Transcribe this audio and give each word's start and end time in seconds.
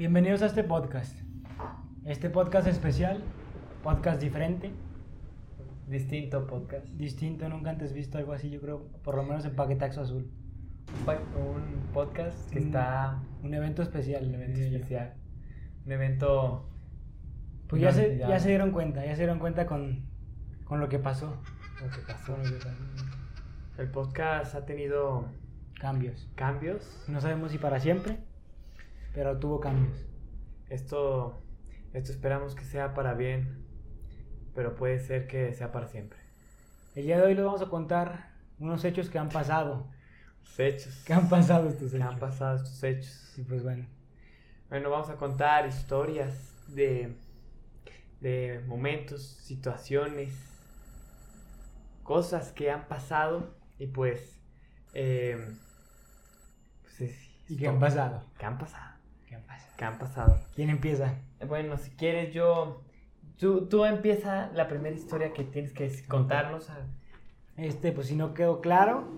Bienvenidos 0.00 0.40
a 0.40 0.46
este 0.46 0.64
podcast. 0.64 1.14
Este 2.06 2.30
podcast 2.30 2.66
especial, 2.66 3.22
podcast 3.82 4.18
diferente, 4.18 4.70
Distinto 5.88 6.46
podcast. 6.46 6.86
distinto, 6.94 7.46
nunca 7.50 7.68
antes 7.68 7.92
visto 7.92 8.16
algo 8.16 8.32
así, 8.32 8.48
yo 8.48 8.62
creo, 8.62 8.86
por 9.04 9.14
lo 9.14 9.24
menos 9.24 9.44
en 9.44 9.54
Paquetaxo 9.54 10.00
Azul. 10.00 10.30
Un 11.06 11.42
Un 11.42 11.92
podcast 11.92 12.50
que 12.50 12.60
Un- 12.60 12.64
está 12.68 13.20
Un 13.42 13.52
evento 13.52 13.82
especial, 13.82 14.24
el 14.24 14.34
evento 14.36 14.58
especial. 14.60 15.12
Un 15.84 15.92
evento. 15.92 16.66
Pues 17.68 17.82
ya 17.82 17.92
se, 17.92 18.16
ya 18.16 18.40
se 18.40 18.48
dieron 18.48 18.70
cuenta, 18.70 19.04
ya 19.04 19.12
se 19.12 19.18
dieron 19.18 19.38
cuenta 19.38 19.66
con, 19.66 20.06
con 20.64 20.80
lo 20.80 20.88
que 20.88 20.98
pasó. 20.98 21.36
Lo 21.78 21.90
que 21.90 22.00
pasó. 22.10 22.32
Con 22.36 22.42
lo 22.42 22.48
que 22.58 22.64
pasó. 22.64 22.84
El 23.76 23.90
podcast 23.90 24.54
ha 24.54 24.64
tenido 24.64 25.26
Cambios. 25.78 26.26
cambios. 26.36 27.04
No 27.06 27.20
sabemos 27.20 27.52
si 27.52 27.58
para 27.58 27.80
siempre, 27.80 28.18
pero 29.14 29.38
tuvo 29.38 29.60
cambios. 29.60 29.96
Esto, 30.68 31.42
esto 31.92 32.12
esperamos 32.12 32.54
que 32.54 32.64
sea 32.64 32.94
para 32.94 33.14
bien, 33.14 33.58
pero 34.54 34.74
puede 34.76 34.98
ser 34.98 35.26
que 35.26 35.52
sea 35.54 35.72
para 35.72 35.86
siempre. 35.88 36.18
El 36.94 37.04
día 37.06 37.18
de 37.18 37.26
hoy 37.26 37.34
les 37.34 37.44
vamos 37.44 37.62
a 37.62 37.68
contar 37.68 38.30
unos 38.58 38.84
hechos 38.84 39.10
que 39.10 39.18
han 39.18 39.28
pasado. 39.28 39.86
Los 40.44 40.58
hechos. 40.60 40.94
¿Qué 41.04 41.12
han 41.12 41.28
pasado 41.28 41.68
estos 41.68 41.90
que 41.92 41.96
hechos? 41.98 42.08
han 42.12 42.18
pasado 42.18 42.56
estos 42.56 42.82
hechos. 42.82 43.12
Sí, 43.34 43.42
pues 43.42 43.62
bueno. 43.62 43.86
Bueno, 44.68 44.90
vamos 44.90 45.10
a 45.10 45.16
contar 45.16 45.66
historias 45.66 46.54
de, 46.68 47.16
de 48.20 48.60
momentos, 48.66 49.22
situaciones, 49.42 50.34
cosas 52.02 52.52
que 52.52 52.70
han 52.70 52.86
pasado 52.88 53.54
y 53.78 53.86
pues... 53.88 54.40
eh, 54.94 55.36
pues 56.82 57.00
es- 57.00 57.30
¿Y 57.48 57.56
qué 57.56 57.68
han 57.68 57.80
pasado? 57.80 58.22
¿Qué 58.38 58.46
han 58.46 58.58
pasado? 58.58 58.89
¿Qué 59.30 59.36
han 59.36 59.42
pasado? 59.46 59.72
¿Qué 59.78 59.84
han 59.84 59.98
pasado? 59.98 60.40
¿Quién 60.56 60.70
empieza? 60.70 61.14
Bueno, 61.46 61.76
si 61.78 61.90
quieres 61.92 62.34
yo... 62.34 62.82
Tú, 63.38 63.68
tú 63.68 63.84
empieza 63.86 64.50
la 64.54 64.68
primera 64.68 64.94
historia 64.94 65.32
que 65.32 65.44
tienes 65.44 65.72
que 65.72 65.90
contarnos. 66.06 66.68
a- 66.68 66.86
Este, 67.56 67.92
pues 67.92 68.08
si 68.08 68.16
no 68.16 68.34
quedó 68.34 68.60
claro, 68.60 69.08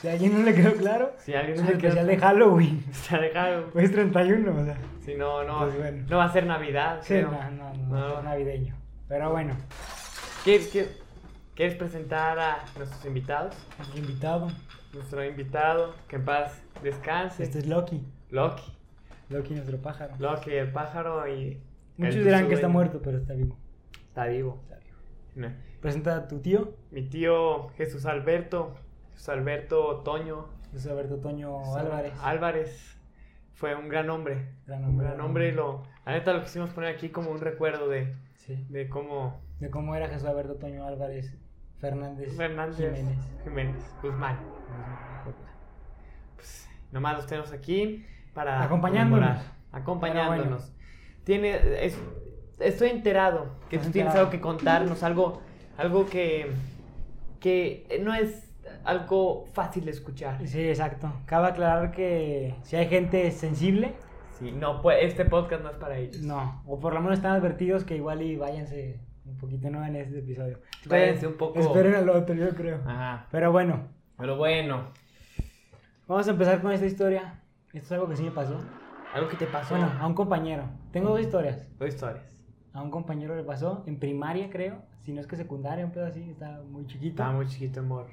si 0.00 0.08
a 0.08 0.12
alguien 0.12 0.34
no 0.38 0.44
le 0.44 0.54
quedó 0.54 0.74
claro, 0.74 1.12
Si 1.18 1.34
alguien 1.34 1.54
es 1.56 1.62
no 1.62 1.68
el 1.68 1.74
le 1.76 1.80
quedó- 1.80 1.88
especial 1.88 2.06
de 2.06 2.18
Halloween. 2.18 2.84
Se 2.92 3.16
ha 3.16 3.20
dejado. 3.20 3.70
Pues 3.70 3.90
31, 3.90 4.54
o 4.60 4.64
sea. 4.64 4.76
Si 5.04 5.14
no, 5.14 5.42
no, 5.44 5.58
Pues 5.60 5.78
bueno. 5.78 6.06
no 6.08 6.16
va 6.18 6.24
a 6.24 6.32
ser 6.32 6.46
Navidad. 6.46 6.98
Sí, 7.02 7.14
creo. 7.14 7.30
no, 7.32 7.50
no, 7.50 7.74
no, 7.74 7.86
No. 7.88 8.18
es 8.18 8.24
navideño. 8.24 8.76
Pero 9.08 9.30
bueno, 9.30 9.56
¿Qué- 10.44 10.68
qué- 10.72 10.88
¿Quieres 11.54 11.74
presentar 11.76 12.38
a 12.38 12.64
nuestros 12.76 13.04
invitados? 13.04 13.54
el 13.92 13.98
invitado, 13.98 14.48
Nuestro 14.92 15.24
invitado, 15.24 15.94
que 16.08 16.16
en 16.16 16.24
paz 16.24 16.62
descanse. 16.82 17.42
este 17.42 17.58
es 17.60 17.66
Loki. 17.66 18.02
Loki. 18.30 18.62
Loki, 19.32 19.54
nuestro 19.54 19.78
pájaro. 19.78 20.14
Loki, 20.18 20.50
el 20.52 20.70
pájaro 20.72 21.26
y... 21.28 21.60
Muchos 21.96 22.24
dirán 22.24 22.48
que 22.48 22.54
está 22.54 22.68
muerto, 22.68 23.00
pero 23.02 23.18
está 23.18 23.34
vivo. 23.34 23.56
Está 24.08 24.26
vivo. 24.26 24.60
Está 24.62 24.76
vivo. 24.76 24.96
No. 25.34 25.52
Presenta 25.80 26.16
a 26.16 26.28
tu 26.28 26.40
tío, 26.40 26.74
Mi 26.90 27.02
tío 27.08 27.68
Jesús 27.70 28.06
Alberto, 28.06 28.74
Jesús 29.12 29.28
Alberto 29.30 30.02
Toño 30.04 30.46
José 30.72 30.90
Alberto 30.90 31.16
Toño 31.18 31.74
Álvarez. 31.76 32.12
Álvarez. 32.22 32.98
Fue 33.54 33.74
un 33.74 33.88
gran 33.88 34.08
hombre. 34.10 34.48
Gran 34.66 34.84
Un 34.84 34.90
hombre. 34.90 35.06
gran 35.06 35.20
hombre 35.20 35.48
y 35.48 35.52
lo... 35.52 35.82
La 36.06 36.12
neta 36.12 36.32
lo 36.32 36.42
quisimos 36.42 36.70
poner 36.70 36.94
aquí 36.94 37.10
como 37.10 37.30
un 37.30 37.40
recuerdo 37.40 37.88
de, 37.88 38.14
Sí. 38.36 38.64
de 38.70 38.88
cómo... 38.88 39.40
De 39.60 39.70
cómo 39.70 39.94
era 39.94 40.08
Jesús 40.08 40.26
Alberto 40.26 40.54
Toño 40.56 40.84
Álvarez 40.86 41.36
Fernández 41.78 42.36
Fernández 42.36 42.76
Jiménez. 42.76 43.18
Jiménez 43.44 43.94
Guzmán. 44.02 44.38
Pues, 46.36 46.68
nomás 46.90 47.16
los 47.16 47.26
tenemos 47.26 47.52
aquí 47.52 48.04
para 48.34 48.62
Acompañándonos. 48.62 49.38
acompañándonos. 49.72 50.62
Bueno. 50.70 50.82
Tiene, 51.24 51.84
es- 51.86 51.98
estoy 52.60 52.90
enterado 52.90 53.56
que 53.68 53.76
Estás 53.76 53.88
tú 53.88 53.92
tienes 53.92 54.10
enterado. 54.10 54.18
algo 54.20 54.30
que 54.30 54.40
contarnos, 54.40 55.02
algo, 55.02 55.40
algo 55.76 56.06
que, 56.06 56.50
que 57.40 58.00
no 58.02 58.14
es 58.14 58.48
algo 58.84 59.46
fácil 59.52 59.84
de 59.84 59.90
escuchar. 59.92 60.46
Sí, 60.46 60.60
exacto. 60.68 61.12
Cabe 61.26 61.48
aclarar 61.48 61.92
que 61.92 62.54
si 62.62 62.76
hay 62.76 62.88
gente 62.88 63.30
sensible, 63.32 63.94
Sí, 64.38 64.50
no, 64.50 64.82
pues 64.82 64.98
este 65.02 65.24
podcast 65.24 65.62
no 65.62 65.70
es 65.70 65.76
para 65.76 65.98
ellos. 65.98 66.20
no. 66.22 66.62
O 66.66 66.80
por 66.80 66.94
lo 66.94 67.00
menos 67.00 67.18
están 67.18 67.32
advertidos 67.32 67.84
que 67.84 67.94
igual 67.96 68.22
y 68.22 68.36
váyanse 68.36 68.98
un 69.24 69.36
poquito 69.38 69.70
no 69.70 69.84
en 69.84 69.94
este 69.94 70.18
episodio. 70.18 70.58
Váyanse 70.86 71.28
un 71.28 71.36
poco- 71.36 71.60
Esperen 71.60 71.94
al 71.94 72.08
otro, 72.08 72.34
yo 72.34 72.48
creo. 72.50 72.80
Ajá. 72.86 73.26
Pero 73.30 73.52
bueno, 73.52 73.86
Pero 74.18 74.36
bueno, 74.36 74.88
vamos 76.08 76.26
a 76.26 76.30
empezar 76.32 76.60
con 76.60 76.72
esta 76.72 76.86
historia. 76.86 77.40
Esto 77.72 77.86
es 77.86 77.92
algo 77.92 78.08
que 78.08 78.16
sí 78.16 78.22
me 78.22 78.30
pasó. 78.30 78.58
algo 79.14 79.28
que 79.30 79.36
te 79.36 79.46
pasó. 79.46 79.74
Bueno, 79.74 79.90
a 79.98 80.06
un 80.06 80.12
compañero. 80.12 80.64
Tengo 80.90 81.08
dos 81.08 81.20
historias. 81.20 81.66
Dos 81.78 81.88
historias. 81.88 82.38
A 82.74 82.82
un 82.82 82.90
compañero 82.90 83.34
le 83.34 83.44
pasó 83.44 83.82
en 83.86 83.98
primaria, 83.98 84.50
creo. 84.50 84.82
Si 85.00 85.12
no 85.12 85.22
es 85.22 85.26
que 85.26 85.36
secundaria, 85.36 85.84
un 85.86 85.90
pedo 85.90 86.04
así. 86.04 86.30
Estaba 86.30 86.62
muy 86.64 86.86
chiquito. 86.86 87.12
Estaba 87.12 87.32
muy 87.32 87.46
chiquito, 87.46 87.80
amor. 87.80 88.08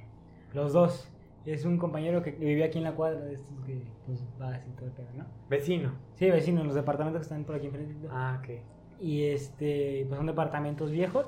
Los 0.54 0.72
dos. 0.72 1.12
Es 1.46 1.66
un 1.66 1.78
compañero 1.78 2.24
que 2.24 2.32
vivía 2.32 2.68
aquí 2.68 2.78
en 2.78 2.86
la 2.86 2.96
cuadra 2.96 3.20
de 3.20 3.34
estos 3.34 3.60
que 3.66 3.82
pues 4.06 4.24
va 4.42 4.56
así 4.56 4.70
todo 4.72 4.86
el 4.86 4.92
pedo, 4.94 5.08
¿no? 5.18 5.26
Vecino. 5.50 5.92
Sí, 6.16 6.30
vecino, 6.30 6.62
en 6.62 6.68
los 6.68 6.76
departamentos 6.76 7.20
que 7.20 7.24
están 7.24 7.44
por 7.44 7.56
aquí 7.56 7.68
enfrente. 7.68 8.08
Ah, 8.10 8.40
ok. 8.42 8.62
Y 9.02 9.24
este, 9.24 10.06
pues 10.08 10.18
son 10.18 10.28
departamentos 10.28 10.90
viejos. 10.90 11.26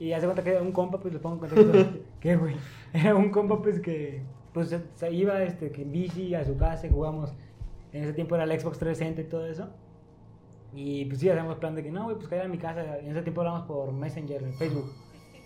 Y 0.00 0.12
hace 0.12 0.26
cuenta 0.26 0.42
que 0.42 0.50
era 0.50 0.62
un 0.62 0.72
compa, 0.72 0.98
pues 0.98 1.14
le 1.14 1.20
pongo 1.20 1.46
en 1.46 1.50
contexto. 1.52 2.00
¿Qué, 2.20 2.34
güey? 2.34 2.56
Era 2.92 3.14
un 3.14 3.30
compa, 3.30 3.62
pues 3.62 3.78
que, 3.78 4.22
pues 4.52 4.76
se, 4.94 5.12
iba 5.12 5.42
este, 5.42 5.72
en 5.80 5.92
bici 5.92 6.34
a 6.34 6.44
su 6.44 6.56
casa 6.56 6.86
y 6.86 6.90
jugamos. 6.90 7.34
En 7.92 8.04
ese 8.04 8.12
tiempo 8.12 8.34
era 8.34 8.44
el 8.44 8.60
Xbox 8.60 8.78
360 8.78 9.20
y 9.20 9.24
todo 9.24 9.46
eso. 9.46 9.68
Y 10.74 11.04
pues 11.06 11.20
sí, 11.20 11.28
hacíamos 11.28 11.56
plan 11.56 11.74
de 11.74 11.82
que 11.82 11.90
no, 11.90 12.04
güey, 12.04 12.16
pues 12.16 12.28
caer 12.28 12.42
a 12.46 12.48
mi 12.48 12.58
casa. 12.58 12.98
En 12.98 13.10
ese 13.10 13.22
tiempo 13.22 13.42
hablamos 13.42 13.62
por 13.66 13.92
Messenger, 13.92 14.42
en 14.42 14.54
Facebook. 14.54 14.90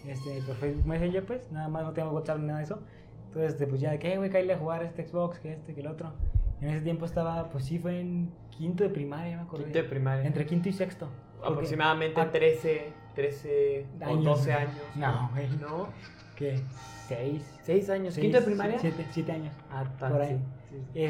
Este, 0.06 0.40
por 0.42 0.54
Facebook 0.56 0.86
Messenger, 0.86 1.24
pues, 1.26 1.50
nada 1.50 1.68
más 1.68 1.82
no 1.82 1.92
teníamos 1.92 2.14
WhatsApp 2.14 2.38
ni 2.38 2.46
nada 2.46 2.58
de 2.58 2.64
eso. 2.64 2.78
Entonces, 3.26 3.52
este, 3.54 3.66
pues 3.66 3.80
ya 3.80 3.90
de 3.90 3.98
que, 3.98 4.12
"Eh, 4.12 4.18
güey, 4.18 4.30
caerle 4.30 4.52
a 4.54 4.58
jugar 4.58 4.84
este 4.84 5.04
Xbox, 5.08 5.40
que 5.40 5.54
este, 5.54 5.74
que 5.74 5.80
el 5.80 5.88
otro. 5.88 6.12
En 6.60 6.68
ese 6.68 6.80
tiempo 6.82 7.04
estaba, 7.04 7.50
pues 7.50 7.64
sí, 7.64 7.78
fue 7.80 8.00
en 8.00 8.30
quinto 8.50 8.84
de 8.84 8.90
primaria, 8.90 9.36
me 9.36 9.42
acuerdo. 9.42 9.64
Quinto 9.64 9.78
de 9.78 9.84
primaria. 9.88 10.24
Entre 10.24 10.46
quinto 10.46 10.68
y 10.68 10.72
sexto. 10.72 11.08
Aproximadamente 11.44 12.20
Ah, 12.20 12.30
13, 12.30 12.92
13 13.14 13.86
o 14.00 14.04
Años. 14.04 14.24
12 14.24 14.52
años. 14.52 14.74
No, 14.94 15.28
güey. 15.32 15.48
¿No? 15.60 15.88
¿Qué? 16.36 16.60
¿Seis? 17.08 17.58
6 17.62 17.90
años. 17.90 18.14
Seis, 18.14 18.24
¿Quinto 18.24 18.40
de 18.40 18.44
primaria? 18.44 18.78
Siete, 18.78 19.06
siete 19.10 19.32
años. 19.32 19.54
Ah, 19.70 19.84
tan, 19.98 20.12
por 20.12 20.20
ahí. 20.20 20.38
sí, 20.68 20.76
sí, 20.76 20.82
sí. 20.92 21.00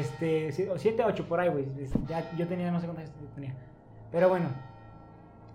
Este, 0.63 0.69
o 0.71 0.77
siete, 0.77 1.03
ocho, 1.03 1.27
por 1.27 1.39
ahí, 1.39 1.49
güey. 1.49 1.65
Ya, 2.07 2.31
yo 2.37 2.47
tenía, 2.47 2.71
no 2.71 2.79
sé 2.79 2.87
cuántos 2.87 3.09
años 3.09 3.33
tenía. 3.35 3.55
Pero 4.11 4.29
bueno. 4.29 4.47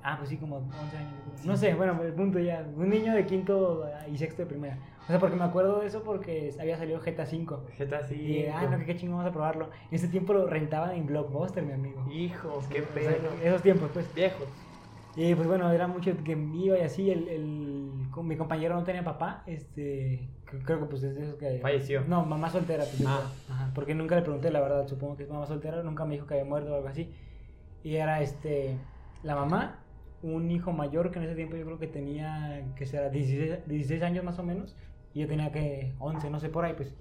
Ah, 0.05 0.17
pues 0.19 0.31
sí, 0.31 0.37
como 0.37 0.57
11 0.57 0.97
años. 0.97 1.45
No 1.45 1.57
sé, 1.57 1.75
bueno, 1.75 2.03
el 2.03 2.13
punto 2.13 2.39
ya. 2.41 2.67
Un 2.77 2.91
niño 2.91 3.15
de 3.15 3.25
quinto 3.25 3.89
y 4.13 4.19
sexto 4.19 4.43
de 4.43 4.47
primera. 4.47 4.77
O 5.05 5.07
sea, 5.07 5.19
porque 5.19 5.37
me 5.37 5.45
acuerdo 5.45 5.81
de 5.81 5.87
eso 5.87 6.03
porque 6.03 6.53
había 6.61 6.77
salido 6.77 7.01
GTA 7.01 7.25
V. 7.25 7.57
GTA 7.79 8.05
sí. 8.05 8.15
Y, 8.15 8.47
ah, 8.47 8.69
no, 8.69 8.79
que 8.79 8.85
qué 8.85 8.97
chingo, 8.97 9.17
vamos 9.17 9.31
a 9.31 9.33
probarlo. 9.33 9.71
En 9.91 9.95
ese 9.95 10.09
tiempo 10.09 10.33
lo 10.33 10.47
rentaban 10.47 10.93
en 10.93 11.07
Blockbuster, 11.07 11.63
mi 11.63 11.73
amigo. 11.73 12.05
Hijo, 12.11 12.61
qué 12.69 12.83
O 12.83 12.85
sea, 12.85 12.95
pedo. 12.95 13.29
Esos 13.43 13.63
tiempos, 13.63 13.91
pues. 13.93 14.13
Viejos. 14.15 14.49
Y 15.15 15.35
pues 15.35 15.47
bueno, 15.47 15.71
era 15.71 15.87
mucho 15.87 16.13
que 16.25 16.33
iba 16.33 16.79
y 16.79 16.83
así, 16.83 17.11
el, 17.11 17.29
el, 17.29 17.91
mi 18.21 18.37
compañero 18.37 18.75
no 18.75 18.85
tenía 18.85 19.03
papá, 19.05 19.43
este, 19.47 20.29
cre- 20.47 20.63
creo 20.65 20.81
que 20.81 20.85
pues 20.87 21.03
es 21.03 21.15
de 21.15 21.23
esos 21.23 21.37
que... 21.37 21.59
Falleció. 21.61 22.03
No, 22.07 22.25
mamá 22.27 22.51
soltera. 22.51 22.85
Pues, 22.85 23.05
Ah. 23.07 23.31
ajá, 23.49 23.71
porque 23.75 23.95
nunca 23.95 24.17
le 24.17 24.23
pregunté, 24.23 24.51
la 24.51 24.61
verdad, 24.61 24.87
supongo 24.87 25.17
que 25.17 25.23
es 25.23 25.31
mamá 25.31 25.47
soltera, 25.47 25.83
nunca 25.83 26.05
me 26.05 26.15
dijo 26.15 26.27
que 26.27 26.35
había 26.35 26.45
muerto 26.47 26.73
o 26.73 26.77
algo 26.77 26.89
así. 26.89 27.15
Y 27.83 27.97
era 27.97 28.21
este, 28.21 28.77
la 29.23 29.35
mamá, 29.35 29.79
un 30.23 30.51
hijo 30.51 30.73
mayor 30.73 31.11
que 31.11 31.19
en 31.19 31.25
ese 31.25 31.35
tiempo 31.35 31.57
yo 31.57 31.65
creo 31.65 31.79
que 31.79 31.87
tenía, 31.87 32.63
que 32.77 32.87
será 32.87 33.09
16, 33.09 33.67
16 33.67 34.03
años 34.03 34.25
más 34.25 34.39
o 34.39 34.43
menos, 34.43 34.77
y 35.15 35.21
yo 35.21 35.27
tenía 35.27 35.51
que 35.51 35.95
11, 35.99 36.29
no 36.31 36.39
sé, 36.39 36.49
por 36.49 36.65
ahí 36.65 36.75
pues. 36.75 36.95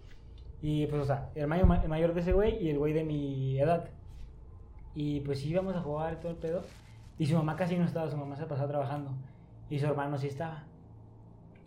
Y 0.61 0.85
pues, 0.87 1.01
o 1.01 1.05
sea, 1.05 1.29
el 1.35 1.47
mayor, 1.47 1.67
el 1.83 1.89
mayor 1.89 2.13
de 2.13 2.21
ese 2.21 2.33
güey 2.33 2.63
y 2.63 2.69
el 2.69 2.77
güey 2.77 2.93
de 2.93 3.03
mi 3.03 3.59
edad. 3.59 3.89
Y 4.95 5.21
pues 5.21 5.45
íbamos 5.45 5.75
a 5.75 5.81
jugar 5.81 6.19
todo 6.19 6.31
el 6.31 6.37
pedo. 6.37 6.63
Y 7.17 7.25
su 7.25 7.35
mamá 7.35 7.55
casi 7.55 7.77
no 7.77 7.85
estaba, 7.85 8.09
su 8.09 8.17
mamá 8.17 8.35
se 8.35 8.45
pasaba 8.45 8.67
trabajando. 8.67 9.11
Y 9.69 9.79
su 9.79 9.85
hermano 9.85 10.17
sí 10.17 10.27
estaba. 10.27 10.63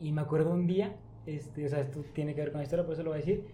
Y 0.01 0.13
me 0.13 0.21
acuerdo 0.23 0.51
un 0.53 0.67
día, 0.67 0.95
este, 1.27 1.67
o 1.67 1.69
sea, 1.69 1.81
esto 1.81 2.05
tiene 2.13 2.35
que 2.35 2.41
ver 2.41 2.51
con 2.53 2.59
la 2.59 2.65
historia, 2.65 2.85
por 2.85 2.95
eso 2.95 3.03
lo 3.03 3.11
voy 3.11 3.19
a 3.19 3.21
decir, 3.21 3.45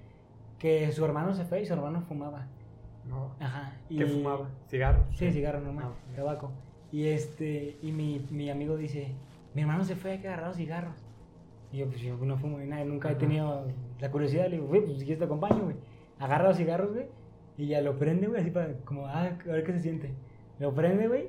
que 0.59 0.91
su 0.93 1.05
hermano 1.05 1.35
se 1.35 1.45
fue 1.45 1.63
y 1.63 1.67
su 1.67 1.73
hermano 1.73 2.03
fumaba. 2.03 2.47
No. 3.09 3.35
Ajá. 3.41 3.77
Y, 3.89 3.99
¿Qué 3.99 4.07
fumaba? 4.07 4.49
¿Cigarros? 4.69 5.05
Sí, 5.17 5.31
cigarro 5.33 5.61
normal, 5.61 5.87
Ah. 5.89 6.17
tabaco. 6.17 6.51
Y 6.93 7.07
este, 7.07 7.77
y 7.83 7.93
mi, 7.93 8.27
mi 8.31 8.51
amigo 8.51 8.77
dice, 8.77 9.13
mi 9.55 9.63
hermano 9.63 9.85
se 9.85 9.97
fue 9.97 10.15
a 10.15 10.21
que 10.21 10.29
agarrar 10.29 10.55
cigarros. 10.55 10.97
Y 11.73 11.79
yo, 11.79 11.87
pues 11.87 12.01
yo 12.01 12.17
no 12.17 12.37
fumo 12.37 12.59
ni 12.59 12.67
nada, 12.67 12.85
nunca 12.85 13.13
he 13.13 13.15
tenido 13.15 13.67
la 14.01 14.11
curiosidad, 14.11 14.47
le 14.49 14.57
digo, 14.57 14.67
güey, 14.67 14.81
pues 14.85 14.99
si 14.99 15.05
quieres 15.05 15.19
te 15.21 15.25
acompaño, 15.25 15.63
güey. 15.65 15.77
Agarra 16.19 16.49
los 16.49 16.57
cigarros, 16.57 16.93
güey, 16.93 17.07
y 17.57 17.69
ya 17.69 17.81
lo 17.81 17.97
prende, 17.97 18.27
güey, 18.27 18.41
así 18.41 18.51
para, 18.51 18.75
como, 18.85 19.07
ah, 19.07 19.31
a 19.45 19.53
ver 19.53 19.65
qué 19.65 19.73
se 19.73 19.81
siente. 19.81 20.11
Lo 20.59 20.75
prende, 20.75 21.07
güey, 21.07 21.29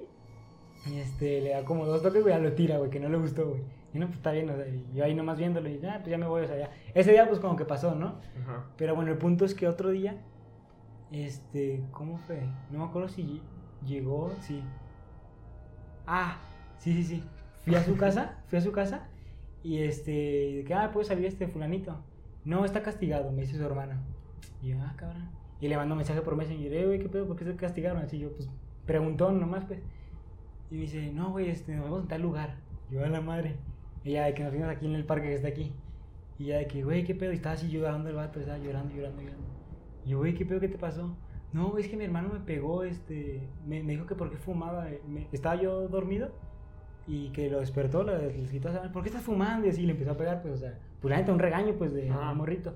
y 0.87 0.97
este, 0.97 1.41
le 1.41 1.51
da 1.51 1.63
como 1.63 1.85
dos 1.85 2.01
toques, 2.01 2.23
güey, 2.23 2.33
ya 2.33 2.39
lo 2.41 2.53
tira, 2.53 2.77
güey, 2.79 2.89
que 2.89 2.99
no 2.99 3.07
le 3.07 3.17
gustó, 3.17 3.49
güey. 3.49 3.61
Y 3.93 3.99
no, 3.99 4.05
pues 4.05 4.17
está 4.17 4.31
bien, 4.31 4.49
o 4.49 4.55
sea, 4.55 4.65
yo 4.93 5.03
ahí 5.03 5.13
nomás 5.13 5.37
viéndolo 5.37 5.67
y 5.67 5.79
ya, 5.79 5.97
pues 5.99 6.09
ya 6.09 6.17
me 6.17 6.27
voy, 6.27 6.43
o 6.43 6.47
sea, 6.47 6.57
ya. 6.57 6.71
Ese 6.93 7.11
día, 7.11 7.27
pues 7.27 7.39
como 7.39 7.55
que 7.55 7.65
pasó, 7.65 7.93
¿no? 7.93 8.19
Ajá. 8.41 8.65
Pero 8.77 8.95
bueno, 8.95 9.11
el 9.11 9.17
punto 9.17 9.43
es 9.43 9.53
que 9.53 9.67
otro 9.67 9.89
día, 9.89 10.15
este, 11.11 11.83
¿cómo 11.91 12.17
fue? 12.19 12.41
No 12.69 12.79
me 12.79 12.85
acuerdo 12.85 13.09
si 13.09 13.41
llegó, 13.85 14.31
sí. 14.41 14.63
Ah, 16.07 16.37
sí, 16.77 16.93
sí, 16.93 17.03
sí. 17.03 17.23
Fui 17.65 17.75
a 17.75 17.83
su 17.83 17.97
casa, 17.97 18.39
fui 18.47 18.57
a 18.59 18.61
su 18.61 18.71
casa 18.71 19.07
y 19.63 19.79
este, 19.79 20.63
que, 20.65 20.73
ah, 20.73 20.91
puede 20.91 21.05
salir 21.05 21.25
este 21.25 21.47
fulanito. 21.47 21.97
No, 22.45 22.65
está 22.65 22.81
castigado, 22.81 23.31
me 23.31 23.41
dice 23.41 23.57
su 23.57 23.63
hermano. 23.63 23.95
Y 24.61 24.69
yo, 24.69 24.77
ah, 24.81 24.93
cabrón. 24.95 25.29
Y 25.59 25.67
le 25.67 25.77
mando 25.77 25.93
un 25.93 25.97
mensaje 25.97 26.21
por 26.21 26.35
Messenger, 26.35 26.73
eh, 26.73 26.85
güey, 26.85 26.99
¿qué 26.99 27.09
pedo? 27.09 27.27
¿Por 27.27 27.35
qué 27.35 27.45
se 27.45 27.55
castigaron? 27.55 28.01
Así 28.01 28.17
yo, 28.17 28.31
pues, 28.31 28.49
preguntó 28.87 29.31
nomás, 29.31 29.65
pues. 29.65 29.79
Y 30.71 30.75
me 30.75 30.81
dice, 30.81 31.11
no, 31.11 31.31
güey, 31.31 31.49
este, 31.49 31.75
nos 31.75 31.83
vemos 31.83 32.01
en 32.01 32.07
tal 32.07 32.21
lugar. 32.21 32.55
Yo, 32.89 33.03
a 33.03 33.07
la 33.07 33.21
madre. 33.21 33.57
Y 34.03 34.13
ya, 34.13 34.25
de 34.25 34.33
que 34.33 34.43
nos 34.43 34.51
fuimos 34.51 34.69
aquí 34.69 34.85
en 34.85 34.95
el 34.95 35.05
parque 35.05 35.27
que 35.27 35.35
está 35.35 35.47
aquí. 35.49 35.71
Y 36.39 36.45
ya, 36.45 36.57
de 36.57 36.67
que, 36.67 36.83
güey, 36.83 37.03
¿qué 37.03 37.13
pedo? 37.15 37.31
Y 37.31 37.35
estaba 37.35 37.55
así 37.55 37.69
llorando 37.69 38.09
el 38.09 38.15
vato, 38.15 38.39
estaba 38.39 38.57
llorando, 38.57 38.93
llorando, 38.95 39.21
llorando. 39.21 39.45
Y 40.05 40.09
yo, 40.09 40.17
güey, 40.19 40.33
¿qué 40.33 40.45
pedo? 40.45 40.59
¿Qué 40.59 40.67
te 40.69 40.77
pasó? 40.77 41.15
No, 41.53 41.77
es 41.77 41.87
que 41.87 41.97
mi 41.97 42.05
hermano 42.05 42.29
me 42.33 42.39
pegó, 42.39 42.83
este, 42.83 43.41
me, 43.67 43.83
me 43.83 43.93
dijo 43.93 44.05
que 44.07 44.15
por 44.15 44.29
qué 44.31 44.37
fumaba. 44.37 44.89
eh, 44.89 45.01
me- 45.07 45.27
estaba 45.31 45.55
yo 45.61 45.87
dormido 45.89 46.31
y 47.07 47.29
que 47.31 47.49
lo 47.49 47.59
despertó, 47.59 48.03
le, 48.03 48.31
le 48.37 48.49
quitó, 48.49 48.71
¿sabes? 48.71 48.89
¿por 48.91 49.03
qué 49.03 49.09
estás 49.09 49.23
fumando? 49.23 49.67
Y 49.67 49.69
así 49.69 49.83
le 49.85 49.91
empezó 49.91 50.11
a 50.11 50.17
pegar, 50.17 50.41
pues, 50.41 50.53
o 50.55 50.57
sea, 50.57 50.79
pues 51.01 51.09
la 51.11 51.17
neta, 51.17 51.33
un 51.33 51.39
regaño, 51.39 51.73
pues, 51.77 51.93
de 51.93 52.09
un 52.11 52.37
morrito. 52.37 52.73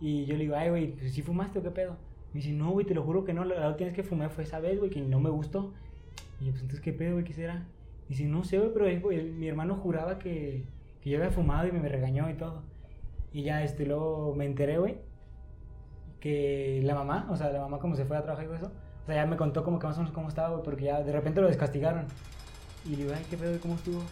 Y 0.00 0.24
yo 0.26 0.34
le 0.36 0.40
digo, 0.44 0.56
ay, 0.56 0.70
güey, 0.70 0.92
pues 0.92 1.12
sí 1.12 1.22
fumaste 1.22 1.58
o 1.58 1.62
qué 1.62 1.70
pedo. 1.70 1.96
Me 2.32 2.40
dice, 2.40 2.52
no, 2.52 2.70
güey, 2.70 2.86
te 2.86 2.94
lo 2.94 3.02
juro 3.02 3.24
que 3.24 3.32
no, 3.34 3.44
la 3.44 3.68
última 3.68 3.86
vez 3.86 3.94
que 3.94 4.02
fumé 4.02 4.28
fue 4.28 4.44
esa 4.44 4.60
vez, 4.60 4.78
güey, 4.78 4.90
que 4.90 5.00
no 5.00 5.20
me 5.20 5.30
gustó. 5.30 5.72
Y 6.40 6.46
yo, 6.46 6.50
pues 6.52 6.62
entonces, 6.62 6.80
¿qué 6.80 6.92
pedo, 6.92 7.12
güey? 7.14 7.24
¿Qué 7.24 7.32
será? 7.32 7.66
Dice, 8.08 8.24
no 8.24 8.44
sé, 8.44 8.58
pero 8.72 8.86
eh, 8.86 8.98
güey, 9.00 9.30
mi 9.30 9.48
hermano 9.48 9.76
juraba 9.76 10.18
que, 10.18 10.64
que 11.00 11.10
yo 11.10 11.18
había 11.18 11.30
fumado 11.30 11.66
y 11.66 11.72
me, 11.72 11.88
regañó 11.88 12.28
y 12.30 12.34
todo. 12.34 12.62
Y 13.32 13.42
ya, 13.42 13.62
este, 13.62 13.86
luego 13.86 14.34
me 14.34 14.46
enteré, 14.46 14.78
güey, 14.78 14.98
que 16.20 16.80
la 16.84 16.94
mamá, 16.94 17.26
o 17.30 17.36
sea, 17.36 17.50
la 17.50 17.60
mamá 17.60 17.78
como 17.78 17.96
se 17.96 18.04
fue 18.04 18.16
a 18.16 18.22
trabajar 18.22 18.44
y 18.44 18.48
todo 18.48 18.56
eso, 18.56 18.72
o 19.02 19.06
sea, 19.06 19.16
ya 19.16 19.26
me 19.26 19.36
contó 19.36 19.64
como 19.64 19.78
que 19.78 19.86
más 19.86 19.96
o 19.96 20.00
menos 20.00 20.14
cómo 20.14 20.28
estaba, 20.28 20.50
güey, 20.50 20.62
porque 20.62 20.84
ya 20.84 21.02
de 21.02 21.12
repente 21.12 21.40
lo 21.40 21.48
descastigaron. 21.48 22.06
Y 22.84 22.90
le 22.90 22.96
digo, 23.04 23.12
ay, 23.16 23.24
¿qué 23.28 23.36
pedo? 23.36 23.58
¿Cómo 23.60 23.74
estuvo? 23.74 24.02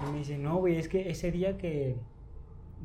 Y 0.00 0.12
me 0.12 0.18
dice, 0.18 0.38
no, 0.38 0.56
güey, 0.56 0.76
es 0.76 0.88
que 0.88 1.10
ese 1.10 1.30
día 1.30 1.56
que, 1.56 1.96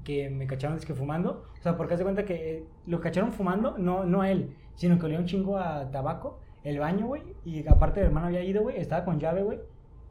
que 0.03 0.29
me 0.29 0.47
cacharon 0.47 0.77
es 0.77 0.85
que 0.85 0.93
fumando, 0.93 1.45
o 1.59 1.63
sea, 1.63 1.77
porque 1.77 1.95
hace 1.95 2.03
cuenta 2.03 2.25
que 2.25 2.57
eh, 2.57 2.63
lo 2.85 2.99
cacharon 2.99 3.31
fumando, 3.31 3.77
no, 3.77 4.05
no 4.05 4.23
él, 4.23 4.55
sino 4.75 4.99
que 4.99 5.05
olía 5.05 5.19
un 5.19 5.25
chingo 5.25 5.57
a 5.57 5.89
tabaco, 5.91 6.39
el 6.63 6.79
baño, 6.79 7.07
güey, 7.07 7.21
y 7.45 7.67
aparte 7.67 7.99
el 7.99 8.07
hermano 8.07 8.27
había 8.27 8.43
ido, 8.43 8.63
güey, 8.63 8.77
estaba 8.77 9.05
con 9.05 9.19
llave, 9.19 9.43
güey, 9.43 9.59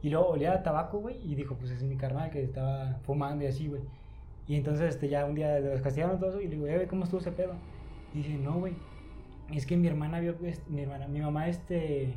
y 0.05 0.09
luego 0.11 0.27
olía 0.27 0.53
a 0.53 0.61
tabaco, 0.63 0.99
güey, 0.99 1.17
y 1.23 1.33
dijo, 1.35 1.55
pues 1.55 1.71
es 1.71 1.81
mi 1.83 1.95
carnal 1.97 2.29
que 2.29 2.43
estaba 2.43 2.99
fumando 3.03 3.43
y 3.43 3.47
así, 3.47 3.67
güey. 3.67 3.81
Y 4.47 4.55
entonces 4.55 4.89
este, 4.93 5.09
ya 5.09 5.25
un 5.25 5.33
día 5.33 5.59
lo 5.59 5.69
descastigaron 5.69 6.19
todo 6.19 6.29
eso, 6.29 6.41
y 6.41 6.45
le 6.47 6.55
digo, 6.55 6.67
eh, 6.67 6.75
güey, 6.75 6.87
¿cómo 6.87 7.03
estuvo 7.05 7.19
ese 7.21 7.31
pedo? 7.31 7.53
Y 8.13 8.17
dice, 8.19 8.37
no, 8.37 8.53
güey, 8.59 8.73
es 9.51 9.65
que 9.65 9.75
mi 9.77 9.87
hermana 9.87 10.19
vio, 10.19 10.37
que 10.37 10.49
est- 10.49 10.67
mi 10.67 10.81
hermana, 10.81 11.07
mi 11.07 11.21
mamá, 11.21 11.47
este, 11.47 12.13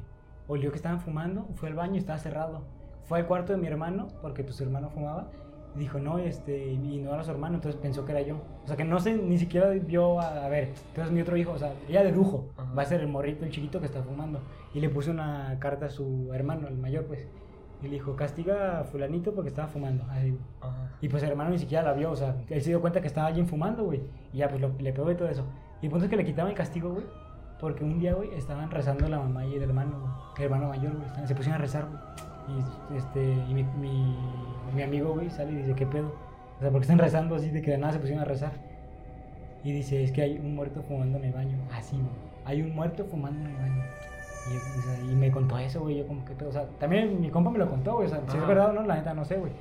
olió 0.49 0.71
que 0.71 0.77
estaban 0.77 1.01
fumando, 1.01 1.47
fue 1.55 1.71
al 1.71 1.75
baño 1.75 1.95
y 1.95 1.99
estaba 1.99 2.19
cerrado. 2.19 2.63
Fue 3.07 3.19
al 3.21 3.27
cuarto 3.27 3.53
de 3.55 3.59
mi 3.59 3.67
hermano, 3.67 4.09
porque 4.21 4.45
pues 4.45 4.57
su 4.57 4.65
hermano 4.65 4.91
fumaba, 4.91 5.31
y 5.75 5.79
dijo, 5.79 5.99
no, 5.99 6.19
este, 6.19 6.73
y 6.73 6.99
no 6.99 7.15
era 7.15 7.25
su 7.25 7.31
hermano, 7.31 7.55
entonces 7.55 7.81
pensó 7.81 8.05
que 8.05 8.13
era 8.13 8.21
yo. 8.21 8.37
O 8.65 8.67
sea, 8.67 8.77
que 8.77 8.85
no 8.85 9.01
sé, 9.01 9.17
ni 9.17 9.39
siquiera 9.39 9.71
vio, 9.71 10.21
a, 10.21 10.45
a 10.45 10.49
ver, 10.51 10.73
entonces 10.89 11.11
mi 11.13 11.23
otro 11.23 11.37
hijo, 11.39 11.53
o 11.53 11.59
sea, 11.59 11.73
ella 11.89 12.03
dedujo, 12.05 12.49
va 12.77 12.83
a 12.83 12.85
ser 12.85 13.01
el 13.01 13.09
morrito, 13.09 13.45
el 13.47 13.51
chiquito 13.51 13.81
que 13.81 13.87
está 13.87 14.03
fumando. 14.03 14.41
Y 14.75 14.81
le 14.81 14.91
puso 14.91 15.11
una 15.11 15.57
carta 15.59 15.87
a 15.87 15.91
su 15.91 16.31
hermano, 16.35 16.69
el 16.69 16.77
mayor, 16.77 17.07
pues, 17.07 17.27
y 17.83 17.87
le 17.87 17.93
dijo, 17.95 18.17
castiga 18.17 18.81
a 18.81 18.85
fulanito 18.85 19.33
porque 19.35 19.49
estaba 19.51 19.69
fumando. 19.69 20.05
Así. 20.11 20.37
Y 21.01 21.09
pues 21.09 21.23
el 21.23 21.31
hermano 21.31 21.51
ni 21.51 21.59
siquiera 21.59 21.85
la 21.85 21.93
vio, 21.93 22.11
o 22.11 22.17
sea, 22.17 22.35
él 22.49 22.61
se 22.63 22.71
dio 22.71 22.81
cuenta 22.81 23.01
que 23.01 23.07
estaba 23.07 23.27
alguien 23.29 23.47
fumando, 23.47 23.85
güey. 23.85 24.03
Y 24.33 24.39
ya, 24.39 24.49
pues 24.49 24.61
lo- 24.61 24.73
le 24.79 24.93
pegó 24.93 25.11
y 25.13 25.15
todo 25.15 25.29
eso. 25.29 25.45
Y 25.81 25.87
el 25.87 25.91
punto 25.91 26.07
es 26.07 26.11
que 26.11 26.17
le 26.17 26.25
quitaban 26.25 26.51
el 26.51 26.57
castigo, 26.57 26.91
güey. 26.93 27.05
Porque 27.61 27.85
un 27.85 27.99
día, 27.99 28.15
güey, 28.15 28.35
estaban 28.35 28.71
rezando 28.71 29.09
la 29.09 29.19
mamá 29.19 29.45
y 29.45 29.55
el 29.55 29.63
hermano, 29.63 29.99
güey, 30.01 30.13
el 30.39 30.45
hermano 30.45 30.69
mayor, 30.69 30.93
güey. 30.97 31.27
Se 31.27 31.35
pusieron 31.35 31.61
a 31.61 31.63
rezar, 31.63 31.87
güey. 31.87 32.59
Y, 32.59 32.97
este, 32.97 33.23
y 33.49 33.55
mi, 33.55 33.63
mi, 33.65 34.17
mi 34.75 34.83
amigo, 34.83 35.13
güey, 35.13 35.29
sale 35.31 35.53
y 35.53 35.57
dice, 35.57 35.75
¿qué 35.75 35.87
pedo? 35.87 36.15
O 36.57 36.61
sea, 36.61 36.71
porque 36.71 36.83
están 36.85 36.99
rezando 36.99 37.35
así 37.37 37.51
de 37.51 37.61
que 37.63 37.73
de 37.73 37.79
nada 37.79 37.93
se 37.93 37.99
pusieron 37.99 38.23
a 38.23 38.25
rezar. 38.27 38.53
Y 39.65 39.73
dice, 39.73 40.03
es 40.03 40.13
que 40.13 40.23
hay 40.23 40.39
un 40.39 40.55
muerto 40.55 40.83
fumando 40.83 41.19
en 41.19 41.25
el 41.27 41.33
baño. 41.33 41.59
Así, 41.73 41.97
güey. 41.97 42.09
Hay 42.45 42.63
un 42.63 42.75
muerto 42.75 43.05
fumando 43.05 43.41
en 43.41 43.55
el 43.55 43.57
baño. 43.61 43.83
Y, 44.51 44.57
o 44.57 44.83
sea, 44.83 45.01
y 45.01 45.15
me 45.15 45.31
contó 45.31 45.59
eso, 45.59 45.81
güey. 45.81 45.99
Yo 45.99 46.07
como 46.07 46.25
que, 46.25 46.35
pedo? 46.35 46.49
o 46.49 46.53
sea, 46.53 46.67
también 46.79 47.21
mi 47.21 47.31
compa 47.31 47.51
me 47.51 47.59
lo 47.59 47.69
contó, 47.69 47.95
güey. 47.95 48.07
O 48.07 48.09
sea, 48.09 48.21
si 48.21 48.37
es 48.37 48.43
Ajá. 48.43 48.47
verdad 48.47 48.71
o 48.71 48.73
no, 48.73 48.83
la 48.83 48.97
neta 48.97 49.15
no 49.15 49.25
sé, 49.25 49.37
güey. 49.37 49.53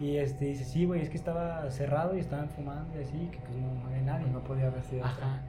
Y 0.00 0.16
este 0.16 0.46
dice, 0.46 0.64
sí, 0.64 0.86
güey, 0.86 1.02
es 1.02 1.10
que 1.10 1.16
estaba 1.16 1.70
cerrado 1.70 2.16
y 2.16 2.20
estaban 2.20 2.48
fumando 2.48 2.98
y 2.98 3.02
así, 3.02 3.28
que 3.30 3.38
pues 3.38 3.56
no, 3.56 3.74
no 3.74 3.86
había 3.86 4.02
nadie. 4.02 4.26
No 4.30 4.40
podía 4.40 4.66
haber 4.66 4.82
sido. 4.82 5.04
Ajá. 5.04 5.42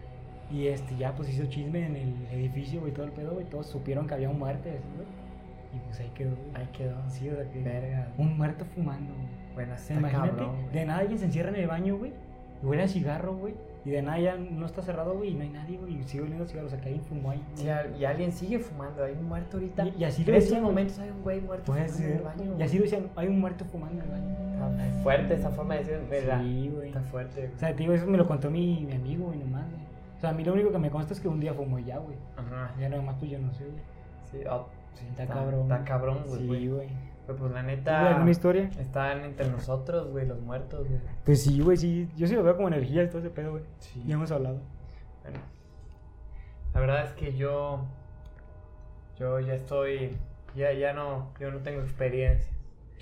Y 0.51 0.67
este 0.67 0.97
ya 0.97 1.15
pues 1.15 1.29
hizo 1.29 1.45
chisme 1.45 1.85
en 1.85 1.95
el 1.95 2.27
edificio, 2.31 2.81
güey, 2.81 2.91
todo 2.93 3.05
el 3.05 3.11
pedo, 3.11 3.31
güey. 3.33 3.45
Todos 3.45 3.67
supieron 3.67 4.07
que 4.07 4.13
había 4.13 4.29
un 4.29 4.39
muerto, 4.39 4.69
güey. 4.69 5.07
Y 5.73 5.79
pues 5.85 5.99
ahí 6.01 6.11
quedó, 6.13 6.35
güey. 6.35 6.55
Ahí 6.55 6.69
quedó. 6.73 6.97
Sí, 7.07 7.29
o 7.29 7.35
sea 7.35 7.49
que. 7.49 7.63
Verga. 7.63 8.09
Un 8.17 8.37
muerto 8.37 8.65
fumando, 8.65 9.13
güey. 9.13 9.41
Bueno, 9.53 9.75
imagínate, 9.89 10.37
cabrón, 10.37 10.55
de 10.71 10.85
nada 10.85 10.99
alguien 10.99 11.19
se 11.19 11.25
encierra 11.25 11.49
en 11.49 11.55
el 11.55 11.67
baño, 11.67 11.97
güey. 11.97 12.13
Y 12.61 12.65
huele 12.65 12.83
a 12.83 12.87
cigarro, 12.87 13.35
güey. 13.35 13.53
Y 13.83 13.89
de 13.89 14.01
nada 14.04 14.19
ya 14.19 14.36
no 14.38 14.66
está 14.68 14.81
cerrado, 14.83 15.13
güey. 15.16 15.31
Y 15.31 15.33
no 15.33 15.42
hay 15.42 15.50
nadie, 15.50 15.78
güey. 15.78 15.98
Y 16.00 16.04
sigue 16.04 16.24
oliendo 16.24 16.44
a 16.44 16.48
cigarro. 16.48 16.68
O 16.68 16.69
sea, 16.69 16.80
que 16.80 16.89
alguien 16.89 17.04
fumó 17.04 17.31
ahí. 17.31 17.44
Y 18.00 18.06
alguien 18.06 18.31
sigue 18.31 18.60
fumando, 18.60 19.04
hay 19.04 19.13
un 19.13 19.25
muerto 19.25 19.57
ahorita. 19.57 19.88
Y- 19.88 19.95
y 20.00 20.04
así 20.04 20.24
lo 20.24 20.33
en 20.33 20.39
decían, 20.39 20.62
güey. 20.62 20.72
momentos 20.74 21.00
hay 21.00 21.10
un 21.10 21.22
güey 21.24 21.42
muerto 21.42 21.72
fumando 21.74 21.98
en 21.98 22.12
el 22.12 22.22
baño. 22.22 22.56
Y 22.60 22.63
así 22.63 22.78
lo 22.78 22.83
decían, 22.83 23.10
hay 23.16 23.28
un 23.28 23.39
muerto 23.39 23.66
fumando 23.66 24.04
en 24.04 24.10
el 24.10 24.12
baño. 24.12 24.36
Está 24.54 25.01
fuerte 25.01 25.33
esa 25.33 25.50
forma 25.50 25.74
de 25.75 25.80
decir, 25.80 26.00
¿verdad? 26.10 26.42
Sí, 26.42 26.72
güey. 26.74 26.88
Está 26.89 27.01
fuerte. 27.01 27.42
güey. 27.42 27.54
O 27.56 27.57
sea, 27.57 27.69
te 27.69 27.75
digo, 27.78 27.94
eso 27.94 28.06
me 28.06 28.18
lo 28.18 28.28
contó 28.28 28.51
mi, 28.51 28.86
mi 28.86 28.94
amigo, 28.94 29.25
güey, 29.25 29.39
nomás, 29.39 29.66
güey. 29.72 29.81
O 30.18 30.19
sea, 30.22 30.30
a 30.30 30.33
mí 30.33 30.44
lo 30.44 30.54
único 30.54 30.72
que 30.72 30.78
me 30.78 30.92
consta 30.92 31.13
es 31.16 31.19
que 31.19 31.28
un 31.28 31.39
día 31.39 31.54
fumó 31.54 31.80
ya, 31.80 31.98
güey. 31.98 32.16
Ajá. 32.38 32.71
Ya 32.80 32.88
nomás 32.90 33.16
pues 33.18 33.31
yo 33.31 33.40
no 33.40 33.52
sé, 33.54 33.64
güey. 33.66 33.81
Sí, 34.31 34.47
oh, 34.47 34.68
Sí, 34.94 35.06
está, 35.09 35.26
cabrón. 35.26 35.61
Está 35.61 35.83
cabrón, 35.83 36.19
güey. 36.28 36.40
Sí, 36.42 36.68
güey. 36.68 36.88
Pero 37.28 37.37
pues 37.37 37.51
la 37.51 37.59
¿Tú, 37.61 37.66
güey, 37.66 37.78
neta. 37.78 38.09
¿Alguna 38.09 38.31
historia? 38.31 38.69
Están 38.80 39.23
entre 39.23 39.49
nosotros, 39.49 40.09
güey, 40.09 40.28
los 40.28 40.40
muertos, 40.42 40.87
güey. 40.87 40.99
Pues 41.23 41.44
sí, 41.44 41.61
güey, 41.61 41.78
sí. 41.78 42.09
Yo 42.16 42.28
sí 42.28 42.35
lo 42.35 42.44
veo 42.44 42.56
como 42.56 42.68
energía 42.68 43.04
y 43.04 43.07
todo 43.07 43.19
ese 43.19 43.30
pedo, 43.30 43.51
güey. 43.51 43.63
Sí. 43.80 44.04
Ya 44.06 44.16
hemos 44.16 44.31
hablado. 44.31 44.59
Bueno, 45.23 45.40
la 46.73 46.80
verdad 46.80 47.06
es 47.06 47.13
que 47.13 47.35
yo, 47.35 47.85
yo 49.19 49.40
ya 49.40 49.54
estoy, 49.54 50.18
ya, 50.56 50.73
ya 50.73 50.94
no, 50.94 51.31
yo 51.40 51.51
no 51.51 51.59
tengo 51.59 51.81
experiencias 51.81 52.49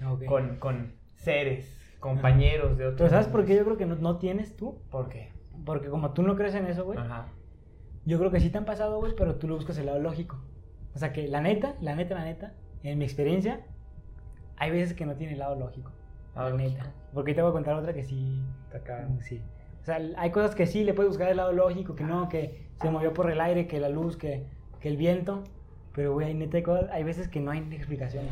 Ok. 0.05 0.25
con, 0.25 0.57
con 0.57 0.93
seres, 1.15 1.77
compañeros 1.99 2.77
de 2.77 2.85
otros. 2.88 2.97
Pero 2.97 3.09
¿sabes 3.09 3.27
por 3.27 3.45
qué 3.45 3.55
yo 3.55 3.63
creo 3.63 3.77
que 3.77 3.85
no, 3.85 3.95
no 3.95 4.17
tienes 4.17 4.55
tú? 4.57 4.81
¿Por 4.89 5.09
qué? 5.09 5.31
Porque 5.65 5.89
como 5.89 6.11
tú 6.13 6.23
no 6.23 6.35
crees 6.35 6.55
en 6.55 6.65
eso, 6.67 6.83
güey, 6.85 6.97
Ajá. 6.99 7.27
yo 8.05 8.17
creo 8.19 8.31
que 8.31 8.39
sí 8.39 8.49
te 8.49 8.57
han 8.57 8.65
pasado, 8.65 8.99
güey, 8.99 9.13
pero 9.15 9.35
tú 9.35 9.47
lo 9.47 9.55
buscas 9.55 9.77
el 9.77 9.85
lado 9.88 9.99
lógico. 9.99 10.41
O 10.95 10.99
sea 10.99 11.13
que 11.13 11.27
la 11.27 11.41
neta, 11.41 11.75
la 11.81 11.95
neta, 11.95 12.15
la 12.15 12.23
neta, 12.25 12.53
en 12.83 12.97
mi 12.97 13.05
experiencia, 13.05 13.65
hay 14.59 14.71
veces 14.71 14.93
que 14.93 15.05
no 15.05 15.15
tiene 15.15 15.35
lado 15.35 15.55
lógico. 15.55 15.91
Lado 16.35 16.51
la 16.51 16.57
neta. 16.57 16.77
lógico. 16.77 16.95
Porque 17.13 17.33
te 17.33 17.41
voy 17.41 17.49
a 17.49 17.53
contar 17.53 17.75
otra 17.75 17.93
que 17.93 18.03
sí. 18.03 18.43
Acá. 18.73 19.07
Sí. 19.21 19.41
O 19.81 19.85
sea, 19.85 19.99
hay 20.17 20.31
cosas 20.31 20.53
que 20.55 20.67
sí 20.67 20.83
le 20.83 20.93
puedes 20.93 21.09
buscar 21.09 21.29
el 21.29 21.37
lado 21.37 21.53
lógico, 21.53 21.95
que 21.95 22.03
no, 22.03 22.29
que 22.29 22.67
se 22.79 22.89
movió 22.89 23.13
por 23.13 23.31
el 23.31 23.41
aire, 23.41 23.67
que 23.67 23.79
la 23.79 23.89
luz, 23.89 24.17
que, 24.17 24.45
que 24.79 24.89
el 24.89 24.97
viento. 24.97 25.43
Pero, 25.95 26.13
güey, 26.13 26.27
hay 26.27 26.33
neta 26.33 26.57
hay 26.57 26.63
cosas, 26.63 26.89
hay 26.91 27.03
veces 27.03 27.27
que 27.27 27.39
no 27.39 27.51
hay 27.51 27.59
explicaciones. 27.71 28.31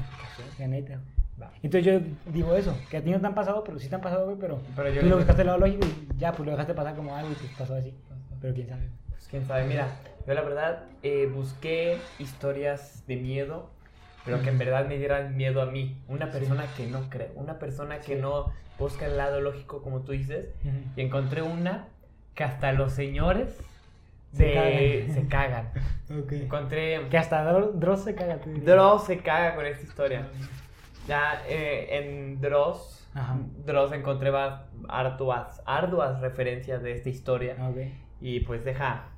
La 0.60 0.67
neta. 0.67 1.00
Va. 1.41 1.51
Entonces 1.62 1.86
yo 1.86 2.31
digo 2.31 2.55
eso, 2.55 2.75
que 2.89 2.98
a 2.98 3.03
ti 3.03 3.12
no 3.12 3.19
te 3.19 3.27
han 3.27 3.36
pasado, 3.36 3.63
pero 3.63 3.79
sí 3.79 3.89
te 3.89 3.96
han 3.96 4.01
pasado, 4.01 4.25
güey, 4.25 4.38
pero, 4.39 4.60
Pero 4.75 4.89
yo 4.89 5.01
tú 5.01 5.07
lo 5.07 5.17
buscaste 5.17 5.41
el 5.41 5.48
lado 5.48 5.60
lógico 5.60 5.86
y 5.86 6.17
ya, 6.17 6.31
pues 6.31 6.46
lo 6.46 6.51
dejaste 6.51 6.74
pasar 6.74 6.96
como 6.96 7.15
algo 7.15 7.31
y 7.31 7.36
te 7.36 7.48
pasó 7.57 7.75
así. 7.75 7.93
Pero 8.41 8.53
quién 8.53 8.67
sabe. 8.67 8.89
Pues 9.10 9.27
quién 9.27 9.46
sabe, 9.46 9.65
mira, 9.65 9.88
yo 10.25 10.34
la 10.34 10.41
verdad 10.41 10.84
eh, 11.03 11.29
busqué 11.34 11.98
historias 12.19 13.05
de 13.07 13.17
miedo, 13.17 13.69
pero 14.27 14.41
que 14.43 14.50
en 14.50 14.57
verdad 14.60 14.86
me 14.88 14.98
dieran 15.00 15.36
miedo 15.36 15.62
a 15.62 15.65
mí. 15.65 15.98
Una 16.07 16.29
persona 16.29 16.65
que 16.77 16.86
no 16.86 17.10
cree, 17.10 17.31
una 17.36 17.57
persona 17.57 17.98
que 18.00 18.15
Sí. 18.15 18.22
no 18.22 18.51
busca 18.77 19.07
el 19.07 19.17
lado 19.17 19.41
lógico 19.41 19.81
como 19.81 20.01
tú 20.01 20.12
dices. 20.12 20.50
Y 20.63 20.67
Ujú. 20.67 20.77
encontré 20.98 21.41
una 21.41 21.88
que 22.36 22.43
hasta 22.43 22.72
los 22.74 22.91
señores 22.93 23.57
Se 24.34 24.38
se, 24.38 24.53
cagan. 24.53 25.13
se 25.13 25.27
cagan. 25.27 25.72
Ok. 26.24 26.31
Encontré... 26.34 27.07
Que 27.10 27.17
hasta 27.17 27.43
Dro- 27.51 27.72
Dross 27.74 28.03
se 28.03 28.13
caga. 28.13 28.38
Dross 28.46 29.05
se 29.07 29.17
caga 29.17 29.55
con 29.55 29.65
esta 29.65 29.84
historia. 29.84 30.27
Ya 31.07 31.41
eh, 31.50 31.88
en 31.98 32.39
Dross, 32.39 33.07
Ajá. 33.13 33.38
Dross 33.65 33.91
encontré 33.93 34.31
arduas, 34.89 35.62
arduas 35.65 36.22
referencias 36.22 36.84
de 36.84 36.91
esta 36.91 37.10
historia. 37.10 37.55
Ok. 37.69 37.77
Y 38.22 38.41
pues 38.41 38.63
deja, 38.63 39.10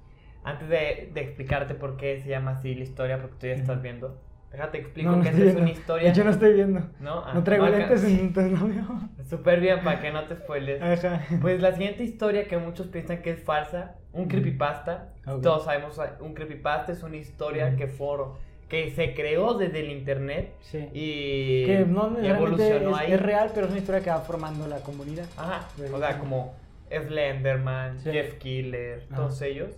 antes 0.44 0.70
de, 0.70 1.12
de 1.14 1.22
explicarte 1.22 1.74
por 1.76 1.98
qué 1.98 2.20
se 2.22 2.30
llama 2.30 2.52
así 2.52 2.74
la 2.76 2.84
historia, 2.84 3.20
porque 3.22 3.36
tú 3.40 3.48
ya 3.48 3.54
estás 3.54 3.82
viendo, 3.82 4.20
déjate 4.52 4.78
explico 4.80 5.12
No, 5.12 5.18
no 5.18 5.24
que 5.24 5.30
esta 5.30 5.44
es 5.44 5.56
una 5.56 5.70
historia. 5.72 6.12
Yo 6.14 6.24
no 6.24 6.30
estoy 6.32 6.54
viendo. 6.54 6.82
No, 7.00 7.24
Ah, 7.26 7.32
No 7.34 7.44
traigo 7.44 7.66
acá- 7.66 7.78
lentes, 7.78 8.04
entonces 8.04 8.52
no 8.60 8.68
veo. 8.68 9.10
Súper 9.30 9.60
bien 9.60 9.84
para 9.84 10.00
que 10.02 10.12
no 10.12 10.24
te 10.26 10.36
spoiles. 10.36 10.82
Ajá. 10.82 11.22
Pues 11.42 11.62
la 11.62 11.72
siguiente 11.74 12.04
historia 12.04 12.48
que 12.48 12.58
muchos 12.58 12.88
piensan 12.88 13.22
que 13.22 13.32
es 13.32 13.44
falsa, 13.44 13.96
un 14.14 14.28
creepypasta. 14.28 15.14
Ok. 15.28 15.42
Todos 15.44 15.66
sabemos, 15.66 16.00
un 16.20 16.34
creepypasta 16.34 16.92
es 16.92 17.04
una 17.04 17.18
historia 17.18 17.68
Ujú. 17.68 17.78
que 17.78 17.88
foro, 17.88 18.38
que 18.68 18.90
se 18.92 19.14
creó 19.14 19.54
desde 19.56 19.80
el 19.82 19.92
internet 19.92 20.54
Sí. 20.62 20.88
y, 20.94 21.66
que 21.66 21.86
no 21.88 22.18
evolucionó 22.20 22.92
es, 22.92 22.98
ahí. 22.98 23.14
es 23.14 23.22
real, 23.22 23.52
pero 23.54 23.66
es 23.68 23.72
una 23.72 23.80
historia 23.82 24.02
que 24.02 24.10
va 24.10 24.20
formando 24.22 24.68
la 24.68 24.78
comunidad. 24.80 25.26
Ajá, 25.38 25.68
Pues, 25.78 25.92
o 25.92 26.00
sea, 26.00 26.14
sí. 26.14 26.20
como 26.20 26.54
Slenderman, 26.92 28.00
Sí. 28.00 28.12
Jeff 28.12 28.34
Killer, 28.40 29.08
todos 29.16 29.42
ellos. 29.42 29.70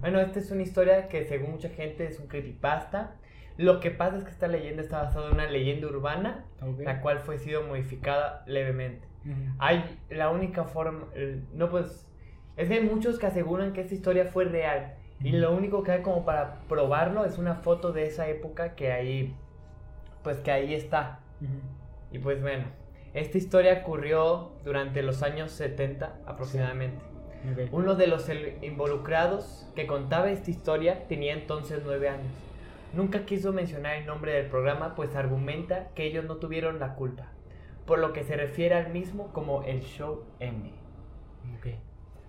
Bueno, 0.00 0.20
esta 0.20 0.38
es 0.38 0.50
una 0.50 0.62
historia 0.62 1.08
que 1.08 1.24
según 1.24 1.50
mucha 1.52 1.68
gente 1.68 2.06
es 2.06 2.18
un 2.20 2.26
creepypasta. 2.28 3.16
Lo 3.60 3.78
que 3.80 3.90
pasa 3.90 4.16
es 4.16 4.24
que 4.24 4.30
esta 4.30 4.48
leyenda 4.48 4.80
está 4.82 5.02
basada 5.02 5.26
en 5.28 5.34
una 5.34 5.46
leyenda 5.46 5.86
urbana, 5.86 6.46
Ok. 6.62 6.80
la 6.80 7.02
cual 7.02 7.18
fue 7.20 7.38
sido 7.38 7.62
modificada 7.62 8.42
levemente. 8.46 9.06
Ujú. 9.26 9.34
Hay 9.58 9.98
la 10.08 10.30
única 10.30 10.64
forma, 10.64 11.04
el- 11.14 11.44
no 11.52 11.68
pues, 11.68 12.06
es 12.56 12.68
que 12.68 12.74
hay 12.74 12.80
muchos 12.84 13.18
que 13.18 13.26
aseguran 13.26 13.74
que 13.74 13.82
esta 13.82 13.94
historia 13.94 14.24
fue 14.24 14.46
real 14.46 14.94
y 15.22 15.32
lo 15.32 15.52
único 15.54 15.82
que 15.82 15.92
hay 15.92 16.00
como 16.02 16.24
para 16.24 16.60
probarlo 16.70 17.26
es 17.26 17.36
una 17.36 17.56
foto 17.56 17.92
de 17.92 18.06
esa 18.06 18.28
época 18.28 18.74
que 18.74 18.92
ahí, 18.92 19.36
pues 20.24 20.38
que 20.38 20.50
ahí 20.52 20.72
está. 20.74 21.20
Ujú. 21.42 21.50
Y 22.12 22.18
pues 22.18 22.40
bueno, 22.40 22.64
esta 23.12 23.36
historia 23.36 23.80
ocurrió 23.82 24.52
durante 24.64 25.02
los 25.02 25.22
años 25.22 25.50
70 25.50 26.16
aproximadamente. 26.24 27.02
Ok. 27.52 27.68
Uno 27.72 27.94
de 27.94 28.06
los 28.06 28.26
involucrados 28.62 29.66
que 29.74 29.86
contaba 29.86 30.30
esta 30.30 30.50
historia 30.50 31.06
tenía 31.08 31.34
entonces 31.34 31.82
nueve 31.84 32.08
años. 32.08 32.32
Nunca 32.92 33.24
quiso 33.24 33.52
mencionar 33.52 33.94
el 33.96 34.06
nombre 34.06 34.32
del 34.32 34.46
programa, 34.46 34.94
pues 34.94 35.14
argumenta 35.14 35.88
que 35.94 36.04
ellos 36.04 36.24
no 36.24 36.36
tuvieron 36.36 36.80
la 36.80 36.94
culpa, 36.94 37.28
por 37.86 37.98
lo 38.00 38.12
que 38.12 38.24
se 38.24 38.36
refiere 38.36 38.74
al 38.74 38.92
mismo 38.92 39.32
como 39.32 39.62
el 39.62 39.80
Show 39.82 40.24
M. 40.40 40.72
Ok. 41.56 41.66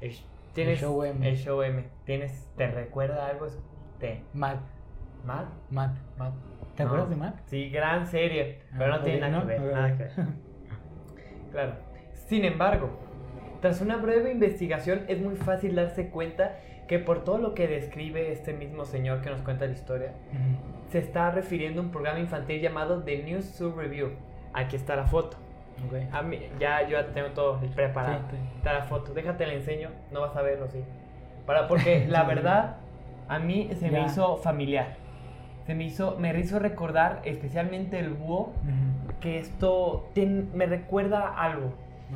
El, 0.01 0.13
¿tienes- 0.53 0.80
Show 0.80 1.03
M. 1.03 1.27
El 1.27 1.36
Show 1.38 1.62
M. 1.63 1.86
¿Tienes, 2.06 2.48
¿Te 2.58 2.68
recuerda 2.70 3.27
algo 3.27 3.48
de 4.00 4.22
Matt. 4.34 4.62
Matt? 5.25 5.48
Matt. 5.72 5.96
Matt. 6.18 6.34
¿Te 6.75 6.84
No. 6.84 6.89
acuerdas 6.89 7.10
de 7.10 7.15
Matt? 7.15 7.39
Sí, 7.46 7.70
gran 7.70 8.06
serie, 8.08 8.60
pero 8.77 8.94
Ah, 8.94 8.98
no 8.98 9.03
tiene 9.03 9.20
nada 9.22 9.32
¿no? 9.34 9.41
que 9.41 9.46
ver, 9.48 9.62
nada 9.74 9.98
que 9.98 10.03
ver. 10.03 10.12
Claro. 11.51 11.74
Sin 12.13 12.46
embargo, 12.46 12.89
tras 13.62 13.82
una 13.82 13.98
breve 13.98 14.32
investigación 14.32 15.03
es 15.08 15.20
muy 15.22 15.36
fácil 15.36 15.75
darse 15.75 16.10
cuenta 16.10 16.58
que 16.92 17.00
por 17.00 17.24
todo 17.24 17.38
lo 17.38 17.54
que 17.54 17.70
describe 17.70 18.34
este 18.34 18.52
mismo 18.52 18.84
señor 18.84 19.22
que 19.22 19.30
nos 19.30 19.42
cuenta 19.44 19.66
la 19.66 19.72
historia, 19.72 20.10
Ujú. 20.34 20.90
se 20.92 21.00
está 21.00 21.32
refiriendo 21.32 21.80
a 21.80 21.86
un 21.86 21.90
programa 21.90 22.20
infantil 22.20 22.60
llamado 22.60 23.02
The 23.02 23.24
News 23.24 23.46
Sub 23.46 23.78
Review. 23.78 24.10
Aquí 24.52 24.76
está 24.76 24.98
la 24.98 25.06
foto. 25.06 25.38
Ok. 25.88 26.14
A 26.14 26.22
mí, 26.22 26.42
ya 26.60 26.82
yo 26.84 26.90
ya 27.00 27.08
tengo 27.14 27.30
todo 27.30 27.62
preparado. 27.74 28.20
Sí, 28.30 28.36
sí. 28.36 28.58
Está 28.58 28.74
la 28.74 28.82
foto. 28.84 29.14
Déjate 29.14 29.48
la 29.48 29.54
enseño, 29.54 29.88
no 30.12 30.20
vas 30.20 30.36
a 30.36 30.42
verlo, 30.42 30.68
sí. 30.68 30.80
Para, 31.46 31.70
porque 31.70 32.06
la 32.10 32.24
verdad, 32.24 32.76
a 33.30 33.40
mí 33.40 33.70
se 33.80 33.86
me 33.90 34.00
Ya. 34.00 34.06
hizo 34.08 34.36
familiar. 34.36 34.96
Se 35.66 35.74
me 35.76 35.86
hizo, 35.86 36.18
me 36.20 36.38
hizo 36.38 36.60
recordar 36.60 37.22
especialmente 37.24 38.00
el 38.00 38.10
búho 38.10 38.48
Ujú. 38.64 39.14
que 39.22 39.40
esto 39.40 40.10
ten- 40.14 40.50
me 40.54 40.66
recuerda 40.66 41.30
algo. 41.42 41.68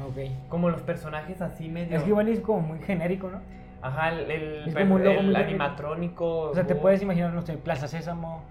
Ok. 0.06 0.18
Como 0.50 0.70
los 0.70 0.82
personajes 0.82 1.42
así 1.42 1.70
medio. 1.70 1.96
Es 1.96 2.04
que 2.04 2.10
igual 2.10 2.28
es 2.28 2.42
como 2.42 2.60
muy 2.60 2.80
genérico, 2.80 3.30
¿no? 3.30 3.40
Ajá, 3.88 4.10
el, 4.10 4.32
el, 4.32 4.68
Es 4.68 4.74
como 4.76 4.96
un 4.96 5.04
logo 5.04 5.20
el 5.20 5.26
muy 5.28 5.36
animatrónico. 5.36 6.40
O 6.50 6.54
sea, 6.54 6.66
te 6.66 6.74
búho. 6.74 6.82
puedes 6.84 7.02
imaginar, 7.02 7.34
no 7.34 7.42
sé, 7.42 7.58
Plaza 7.58 7.88
Sésamo, 7.88 8.42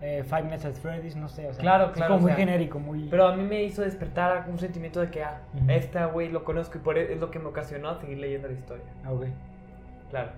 eh, 0.00 0.22
Five 0.24 0.42
Nights 0.44 0.64
at 0.66 0.72
Freddy's, 0.74 1.16
no 1.16 1.28
sé. 1.28 1.48
O 1.48 1.52
sea, 1.52 1.62
Claro, 1.62 1.86
Es 1.86 1.90
claro, 1.92 2.10
como 2.14 2.22
muy 2.22 2.30
sea, 2.30 2.36
genérico, 2.36 2.78
muy. 2.78 3.08
Pero 3.10 3.26
a 3.26 3.36
mí 3.36 3.42
me 3.42 3.62
hizo 3.64 3.82
despertar 3.82 4.46
un 4.48 4.58
sentimiento 4.58 5.00
de 5.00 5.10
que, 5.10 5.22
ah, 5.24 5.40
Ujú. 5.54 5.70
esta 5.70 6.06
güey 6.06 6.28
lo 6.30 6.44
conozco 6.44 6.78
y 6.78 6.80
por 6.80 6.96
e- 6.98 7.12
es 7.12 7.18
lo 7.20 7.30
que 7.30 7.38
me 7.38 7.46
ocasionó 7.46 7.98
seguir 8.00 8.18
leyendo 8.18 8.48
la 8.48 8.54
historia. 8.54 8.84
Ah, 9.04 9.12
Ok. 9.12 9.26
Claro. 10.10 10.30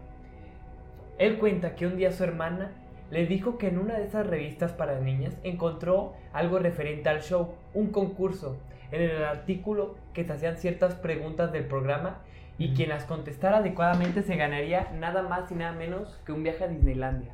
Él 1.18 1.38
cuenta 1.38 1.74
que 1.74 1.86
un 1.86 1.96
día 1.96 2.12
su 2.12 2.24
hermana 2.24 2.70
le 3.10 3.26
dijo 3.26 3.58
que 3.58 3.68
en 3.68 3.78
una 3.78 3.94
de 3.98 4.04
esas 4.04 4.26
revistas 4.26 4.72
para 4.72 4.98
niñas 5.00 5.36
encontró 5.44 6.14
algo 6.32 6.58
referente 6.58 7.08
al 7.08 7.20
show, 7.22 7.54
un 7.74 7.88
concurso, 7.92 8.56
en 8.92 9.02
el 9.02 9.24
artículo 9.24 9.96
que 10.12 10.24
se 10.24 10.32
hacían 10.32 10.56
ciertas 10.56 10.94
preguntas 10.94 11.52
del 11.52 11.64
programa 11.66 12.18
y 12.58 12.74
quien 12.74 12.88
las 12.88 13.04
contestara 13.04 13.58
adecuadamente 13.58 14.22
se 14.22 14.36
ganaría 14.36 14.90
nada 14.94 15.22
más 15.22 15.50
y 15.50 15.54
nada 15.54 15.72
menos 15.72 16.20
que 16.24 16.32
un 16.32 16.42
viaje 16.42 16.64
a 16.64 16.68
Disneylandia. 16.68 17.32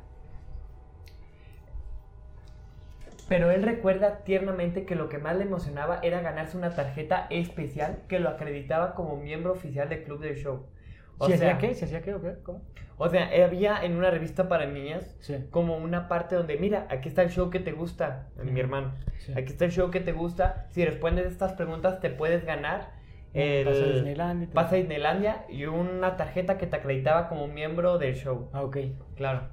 Pero 3.29 3.51
él 3.51 3.63
recuerda 3.63 4.17
tiernamente 4.23 4.85
que 4.85 4.95
lo 4.95 5.07
que 5.09 5.17
más 5.17 5.37
le 5.37 5.43
emocionaba 5.45 5.99
era 6.03 6.21
ganarse 6.21 6.57
una 6.57 6.71
tarjeta 6.71 7.27
especial 7.29 7.99
que 8.07 8.19
lo 8.19 8.29
acreditaba 8.29 8.93
como 8.95 9.15
miembro 9.17 9.53
oficial 9.53 9.87
del 9.89 10.03
club 10.03 10.19
del 10.19 10.35
show. 10.35 10.65
O 11.19 11.27
¿Si 11.27 11.37
sea, 11.37 11.51
hacía 11.55 11.69
qué? 11.69 11.73
¿Si 11.75 11.85
hacía 11.85 12.01
qué 12.01 12.13
o 12.13 12.21
qué? 12.21 12.35
¿Cómo? 12.43 12.61
o 12.97 13.09
sea, 13.09 13.29
había 13.43 13.83
en 13.83 13.95
una 13.97 14.11
revista 14.11 14.47
para 14.47 14.65
niñas 14.67 15.15
Sí. 15.19 15.35
como 15.49 15.77
una 15.77 16.07
parte 16.07 16.35
donde, 16.35 16.57
mira, 16.57 16.85
aquí 16.89 17.09
está 17.09 17.23
el 17.23 17.29
show 17.31 17.49
que 17.49 17.59
te 17.59 17.71
gusta, 17.71 18.27
mi 18.43 18.59
hermano. 18.59 18.93
sí. 19.19 19.31
Aquí 19.31 19.51
está 19.51 19.65
el 19.65 19.71
show 19.71 19.89
que 19.89 19.99
te 19.99 20.11
gusta. 20.11 20.67
Si 20.71 20.85
respondes 20.85 21.25
estas 21.25 21.53
preguntas, 21.53 21.99
te 22.01 22.09
puedes 22.11 22.45
ganar 22.45 22.91
el 23.33 23.65
Pasa 23.65 23.83
a 23.83 23.87
Disneylandia 23.87 24.47
pase 24.53 24.75
a 24.75 24.77
Disneylandia 24.79 25.45
y 25.49 25.65
una 25.65 26.17
tarjeta 26.17 26.57
que 26.57 26.67
te 26.67 26.75
acreditaba 26.75 27.27
como 27.29 27.47
miembro 27.47 27.97
del 27.97 28.15
show. 28.15 28.49
Ah, 28.53 28.61
ok. 28.63 28.77
Claro. 29.15 29.49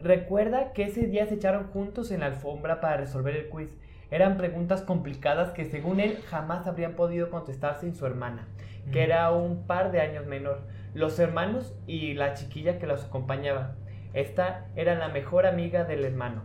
Recuerda 0.00 0.72
que 0.72 0.84
ese 0.84 1.06
día 1.06 1.26
se 1.26 1.34
echaron 1.34 1.68
juntos 1.68 2.10
en 2.10 2.20
la 2.20 2.26
alfombra 2.26 2.80
para 2.80 2.98
resolver 2.98 3.36
el 3.36 3.48
quiz. 3.48 3.76
Eran 4.10 4.36
preguntas 4.36 4.82
complicadas 4.82 5.50
que 5.50 5.64
según 5.64 5.98
él 5.98 6.18
jamás 6.28 6.66
habrían 6.66 6.92
podido 6.92 7.30
contestar 7.30 7.80
sin 7.80 7.94
su 7.96 8.06
hermana, 8.06 8.46
que 8.92 8.98
Ujú. 9.00 9.10
era 9.10 9.32
un 9.32 9.66
par 9.66 9.90
de 9.90 10.00
años 10.00 10.26
menor. 10.26 10.60
Los 10.92 11.18
hermanos 11.18 11.74
y 11.86 12.14
la 12.14 12.34
chiquilla 12.34 12.78
que 12.78 12.86
los 12.86 13.04
acompañaba. 13.06 13.76
Esta 14.12 14.66
era 14.76 14.94
la 14.94 15.08
mejor 15.08 15.46
amiga 15.46 15.84
del 15.84 16.04
hermano. 16.04 16.44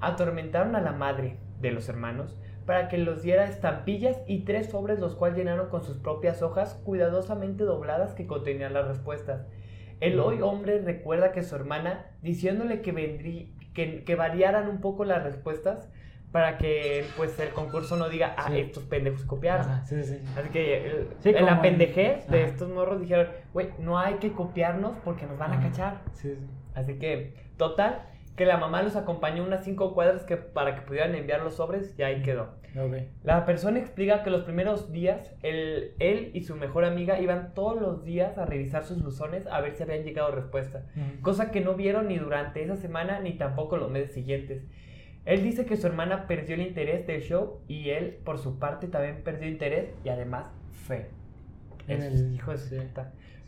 Atormentaron 0.00 0.74
a 0.74 0.80
la 0.80 0.92
madre 0.92 1.36
de 1.60 1.70
los 1.70 1.88
hermanos 1.88 2.36
para 2.66 2.88
que 2.88 2.98
los 2.98 3.22
diera 3.22 3.44
estampillas 3.46 4.18
y 4.26 4.40
tres 4.44 4.70
sobres 4.70 4.98
los 5.00 5.14
cuales 5.14 5.36
llenaron 5.38 5.68
con 5.68 5.82
sus 5.82 5.98
propias 5.98 6.42
hojas 6.42 6.74
cuidadosamente 6.84 7.64
dobladas 7.64 8.14
que 8.14 8.26
contenían 8.26 8.72
las 8.72 8.86
respuestas. 8.88 9.46
El 10.00 10.18
hoy 10.20 10.40
hombre 10.42 10.80
recuerda 10.80 11.32
que 11.32 11.42
su 11.42 11.54
hermana, 11.54 12.06
diciéndole 12.22 12.80
que, 12.82 12.92
vendrí, 12.92 13.54
que, 13.74 14.04
que 14.04 14.14
variaran 14.16 14.68
un 14.68 14.80
poco 14.80 15.04
las 15.04 15.22
respuestas 15.22 15.88
para 16.32 16.56
que 16.56 17.04
pues 17.16 17.38
el 17.40 17.50
concurso 17.50 17.96
no 17.96 18.08
diga, 18.08 18.34
ah, 18.38 18.48
Sí. 18.48 18.58
estos 18.58 18.84
pendejos 18.84 19.24
copiaron. 19.24 19.68
Ajá, 19.68 19.84
sí, 19.84 20.02
sí. 20.02 20.16
sí. 20.18 20.24
Así 20.38 20.48
que 20.48 20.86
el- 20.86 21.08
Sí, 21.18 21.28
en 21.28 21.44
la 21.44 21.60
pendejez 21.60 22.26
de 22.28 22.44
estos 22.44 22.70
morros 22.70 23.00
dijeron, 23.00 23.28
güey, 23.52 23.68
no 23.78 23.98
hay 23.98 24.14
que 24.14 24.32
copiarnos 24.32 24.94
porque 25.04 25.26
nos 25.26 25.36
van 25.38 25.52
a 25.52 25.60
cachar. 25.60 26.00
Sí, 26.14 26.34
sí. 26.34 26.46
Así 26.74 26.98
que, 26.98 27.34
total, 27.58 28.06
que 28.36 28.46
la 28.46 28.56
mamá 28.56 28.82
los 28.82 28.96
acompañó 28.96 29.44
unas 29.44 29.64
cinco 29.64 29.92
cuadras 29.94 30.24
que, 30.24 30.36
para 30.36 30.74
que 30.74 30.82
pudieran 30.82 31.14
enviar 31.14 31.42
los 31.42 31.56
sobres 31.56 31.94
y 31.98 32.02
ahí 32.02 32.22
quedó. 32.22 32.54
La 33.22 33.44
persona 33.44 33.78
explica 33.78 34.22
que 34.22 34.30
los 34.30 34.44
primeros 34.44 34.90
días 34.90 35.34
él, 35.42 35.92
él 35.98 36.30
y 36.32 36.42
su 36.42 36.56
mejor 36.56 36.86
amiga 36.86 37.20
iban 37.20 37.52
todos 37.52 37.78
los 37.80 38.04
días 38.04 38.38
a 38.38 38.46
revisar 38.46 38.84
sus 38.84 39.02
buzones 39.02 39.46
a 39.46 39.60
ver 39.60 39.74
si 39.76 39.82
habían 39.82 40.04
llegado 40.04 40.30
respuestas. 40.30 40.84
Ujú. 40.96 41.20
Cosa 41.20 41.50
que 41.50 41.60
no 41.60 41.74
vieron 41.74 42.08
ni 42.08 42.16
durante 42.16 42.62
esa 42.62 42.76
semana 42.76 43.20
ni 43.20 43.34
tampoco 43.34 43.76
los 43.76 43.90
meses 43.90 44.14
siguientes. 44.14 44.64
Él 45.26 45.42
dice 45.42 45.66
que 45.66 45.76
su 45.76 45.86
hermana 45.86 46.26
perdió 46.26 46.54
el 46.54 46.62
interés 46.62 47.06
del 47.06 47.20
show 47.20 47.60
y 47.68 47.90
él, 47.90 48.18
por 48.24 48.38
su 48.38 48.58
parte, 48.58 48.88
también 48.88 49.22
perdió 49.22 49.48
interés 49.48 49.94
y 50.04 50.08
además 50.08 50.46
fe. 50.86 51.10
En 51.88 52.00
el- 52.02 52.34
hijo 52.34 52.52
de 52.52 52.58
su 52.58 52.68
sí. 52.68 52.76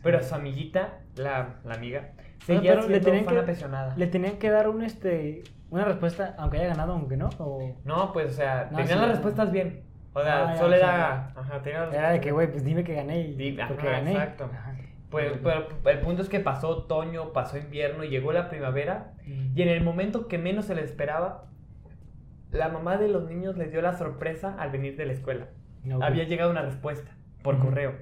Pero 0.03 0.21
su 0.21 0.35
amiguita, 0.35 0.99
la, 1.15 1.55
la 1.65 1.73
amiga, 1.73 2.11
Le 2.47 2.99
tenían 2.99 3.25
que- 3.25 3.37
apasionada. 3.39 3.95
Le 3.97 4.07
tenían 4.07 4.37
que 4.37 4.49
dar 4.49 4.69
un 4.69 4.83
este 4.83 5.43
una 5.71 5.83
respuesta, 5.85 6.35
aunque 6.37 6.57
haya 6.57 6.67
ganado, 6.67 6.93
aunque 6.93 7.17
no. 7.17 7.29
O 7.39 7.75
No, 7.83 8.13
pues, 8.13 8.27
o 8.27 8.33
sea, 8.33 8.69
No, 8.71 8.77
tenían 8.77 8.87
sí, 8.87 8.93
las 8.95 9.01
no. 9.07 9.13
respuestas 9.13 9.51
bien. 9.51 9.83
O 10.13 10.21
sea, 10.21 10.49
Ah, 10.51 10.55
solo 10.57 10.73
o 10.73 10.77
era... 10.77 11.27
Ajá, 11.35 11.61
tenía 11.61 11.89
era 11.91 12.11
de 12.11 12.21
que, 12.21 12.31
güey, 12.31 12.49
pues 12.49 12.63
dime 12.63 12.83
que 12.85 12.93
gané 12.93 13.21
y 13.21 13.33
Di- 13.35 13.57
porque 13.67 13.87
ajá, 13.89 13.97
gané. 13.97 14.11
exacto. 14.11 14.49
Ajá. 14.53 14.75
Pues, 15.09 15.33
pero 15.43 15.67
el 15.85 15.99
punto 15.99 16.21
es 16.21 16.29
que 16.29 16.39
pasó 16.39 16.69
otoño, 16.69 17.33
pasó 17.33 17.57
invierno 17.57 18.03
y 18.03 18.09
llegó 18.09 18.31
la 18.31 18.47
primavera. 18.49 19.13
Mm. 19.25 19.57
Y 19.57 19.61
en 19.61 19.67
el 19.69 19.83
momento 19.83 20.27
que 20.27 20.37
menos 20.37 20.65
se 20.65 20.75
le 20.75 20.83
esperaba, 20.83 21.45
la 22.51 22.69
mamá 22.69 22.97
de 22.97 23.09
los 23.09 23.27
niños 23.29 23.57
les 23.57 23.71
dio 23.71 23.81
la 23.81 23.93
sorpresa 23.97 24.55
al 24.57 24.71
venir 24.71 24.95
de 24.95 25.05
la 25.05 25.13
escuela. 25.13 25.47
Había 26.01 26.23
llegado 26.23 26.49
una 26.51 26.61
respuesta 26.61 27.11
por 27.43 27.59
correo. 27.59 27.93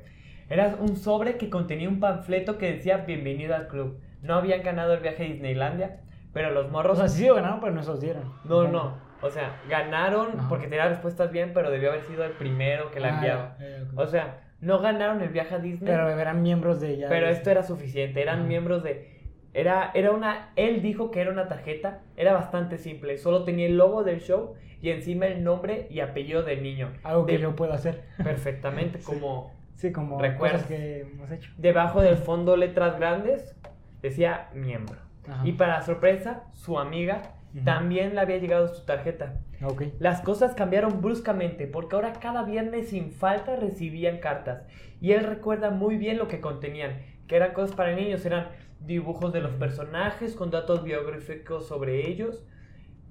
Era 0.49 0.75
un 0.79 0.95
sobre 0.95 1.37
que 1.37 1.49
contenía 1.49 1.89
un 1.89 1.99
panfleto 1.99 2.57
que 2.57 2.73
decía 2.73 2.97
bienvenido 2.97 3.55
al 3.55 3.67
club. 3.67 3.99
No 4.23 4.35
habían 4.35 4.63
ganado 4.63 4.93
el 4.93 5.01
viaje 5.01 5.23
a 5.23 5.27
Disneylandia, 5.27 5.99
pero 6.33 6.49
los 6.51 6.65
O 6.67 6.69
morros... 6.69 6.97
sea, 6.97 7.07
sí 7.07 7.27
lo 7.27 7.35
ganaron, 7.35 7.59
pero 7.59 7.73
no 7.73 7.83
se 7.83 7.89
los 7.91 8.01
dieron. 8.01 8.23
no, 8.45 8.67
no. 8.67 9.13
O 9.21 9.29
sea, 9.29 9.61
ganaron 9.69 10.37
Ajá. 10.37 10.49
porque 10.49 10.67
tenía 10.67 10.89
respuestas 10.89 11.31
bien, 11.31 11.51
pero 11.53 11.71
debió 11.71 11.91
haber 11.91 12.01
sido 12.01 12.25
el 12.25 12.31
primero 12.33 12.91
que 12.91 12.99
la 12.99 13.07
Ah, 13.07 13.15
enviaba. 13.15 13.57
O 13.95 14.05
sea, 14.05 14.41
no 14.59 14.79
ganaron 14.79 15.21
el 15.21 15.29
viaje 15.29 15.55
a 15.55 15.59
Disney. 15.59 15.89
pero 15.89 16.09
eran 16.09 16.41
miembros 16.41 16.81
de 16.81 16.97
ya. 16.97 17.07
Pero 17.07 17.27
de- 17.27 17.31
esto 17.33 17.49
era 17.49 17.63
suficiente, 17.63 18.21
eran 18.21 18.39
Ajá. 18.39 18.47
miembros 18.47 18.83
de... 18.83 19.13
Era, 19.53 19.91
era 19.93 20.11
una... 20.11 20.49
Él 20.57 20.81
dijo 20.81 21.09
que 21.11 21.21
era 21.21 21.31
una 21.31 21.47
tarjeta, 21.47 22.01
era 22.17 22.33
bastante 22.33 22.77
simple, 22.77 23.17
solo 23.17 23.43
tenía 23.45 23.65
el 23.67 23.77
logo 23.77 24.03
del 24.03 24.19
show 24.19 24.55
y 24.81 24.89
encima 24.89 25.27
el 25.27 25.41
nombre 25.43 25.87
y 25.89 26.01
apellido 26.01 26.43
del 26.43 26.61
niño. 26.63 26.91
Algo 27.03 27.25
que 27.25 27.33
De- 27.33 27.39
yo 27.39 27.55
puedo 27.55 27.71
hacer. 27.71 28.03
Perfectamente, 28.23 28.97
Sí. 28.99 29.05
como 29.05 29.53
Sí, 29.75 29.91
como 29.91 30.19
¿Recuerdas? 30.19 30.65
que 30.65 31.01
hemos 31.01 31.31
hecho. 31.31 31.51
debajo 31.57 32.01
del 32.01 32.17
fondo 32.17 32.55
letras 32.57 32.97
grandes 32.99 33.55
decía 34.03 34.49
miembro. 34.53 34.99
Ajá. 35.27 35.47
Y 35.47 35.53
para 35.53 35.81
sorpresa, 35.81 36.43
su 36.53 36.77
amiga 36.77 37.33
también 37.63 38.15
le 38.15 38.21
había 38.21 38.37
llegado 38.37 38.67
su 38.67 38.83
tarjeta. 38.83 39.39
Ok. 39.63 39.83
Las 39.99 40.21
cosas 40.21 40.55
cambiaron 40.55 41.01
bruscamente 41.01 41.67
porque 41.67 41.95
ahora 41.95 42.13
cada 42.13 42.43
viernes 42.43 42.89
sin 42.89 43.11
falta 43.11 43.55
recibían 43.55 44.17
cartas 44.17 44.63
y 44.99 45.11
él 45.11 45.23
recuerda 45.23 45.69
muy 45.69 45.97
bien 45.97 46.17
lo 46.17 46.27
que 46.27 46.41
contenían, 46.41 46.99
que 47.27 47.35
eran 47.35 47.53
cosas 47.53 47.75
para 47.75 47.95
niños, 47.95 48.25
eran 48.25 48.49
dibujos 48.79 49.31
de 49.31 49.41
los 49.41 49.53
personajes 49.53 50.35
con 50.35 50.49
datos 50.49 50.83
biográficos 50.83 51.67
sobre 51.67 52.09
ellos, 52.09 52.43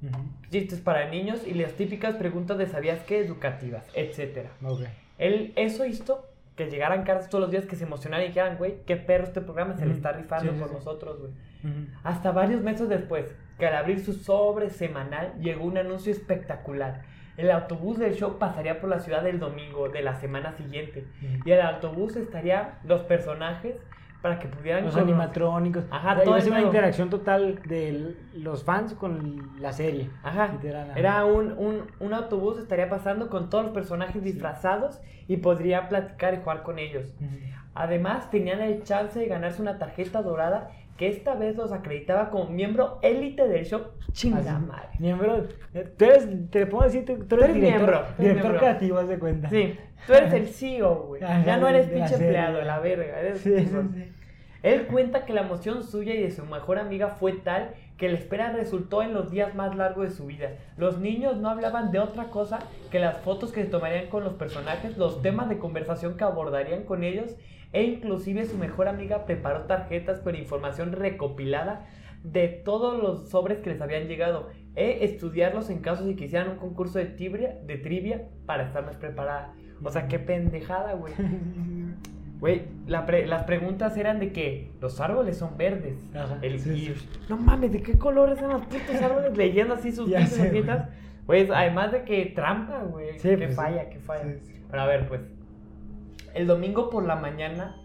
Ujú. 0.03 0.19
chistes 0.51 0.81
para 0.81 1.09
niños 1.09 1.47
y 1.47 1.55
las 1.55 1.73
típicas 1.75 2.17
preguntas 2.17 2.59
de 2.59 2.67
sabías 2.67 3.01
qué 3.05 3.21
educativas, 3.21 3.87
etc. 3.95 4.49
Él, 5.19 5.53
eso 5.55 5.87
hizo 5.87 6.32
que 6.65 6.71
llegaran 6.71 7.05
caras 7.05 7.29
todos 7.29 7.43
los 7.43 7.51
días 7.51 7.67
que 7.67 7.77
se 7.77 7.85
emocionaran 7.85 8.25
y 8.25 8.29
dijeran, 8.29 8.57
güey, 8.59 8.83
qué 8.87 8.97
perro 8.97 9.25
este 9.25 9.41
programa, 9.41 9.75
se 9.77 9.87
le 9.87 9.93
está 9.93 10.13
rifando 10.13 10.51
Sí, 10.51 10.57
sí, 10.57 10.61
por 10.61 10.69
sí. 10.71 10.75
nosotros, 10.75 11.21
güey. 11.21 11.33
Hasta 12.03 12.33
varios 12.33 12.61
meses 12.63 12.89
después, 12.89 13.35
que 13.59 13.67
al 13.67 13.75
abrir 13.77 14.01
su 14.01 14.13
sobre 14.13 14.71
semanal 14.71 15.33
llegó 15.41 15.65
un 15.65 15.79
anuncio 15.79 16.13
espectacular. 16.13 17.03
El 17.37 17.51
autobús 17.51 17.99
del 17.99 18.15
show 18.15 18.39
pasaría 18.39 18.81
por 18.81 18.91
la 18.91 19.01
ciudad 19.01 19.27
el 19.27 19.39
domingo 19.39 19.89
de 19.89 20.03
la 20.03 20.15
semana 20.17 20.53
siguiente. 20.53 21.07
Y 21.45 21.51
en 21.51 21.59
el 21.59 21.67
autobús 21.67 22.17
estarían 22.17 22.75
los 22.85 23.03
personajes 23.03 23.77
para 24.21 24.39
que 24.39 24.47
pudieran 24.49 24.85
Los 24.85 24.97
animatrónicos. 24.97 25.85
Ajá, 25.91 26.13
O 26.13 26.15
sea, 26.17 26.25
todo 26.25 26.37
una 26.51 26.63
interacción 26.63 27.11
total 27.11 27.61
de 27.67 28.15
los 28.35 28.63
fans 28.63 28.95
con 28.95 29.61
la 29.61 29.73
serie. 29.73 30.11
Ajá. 30.23 30.53
Literal. 30.53 30.93
Era 30.97 31.25
un, 31.25 31.53
un, 31.59 31.83
un 31.99 32.15
autobús, 32.15 32.59
estaría 32.59 32.89
pasando 32.89 33.29
con 33.29 33.51
todos 33.51 33.65
los 33.65 33.75
personajes 33.75 34.23
disfrazados 34.23 35.01
y 35.33 35.37
podría 35.39 35.89
platicar 35.89 36.35
y 36.35 36.39
jugar 36.39 36.63
con 36.63 36.79
ellos. 36.79 37.15
Además, 37.75 38.31
tenían 38.31 38.61
el 38.61 38.83
chance 38.83 39.19
de 39.19 39.27
ganarse 39.27 39.63
una 39.63 39.79
tarjeta 39.79 40.21
dorada 40.23 40.71
que 40.99 41.09
esta 41.09 41.35
vez 41.35 41.57
los 41.57 41.73
acreditaba 41.73 42.29
como 42.29 42.51
miembro 42.51 42.99
élite 43.03 43.49
del 43.49 43.65
show. 43.65 43.81
Chinga 44.13 44.59
madre. 44.59 44.89
Miembro. 44.99 45.49
Tú 45.97 46.05
eres, 46.05 46.29
te 46.51 46.67
puedo 46.67 46.85
decir, 46.85 47.07
tú, 47.07 47.25
tú 47.25 47.37
eres, 47.37 47.49
eres 47.49 47.55
director, 47.55 47.81
miembro, 47.81 48.05
director 48.19 48.43
miembro. 48.43 48.59
creativo, 48.59 48.99
haz 48.99 49.09
de 49.09 49.19
cuenta. 49.19 49.49
Sí, 49.49 49.79
tú 50.07 50.13
eres 50.13 50.33
el 50.35 50.47
CEO, 50.53 50.95
güey. 51.07 51.23
Ajá, 51.25 51.43
Ya 51.47 51.57
no 51.57 51.67
eres 51.67 51.87
pinche 51.89 52.15
empleado, 52.15 52.61
la 52.63 52.79
verga. 52.79 53.19
Eres 53.21 53.41
Sí, 53.41 53.57
sí. 53.59 54.13
Él 54.63 54.87
cuenta 54.87 55.25
que 55.25 55.33
la 55.33 55.41
emoción 55.41 55.83
suya 55.83 56.15
y 56.15 56.23
de 56.23 56.31
su 56.31 56.45
mejor 56.45 56.79
amiga 56.79 57.09
fue 57.09 57.33
tal 57.33 57.71
que 57.97 58.09
la 58.09 58.19
espera 58.19 58.53
resultó 58.53 59.03
en 59.03 59.15
los 59.15 59.31
días 59.31 59.55
más 59.55 59.77
largos 59.77 60.09
de 60.09 60.15
su 60.15 60.27
vida. 60.27 60.57
Los 60.77 60.99
niños 60.99 61.37
no 61.37 61.49
hablaban 61.49 61.93
de 61.93 61.99
otra 61.99 62.31
cosa 62.31 62.59
que 62.91 62.99
las 62.99 63.19
fotos 63.19 63.53
que 63.53 63.65
se 63.65 63.71
tomarían 63.71 64.09
con 64.09 64.25
los 64.25 64.35
personajes, 64.35 64.97
los 64.97 65.23
temas 65.23 65.49
de 65.49 65.59
conversación 65.59 66.17
que 66.17 66.25
abordarían 66.25 66.85
con 66.85 67.05
ellos 67.05 67.37
e 67.73 67.85
inclusive 67.85 68.45
su 68.45 68.59
mejor 68.59 68.89
amiga 68.89 69.25
preparó 69.25 69.63
tarjetas 69.63 70.21
con 70.21 70.35
información 70.35 70.93
recopilada 70.93 71.87
de 72.23 72.49
todos 72.49 73.03
los 73.03 73.31
sobres 73.31 73.61
que 73.61 73.71
les 73.71 73.81
habían 73.81 74.07
llegado 74.07 74.51
e 74.75 75.05
estudiarlos 75.05 75.71
en 75.71 75.81
caso 75.81 76.05
de 76.05 76.15
que 76.17 76.25
hicieran 76.25 76.51
un 76.51 76.57
concurso 76.57 76.99
de 76.99 77.07
trivia, 77.07 77.59
de 77.65 77.79
trivia 77.79 78.29
para 78.47 78.65
estar 78.65 78.85
más 78.85 78.97
preparada. 78.97 79.55
O 79.83 79.91
sea, 79.91 80.07
qué 80.07 80.19
pendejada, 80.19 80.95
güey. 80.95 81.13
Güey, 82.43 82.65
la 82.89 83.07
pre- 83.07 83.25
las 83.29 83.45
preguntas 83.45 83.97
eran 83.97 84.19
de 84.19 84.33
que 84.33 84.73
los 84.81 85.01
árboles 85.01 85.37
son 85.39 85.57
verdes. 85.57 85.95
Ajá, 86.13 86.39
El, 86.43 86.59
sí, 86.59 86.71
y, 86.73 86.95
sí. 86.97 87.09
No 87.29 87.37
mames, 87.37 87.71
¿de 87.71 87.83
qué 87.83 87.97
colores 87.97 88.41
son 88.41 88.51
los 88.51 88.63
putos 88.63 89.01
árboles? 89.01 89.37
Leyendo 89.39 89.75
así 89.75 89.93
sus 89.93 90.13
hojitas. 90.13 90.89
Pues 91.25 91.49
además 91.53 91.93
de 91.93 92.03
que 92.03 92.27
trampa, 92.35 92.83
güey. 92.83 93.17
Sí, 93.21 93.29
que 93.29 93.37
pues, 93.37 93.55
falla, 93.55 93.89
que 93.89 94.01
falla. 94.01 94.35
Pero 94.69 94.83
a 94.83 94.87
ver, 94.87 95.07
pues. 95.07 95.21
El 96.35 96.49
domingo 96.49 96.91
por 96.91 97.05
la 97.07 97.15
mañana, 97.15 97.77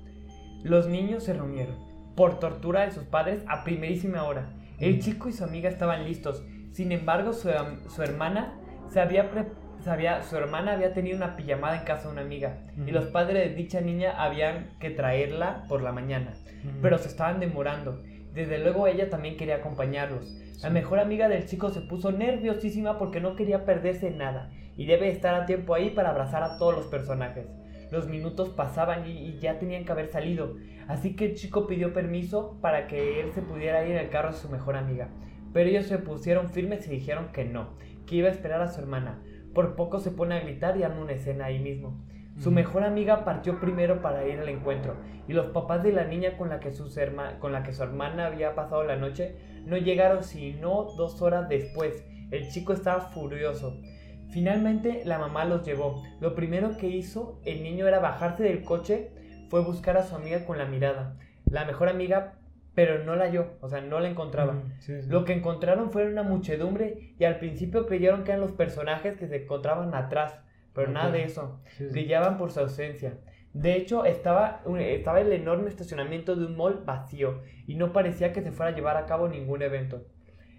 los 0.63 0.87
niños 0.87 1.23
se 1.25 1.33
reunieron 1.33 1.75
por 2.15 2.39
tortura 2.39 2.81
de 2.81 2.89
sus 2.89 3.03
padres 3.03 3.43
a 3.47 3.63
primerísima 3.63 4.23
hora. 4.23 4.49
El 4.79 4.99
chico 4.99 5.29
y 5.29 5.33
su 5.33 5.43
amiga 5.43 5.69
estaban 5.69 6.03
listos. 6.03 6.43
Sin 6.71 6.91
embargo, 6.91 7.31
su, 7.33 7.49
su 7.89 8.01
hermana 8.01 8.55
se 8.89 8.99
había, 9.01 9.29
pre- 9.29 9.45
se 9.81 9.89
había- 9.89 10.23
su 10.23 10.35
hermana 10.37 10.73
había 10.73 10.93
tenido 10.93 11.17
una 11.17 11.35
pijamada 11.35 11.79
en 11.79 11.85
casa 11.85 12.03
de 12.07 12.13
una 12.13 12.21
amiga. 12.21 12.57
Y 12.85 12.91
los 12.91 13.05
padres 13.07 13.49
de 13.49 13.55
dicha 13.55 13.81
niña 13.81 14.13
habían 14.17 14.69
que 14.79 14.89
traerla 14.89 15.65
por 15.67 15.81
la 15.81 15.91
mañana. 15.91 16.33
Pero 16.81 16.97
se 16.97 17.07
estaban 17.07 17.39
demorando. 17.39 18.01
Desde 18.33 18.59
luego 18.59 18.87
ella 18.87 19.09
también 19.09 19.37
quería 19.37 19.55
acompañarlos. 19.57 20.37
La 20.61 20.69
mejor 20.69 20.99
amiga 20.99 21.27
del 21.29 21.45
chico 21.45 21.69
se 21.69 21.81
puso 21.81 22.11
nerviosísima 22.11 22.97
porque 22.97 23.19
no 23.21 23.35
quería 23.35 23.65
perderse 23.65 24.09
nada 24.11 24.49
y 24.75 24.85
debe 24.85 25.09
estar 25.09 25.35
a 25.35 25.45
tiempo 25.45 25.73
ahí 25.73 25.91
para 25.91 26.09
abrazar 26.09 26.43
a 26.43 26.57
todos 26.57 26.75
los 26.75 26.87
personajes. 26.87 27.47
Los 27.91 28.07
minutos 28.07 28.49
pasaban 28.49 29.07
y, 29.07 29.11
y 29.11 29.39
ya 29.39 29.59
tenían 29.59 29.85
que 29.85 29.91
haber 29.91 30.07
salido, 30.07 30.55
así 30.87 31.15
que 31.15 31.25
el 31.25 31.35
chico 31.35 31.67
pidió 31.67 31.93
permiso 31.93 32.57
para 32.61 32.87
que 32.87 33.21
él 33.21 33.31
se 33.33 33.41
pudiera 33.41 33.85
ir 33.85 33.91
en 33.91 33.97
el 33.99 34.09
carro 34.09 34.31
de 34.31 34.37
su 34.37 34.49
mejor 34.49 34.75
amiga. 34.75 35.07
Pero 35.53 35.69
ellos 35.69 35.85
se 35.85 35.97
pusieron 35.97 36.49
firmes 36.49 36.85
y 36.87 36.89
dijeron 36.91 37.29
que 37.31 37.45
no, 37.45 37.69
que 38.05 38.15
iba 38.17 38.27
a 38.27 38.31
esperar 38.31 38.61
a 38.61 38.67
su 38.67 38.81
hermana. 38.81 39.21
Por 39.57 39.73
poco 39.75 39.97
se 39.99 40.11
pone 40.11 40.35
a 40.35 40.39
gritar 40.39 40.77
y 40.77 40.83
arma 40.83 41.01
una 41.01 41.13
escena 41.13 41.45
ahí 41.45 41.57
mismo. 41.57 41.99
Su 42.37 42.51
mejor 42.51 42.83
amiga 42.83 43.25
partió 43.25 43.59
primero 43.59 44.03
para 44.03 44.23
ir 44.27 44.37
al 44.39 44.49
encuentro 44.49 44.97
y 45.27 45.33
los 45.33 45.47
papás 45.47 45.81
de 45.81 45.91
la 45.91 46.03
niña 46.03 46.37
con 46.37 46.49
la 46.49 46.59
que, 46.59 46.69
sus 46.69 46.95
herma- 46.95 47.39
con 47.39 47.51
la 47.51 47.63
que 47.63 47.73
su 47.73 47.81
hermana 47.81 48.27
había 48.27 48.53
pasado 48.53 48.83
la 48.83 48.97
noche 48.97 49.35
no 49.65 49.75
llegaron 49.75 50.23
sino 50.23 50.83
dos 50.95 51.23
horas 51.23 51.49
después. 51.49 52.05
El 52.29 52.47
chico 52.51 52.71
estaba 52.71 53.01
furioso. 53.09 53.81
Finalmente 54.29 55.01
la 55.05 55.17
mamá 55.17 55.43
los 55.43 55.65
llevó. 55.65 56.03
Lo 56.19 56.35
primero 56.35 56.77
que 56.77 56.89
hizo 56.89 57.39
el 57.43 57.63
niño 57.63 57.87
era 57.87 57.97
bajarse 57.97 58.43
del 58.43 58.63
coche, 58.63 59.09
fue 59.49 59.63
buscar 59.63 59.97
a 59.97 60.03
su 60.03 60.15
amiga 60.15 60.45
con 60.45 60.59
la 60.59 60.65
mirada. 60.65 61.17
La 61.49 61.65
mejor 61.65 61.89
amiga, 61.89 62.36
pero 62.77 63.03
no 63.03 63.15
la 63.15 63.23
halló, 63.25 63.53
o 63.61 63.67
sea, 63.69 63.81
no 63.81 63.99
la 63.99 64.07
encontraba. 64.07 64.53
Ujú, 64.53 64.61
sí, 64.81 65.01
sí. 65.01 65.09
Lo 65.09 65.25
que 65.25 65.33
encontraron 65.33 65.89
fue 65.89 66.05
una 66.05 66.21
muchedumbre 66.21 67.15
y 67.17 67.23
al 67.23 67.39
principio 67.39 67.87
creyeron 67.87 68.23
que 68.23 68.29
eran 68.33 68.41
los 68.41 68.51
personajes 68.51 69.17
que 69.17 69.27
se 69.27 69.37
encontraban 69.45 69.95
atrás, 69.95 70.39
pero 70.75 70.91
nada 70.91 71.09
de 71.09 71.23
eso. 71.23 71.59
Sí. 71.75 71.85
Brillaban 71.85 72.37
por 72.37 72.51
su 72.51 72.59
ausencia. 72.59 73.17
De 73.53 73.75
hecho, 73.75 74.05
estaba, 74.05 74.61
estaba 74.77 75.19
el 75.21 75.31
enorme 75.33 75.69
estacionamiento 75.69 76.35
de 76.35 76.45
un 76.45 76.55
mall 76.55 76.83
vacío 76.85 77.41
y 77.65 77.73
no 77.73 77.91
parecía 77.93 78.31
que 78.31 78.43
se 78.43 78.51
fuera 78.51 78.71
a 78.73 78.75
llevar 78.75 78.95
a 78.97 79.07
cabo 79.07 79.27
ningún 79.27 79.63
evento. 79.63 80.03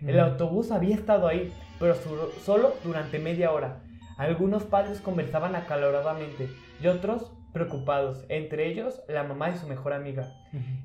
El 0.04 0.16
Ujú. 0.16 0.24
autobús 0.24 0.72
había 0.72 0.96
estado 0.96 1.28
ahí, 1.28 1.52
pero 1.78 1.94
su- 1.94 2.33
solo 2.40 2.72
durante 2.83 3.20
media 3.20 3.52
hora. 3.52 3.85
Algunos 4.16 4.64
padres 4.64 5.00
conversaban 5.00 5.54
acaloradamente 5.54 6.48
y 6.83 6.88
otros 6.88 7.33
preocupados, 7.52 8.24
entre 8.28 8.66
ellos 8.68 9.02
la 9.08 9.24
mamá 9.24 9.50
de 9.50 9.56
su 9.58 9.66
mejor 9.68 9.92
amiga. 9.92 10.28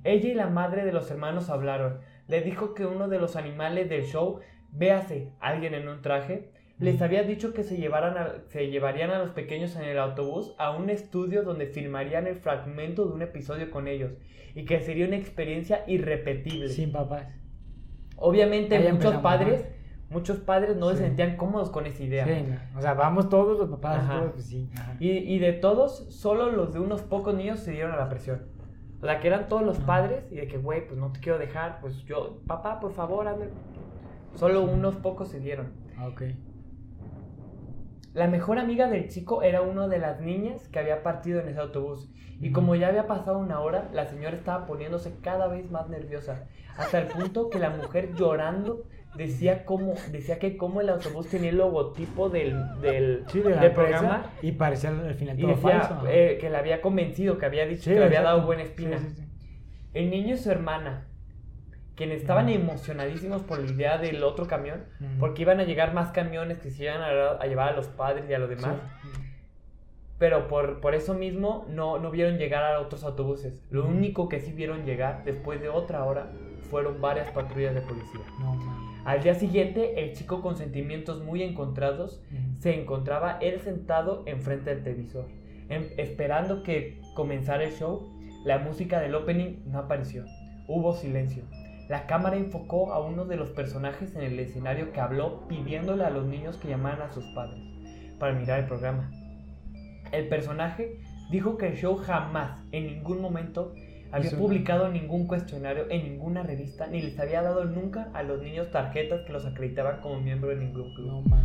Ella 0.04 0.30
y 0.30 0.34
la 0.34 0.48
madre 0.48 0.86
de 0.86 0.92
los 0.94 1.10
hermanos 1.12 1.50
hablaron. 1.50 2.00
Le 2.28 2.42
dijo 2.42 2.74
que 2.74 2.86
uno 2.86 3.08
de 3.08 3.20
los 3.20 3.36
animales 3.36 3.90
del 3.90 4.04
show, 4.04 4.40
véase, 4.72 5.34
alguien 5.40 5.74
en 5.74 5.88
un 5.88 6.02
traje, 6.02 6.52
les 6.80 6.96
Ujú. 6.96 7.04
había 7.04 7.24
dicho 7.24 7.54
que 7.54 7.64
se, 7.64 7.78
llevaran 7.78 8.18
a- 8.18 8.34
se 8.48 8.68
llevarían 8.70 9.12
a 9.12 9.20
los 9.20 9.30
pequeños 9.32 9.76
en 9.76 9.84
el 9.84 10.00
autobús 10.00 10.56
a 10.58 10.72
un 10.72 10.90
estudio 10.90 11.44
donde 11.44 11.68
filmarían 11.68 12.26
el 12.28 12.36
fragmento 12.36 13.06
de 13.06 13.14
un 13.14 13.22
episodio 13.22 13.70
con 13.70 13.88
ellos 13.88 14.12
y 14.56 14.66
que 14.66 14.80
sería 14.80 15.06
una 15.06 15.16
experiencia 15.18 15.84
irrepetible. 15.88 16.70
Sin 16.70 16.92
papás. 16.92 17.28
Obviamente 18.16 18.76
Ahí 18.78 18.92
muchos 18.92 19.16
padres. 19.18 19.66
Muchos 20.14 20.38
padres 20.38 20.78
no 20.78 20.90
se 20.92 20.98
Sí. 20.98 21.04
sentían 21.04 21.36
cómodos 21.36 21.70
con 21.70 21.86
esa 21.86 22.04
idea. 22.04 22.26
Sí. 22.26 22.46
O 22.78 22.82
sea, 22.82 22.94
vamos 22.94 23.28
todos 23.30 23.58
los 23.60 23.70
papás, 23.70 24.08
todos, 24.08 24.32
pues 24.34 24.46
sí. 24.46 24.70
Y, 25.00 25.10
y 25.10 25.40
de 25.40 25.54
todos, 25.54 26.06
solo 26.14 26.52
los 26.52 26.72
de 26.74 26.80
unos 26.80 27.02
pocos 27.02 27.34
niños 27.36 27.60
se 27.60 27.72
dieron 27.72 27.92
a 27.92 27.98
la 27.98 28.10
presión. 28.10 28.44
O 29.02 29.06
sea, 29.06 29.20
que 29.20 29.28
eran 29.28 29.50
todos 29.50 29.64
los 29.64 29.78
Ajá. 29.80 29.86
padres 29.88 30.26
y 30.32 30.36
de 30.36 30.48
que, 30.48 30.58
güey, 30.58 30.88
pues 30.88 30.98
no 30.98 31.12
te 31.12 31.20
quiero 31.20 31.38
dejar, 31.38 31.80
pues 31.82 32.04
yo, 32.06 32.40
papá, 32.48 32.80
por 32.80 32.94
favor, 32.94 33.28
hazme. 33.28 33.48
Solo 34.36 34.64
unos 34.64 34.96
pocos 34.96 35.28
se 35.28 35.40
dieron. 35.40 35.74
Ah, 35.98 36.08
Ok. 36.08 36.22
La 38.14 38.28
mejor 38.28 38.60
amiga 38.60 38.88
del 38.88 39.08
chico 39.10 39.42
era 39.42 39.62
una 39.64 39.88
de 39.88 39.98
las 39.98 40.22
niñas 40.22 40.68
que 40.68 40.78
había 40.78 41.02
partido 41.02 41.40
en 41.40 41.48
ese 41.48 41.60
autobús. 41.60 42.12
Y 42.40 42.52
como 42.52 42.76
ya 42.76 42.90
había 42.90 43.08
pasado 43.08 43.40
una 43.40 43.60
hora, 43.60 43.90
la 43.92 44.06
señora 44.06 44.36
estaba 44.36 44.68
poniéndose 44.68 45.16
cada 45.22 45.48
vez 45.48 45.72
más 45.72 45.90
nerviosa. 45.90 46.44
Hasta 46.78 47.00
el 47.00 47.08
punto 47.08 47.50
que 47.50 47.58
la 47.58 47.72
mujer 47.72 48.14
llorando 48.14 48.84
decía, 49.16 49.66
cómo, 49.66 49.94
decía 50.12 50.40
que 50.40 50.58
como 50.58 50.82
el 50.82 50.90
autobús 50.90 51.28
tenía 51.30 51.50
el 51.52 51.58
logotipo 51.58 52.30
del, 52.30 52.58
del, 52.82 53.24
Sí, 53.28 53.40
de 53.42 53.52
la 53.52 53.56
del 53.62 53.70
empresa, 53.72 54.00
programa. 54.00 54.32
Y 54.42 54.52
parecía 54.54 54.90
al 54.90 55.14
final 55.16 55.38
Y 55.38 55.42
todo 55.44 55.52
decía 55.56 55.82
falso. 55.82 56.08
eh, 56.10 56.38
que 56.40 56.50
la 56.50 56.60
había 56.60 56.82
convencido, 56.82 57.38
que 57.38 57.46
había 57.46 57.66
dicho 57.66 57.84
Sí, 57.84 57.90
que 57.92 58.00
le 58.00 58.06
había 58.06 58.20
exacto. 58.20 58.36
dado 58.38 58.46
buena 58.48 58.64
espina. 58.64 58.98
Sí. 59.00 59.24
El 59.94 60.10
niño 60.10 60.34
y 60.36 60.38
su 60.38 60.50
hermana, 60.50 61.08
quienes 61.96 62.22
estaban 62.22 62.46
Ujú. 62.48 62.56
emocionadísimos 62.56 63.44
por 63.44 63.60
la 63.60 63.72
idea 63.72 63.98
del 64.00 64.24
otro 64.24 64.48
camión, 64.48 64.86
Ujú. 65.00 65.10
porque 65.20 65.44
iban 65.44 65.60
a 65.60 65.64
llegar 65.64 65.94
más 65.94 66.12
camiones 66.12 66.58
que 66.60 66.72
se 66.72 66.84
iban 66.86 67.02
a, 67.02 67.34
a 67.40 67.46
llevar 67.46 67.70
a 67.74 67.76
los 67.76 67.88
padres 67.90 68.26
y 68.30 68.34
a 68.34 68.40
los 68.40 68.50
demás, 68.50 68.78
pero 70.18 70.48
por, 70.48 70.80
por 70.80 70.96
eso 70.96 71.14
mismo 71.14 71.66
no, 71.70 72.00
no 72.00 72.10
vieron 72.10 72.38
llegar 72.38 72.64
a 72.64 72.80
otros 72.80 73.04
autobuses. 73.04 73.62
Lo 73.70 73.82
Ujú. 73.84 73.92
único 73.92 74.30
que 74.30 74.40
sí 74.40 74.54
vieron 74.54 74.86
llegar 74.86 75.24
después 75.26 75.60
de 75.62 75.70
otra 75.70 76.04
hora 76.06 76.32
fueron 76.72 77.00
varias 77.02 77.30
patrullas 77.32 77.76
de 77.76 77.82
policía. 77.82 78.22
No. 78.40 78.93
Al 79.06 79.22
día 79.22 79.36
siguiente, 79.36 80.02
el 80.04 80.14
chico 80.14 80.42
con 80.42 80.56
sentimientos 80.56 81.22
muy 81.24 81.44
encontrados 81.44 82.22
se 82.60 82.80
encontraba 82.80 83.38
él 83.42 83.60
sentado 83.60 84.24
enfrente 84.26 84.70
del 84.74 84.84
televisor, 84.84 85.26
em- 85.70 85.90
esperando 85.98 86.64
que 86.64 87.02
comenzara 87.14 87.64
el 87.66 87.74
show. 87.74 88.10
La 88.46 88.60
música 88.60 89.00
del 89.00 89.16
opening 89.16 89.64
no 89.66 89.80
apareció. 89.80 90.24
Hubo 90.68 90.94
silencio. 90.94 91.44
La 91.90 92.08
cámara 92.08 92.38
enfocó 92.38 92.94
a 92.94 93.00
uno 93.06 93.26
de 93.26 93.36
los 93.36 93.50
personajes 93.50 94.16
en 94.16 94.22
el 94.24 94.40
escenario 94.40 94.94
que 94.94 95.02
habló 95.02 95.48
pidiéndole 95.50 96.06
a 96.06 96.10
los 96.10 96.26
niños 96.26 96.56
que 96.58 96.70
llamaran 96.70 97.02
a 97.02 97.12
sus 97.12 97.26
padres 97.36 97.62
para 98.20 98.34
mirar 98.34 98.62
el 98.62 98.68
programa. 98.68 99.12
El 100.14 100.30
personaje 100.30 101.00
dijo 101.30 101.58
que 101.58 101.68
el 101.68 101.76
show 101.76 101.98
jamás, 101.98 102.64
en 102.72 102.88
ningún 102.88 103.22
momento, 103.22 103.74
había 104.14 104.30
publicado 104.38 104.90
ningún 104.90 105.26
cuestionario 105.26 105.88
en 105.90 106.04
ninguna 106.04 106.44
revista, 106.44 106.86
ni 106.86 107.02
les 107.02 107.20
había 107.20 107.42
dado 107.42 107.66
nunca 107.66 108.12
a 108.14 108.22
los 108.22 108.44
niños 108.44 108.70
tarjetas 108.70 109.22
que 109.22 109.34
los 109.34 109.44
acreditaban 109.46 110.02
como 110.02 110.22
miembro 110.22 110.50
de 110.50 110.58
ningún 110.58 110.94
club. 110.94 111.26
No. 111.26 111.44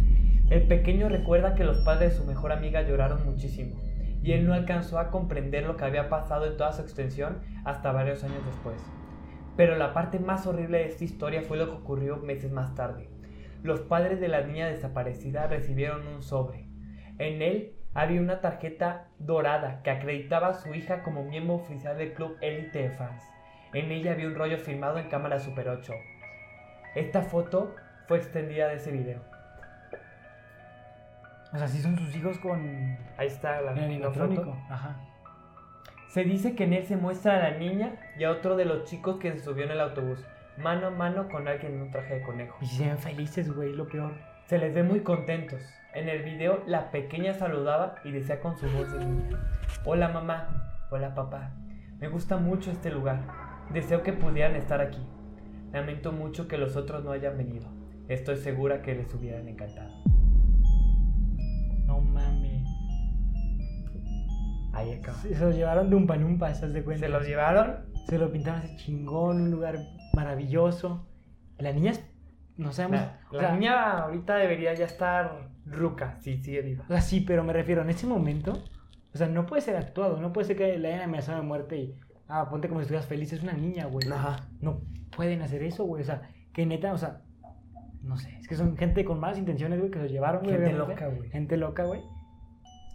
El 0.51 0.67
pequeño 0.69 1.09
recuerda 1.09 1.55
que 1.55 1.65
los 1.65 1.79
padres 1.79 2.13
de 2.13 2.19
su 2.19 2.25
mejor 2.27 2.53
amiga 2.53 2.83
lloraron 2.83 3.25
muchísimo 3.25 3.81
y 4.23 4.33
él 4.33 4.47
no 4.47 4.53
alcanzó 4.53 4.99
a 4.99 5.11
comprender 5.11 5.65
lo 5.65 5.79
que 5.79 5.87
había 5.87 6.11
pasado 6.11 6.45
en 6.45 6.59
toda 6.59 6.73
su 6.73 6.83
extensión 6.83 7.39
hasta 7.65 7.91
varios 7.91 8.23
años 8.23 8.45
después. 8.45 8.77
Pero 9.57 9.75
la 9.77 9.95
parte 9.95 10.19
más 10.19 10.47
horrible 10.47 10.79
de 10.79 10.89
esta 10.89 11.05
historia 11.05 11.43
fue 11.43 11.57
lo 11.57 11.71
que 11.71 11.77
ocurrió 11.77 12.19
meses 12.19 12.53
más 12.53 12.75
tarde. 12.75 13.09
Los 13.63 13.81
padres 13.81 14.21
de 14.21 14.29
la 14.29 14.43
niña 14.43 14.69
desaparecida 14.69 15.47
recibieron 15.47 16.07
un 16.07 16.23
sobre. 16.23 16.67
En 17.19 17.41
él 17.41 17.73
había 17.95 18.21
una 18.21 18.41
tarjeta 18.41 19.09
dorada 19.19 19.81
que 19.83 19.91
acreditaba 19.91 20.49
a 20.49 20.55
su 20.55 20.75
hija 20.75 21.03
como 21.03 21.25
miembro 21.25 21.57
oficial 21.57 21.97
del 21.99 22.15
club 22.15 22.37
élite 22.41 22.83
de 22.83 22.91
fans. 22.91 23.23
En 23.75 23.91
ella 23.91 24.13
había 24.13 24.27
un 24.27 24.35
rollo 24.35 24.59
filmado 24.59 24.99
en 24.99 25.09
cámara 25.09 25.39
Super 25.39 25.69
8. 25.69 25.93
Esta 26.95 27.23
foto 27.23 27.75
fue 28.07 28.19
extendida 28.19 28.69
de 28.69 28.77
ese 28.77 28.91
video. 28.91 29.21
O 31.53 31.59
sea, 31.59 31.67
sí 31.69 31.81
son 31.81 31.97
sus 31.99 32.15
hijos 32.15 32.39
con 32.39 32.99
Ahí 33.17 33.27
está 33.27 33.61
la, 33.61 33.73
el 33.73 34.01
la 34.01 34.11
foto. 34.11 34.57
Ajá. 34.69 34.97
Se 36.09 36.25
dice 36.25 36.55
que 36.55 36.65
en 36.65 36.73
él 36.73 36.87
se 36.87 36.97
muestra 36.97 37.37
a 37.37 37.51
la 37.51 37.59
niña 37.59 37.97
y 38.19 38.25
a 38.25 38.31
otro 38.31 38.57
de 38.57 38.65
los 38.65 38.85
chicos 38.85 39.19
que 39.19 39.33
se 39.33 39.41
subió 39.41 39.65
en 39.65 39.73
el 39.73 39.81
autobús, 39.81 40.25
mano 40.57 40.87
a 40.87 40.91
mano 40.91 41.29
con 41.29 41.49
alguien 41.49 41.75
en 41.75 41.83
un 41.83 41.91
traje 41.91 42.15
de 42.15 42.23
conejo. 42.23 42.57
Y 42.63 42.67
se 42.67 42.87
ven 42.87 42.99
felices, 42.99 43.53
güey, 43.53 43.75
lo 43.75 43.87
peor. 43.87 44.15
Se 44.47 44.59
les 44.59 44.75
ve 44.75 44.83
muy 44.83 45.01
contentos. 45.01 45.63
En 45.95 46.09
el 46.09 46.23
video 46.23 46.63
la 46.67 46.91
pequeña 46.91 47.35
saludaba 47.35 47.97
y 48.05 48.13
decía 48.13 48.41
con 48.41 48.57
su 48.57 48.67
voz 48.71 48.93
de 48.93 49.05
niña, 49.05 49.39
Hola 49.85 50.09
mamá, 50.09 50.73
hola 50.91 51.15
papá, 51.15 51.53
me 51.99 52.09
gusta 52.09 52.37
mucho 52.37 52.71
este 52.71 52.91
lugar, 52.91 53.21
deseo 53.73 54.03
que 54.03 54.13
pudieran 54.13 54.55
estar 54.57 54.81
aquí. 54.81 55.01
Lamento 55.73 56.13
mucho 56.13 56.47
que 56.49 56.57
los 56.59 56.77
otros 56.77 57.05
no 57.05 57.13
hayan 57.13 57.37
venido, 57.37 57.69
estoy 58.09 58.37
segura 58.37 58.83
que 58.83 58.95
les 58.95 59.13
hubieran 59.15 59.49
encantado. 59.49 59.91
No 61.87 62.01
mames. 62.01 62.67
Ahí 64.75 64.93
acaba. 64.93 65.19
Se 65.19 65.39
los 65.39 65.55
llevaron 65.57 65.91
de 65.91 65.97
un 65.97 66.07
panumpa, 66.07 66.51
¿estás 66.51 66.73
de 66.73 66.85
cuenta? 66.85 67.07
Se 67.07 67.13
los 67.13 67.27
llevaron 67.27 67.87
Se 68.07 68.19
lo 68.19 68.31
pintaron 68.31 68.61
así 68.63 68.77
chingón, 68.77 69.41
un 69.43 69.51
lugar 69.51 69.77
maravilloso. 70.15 71.07
La 71.59 71.73
niña, 71.73 71.93
es- 71.93 72.07
no 72.57 72.73
sabemos. 72.73 73.01
La, 73.01 73.19
o 73.31 73.35
la 73.35 73.41
sea, 73.41 73.53
niña 73.55 73.99
ahorita 74.05 74.37
debería 74.37 74.75
ya 74.75 74.85
estar 74.87 75.48
ruca, 75.71 76.17
si 76.21 76.43
sigue 76.43 76.63
viva. 76.63 76.85
O 76.85 76.93
sea, 76.93 77.01
sí, 77.01 77.21
pero 77.21 77.45
me 77.45 77.53
refiero, 77.53 77.83
en 77.83 77.91
ese 77.91 78.07
momento, 78.07 78.65
o 79.15 79.19
sea, 79.19 79.29
no 79.29 79.47
puede 79.47 79.63
ser 79.63 79.77
actuado, 79.77 80.21
no 80.21 80.33
puede 80.33 80.47
ser 80.47 80.57
que 80.57 80.79
la 80.79 80.89
hayan 80.89 81.03
amenazado 81.03 81.41
de 81.41 81.47
muerte 81.47 81.77
y, 81.79 81.95
ah, 82.29 82.49
ponte 82.49 82.69
como 82.69 82.81
si 82.81 82.85
estuvieras 82.85 83.07
feliz, 83.07 83.33
es 83.33 83.43
una 83.43 83.53
niña, 83.53 83.87
güey. 83.87 84.09
Ajá. 84.11 84.49
No 84.61 84.81
pueden 85.17 85.43
hacer 85.43 85.63
eso, 85.63 85.85
güey, 85.85 86.03
o 86.03 86.07
sea, 86.07 86.23
que 86.53 86.67
neta, 86.67 86.93
o 86.93 86.99
sea, 86.99 87.23
no 88.03 88.17
sé, 88.17 88.37
es 88.41 88.49
que 88.49 88.57
son 88.57 88.77
gente 88.77 89.05
con 89.05 89.21
malas 89.21 89.39
intenciones, 89.39 89.79
güey, 89.79 89.91
que 89.91 89.99
los 89.99 90.11
llevaron, 90.11 90.43
güey. 90.43 90.57
Gente 90.57 90.73
loca, 90.73 91.09
güey. 91.09 91.31
Gente 91.31 91.57
loca, 91.57 91.85
güey. 91.85 92.01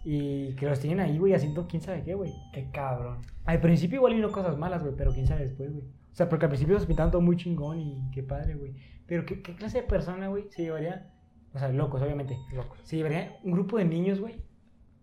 Y 0.04 0.54
que 0.56 0.66
los 0.66 0.80
tienen 0.80 1.00
ahí, 1.00 1.18
güey, 1.18 1.32
haciendo 1.32 1.66
quién 1.66 1.82
sabe 1.82 2.02
qué, 2.02 2.14
güey. 2.14 2.32
Qué 2.52 2.70
cabrón. 2.70 3.22
Al 3.44 3.60
principio 3.60 3.96
igual 3.96 4.14
vino 4.14 4.30
cosas 4.32 4.58
malas, 4.58 4.82
güey, 4.82 4.94
pero 4.96 5.12
quién 5.12 5.26
sabe 5.26 5.42
después, 5.42 5.72
güey. 5.72 5.84
O 5.84 6.16
sea, 6.16 6.28
porque 6.28 6.46
al 6.46 6.50
principio 6.50 6.74
los 6.74 6.86
pintaban 6.86 7.10
todo 7.10 7.22
muy 7.22 7.36
chingón 7.36 7.80
y 7.80 8.10
qué 8.12 8.22
padre, 8.22 8.54
güey. 8.54 8.74
Pero 9.06 9.24
¿qué, 9.24 9.42
qué 9.42 9.54
clase 9.54 9.82
de 9.82 9.88
persona, 9.88 10.28
güey, 10.28 10.44
se 10.50 10.62
llevaría, 10.62 11.10
o 11.54 11.58
sea, 11.58 11.68
locos, 11.68 12.02
obviamente, 12.02 12.36
Loco. 12.52 12.76
se 12.82 12.96
llevaría 12.96 13.38
un 13.44 13.52
grupo 13.52 13.78
de 13.78 13.84
niños, 13.84 14.20
güey, 14.20 14.40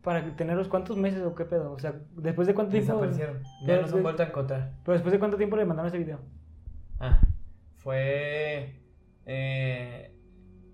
para 0.03 0.35
tenerlos 0.35 0.67
cuántos 0.67 0.97
meses 0.97 1.21
o 1.23 1.33
qué 1.35 1.45
pedo? 1.45 1.71
O 1.71 1.79
sea, 1.79 1.93
después 2.17 2.47
de 2.47 2.53
cuánto 2.53 2.71
tiempo... 2.71 2.91
Desaparecieron. 2.93 3.41
Ya 3.43 3.67
Pero 3.67 3.81
no 3.83 3.87
se 3.87 3.95
han 3.95 4.03
vuelto 4.03 4.23
a 4.23 4.25
encontrar. 4.27 4.71
Pero 4.83 4.93
después 4.93 5.13
de 5.13 5.19
cuánto 5.19 5.37
tiempo 5.37 5.55
le 5.55 5.65
mandaron 5.65 5.87
ese 5.87 5.97
video. 5.99 6.19
Ah, 6.99 7.19
fue. 7.77 8.79
Eh, 9.25 10.11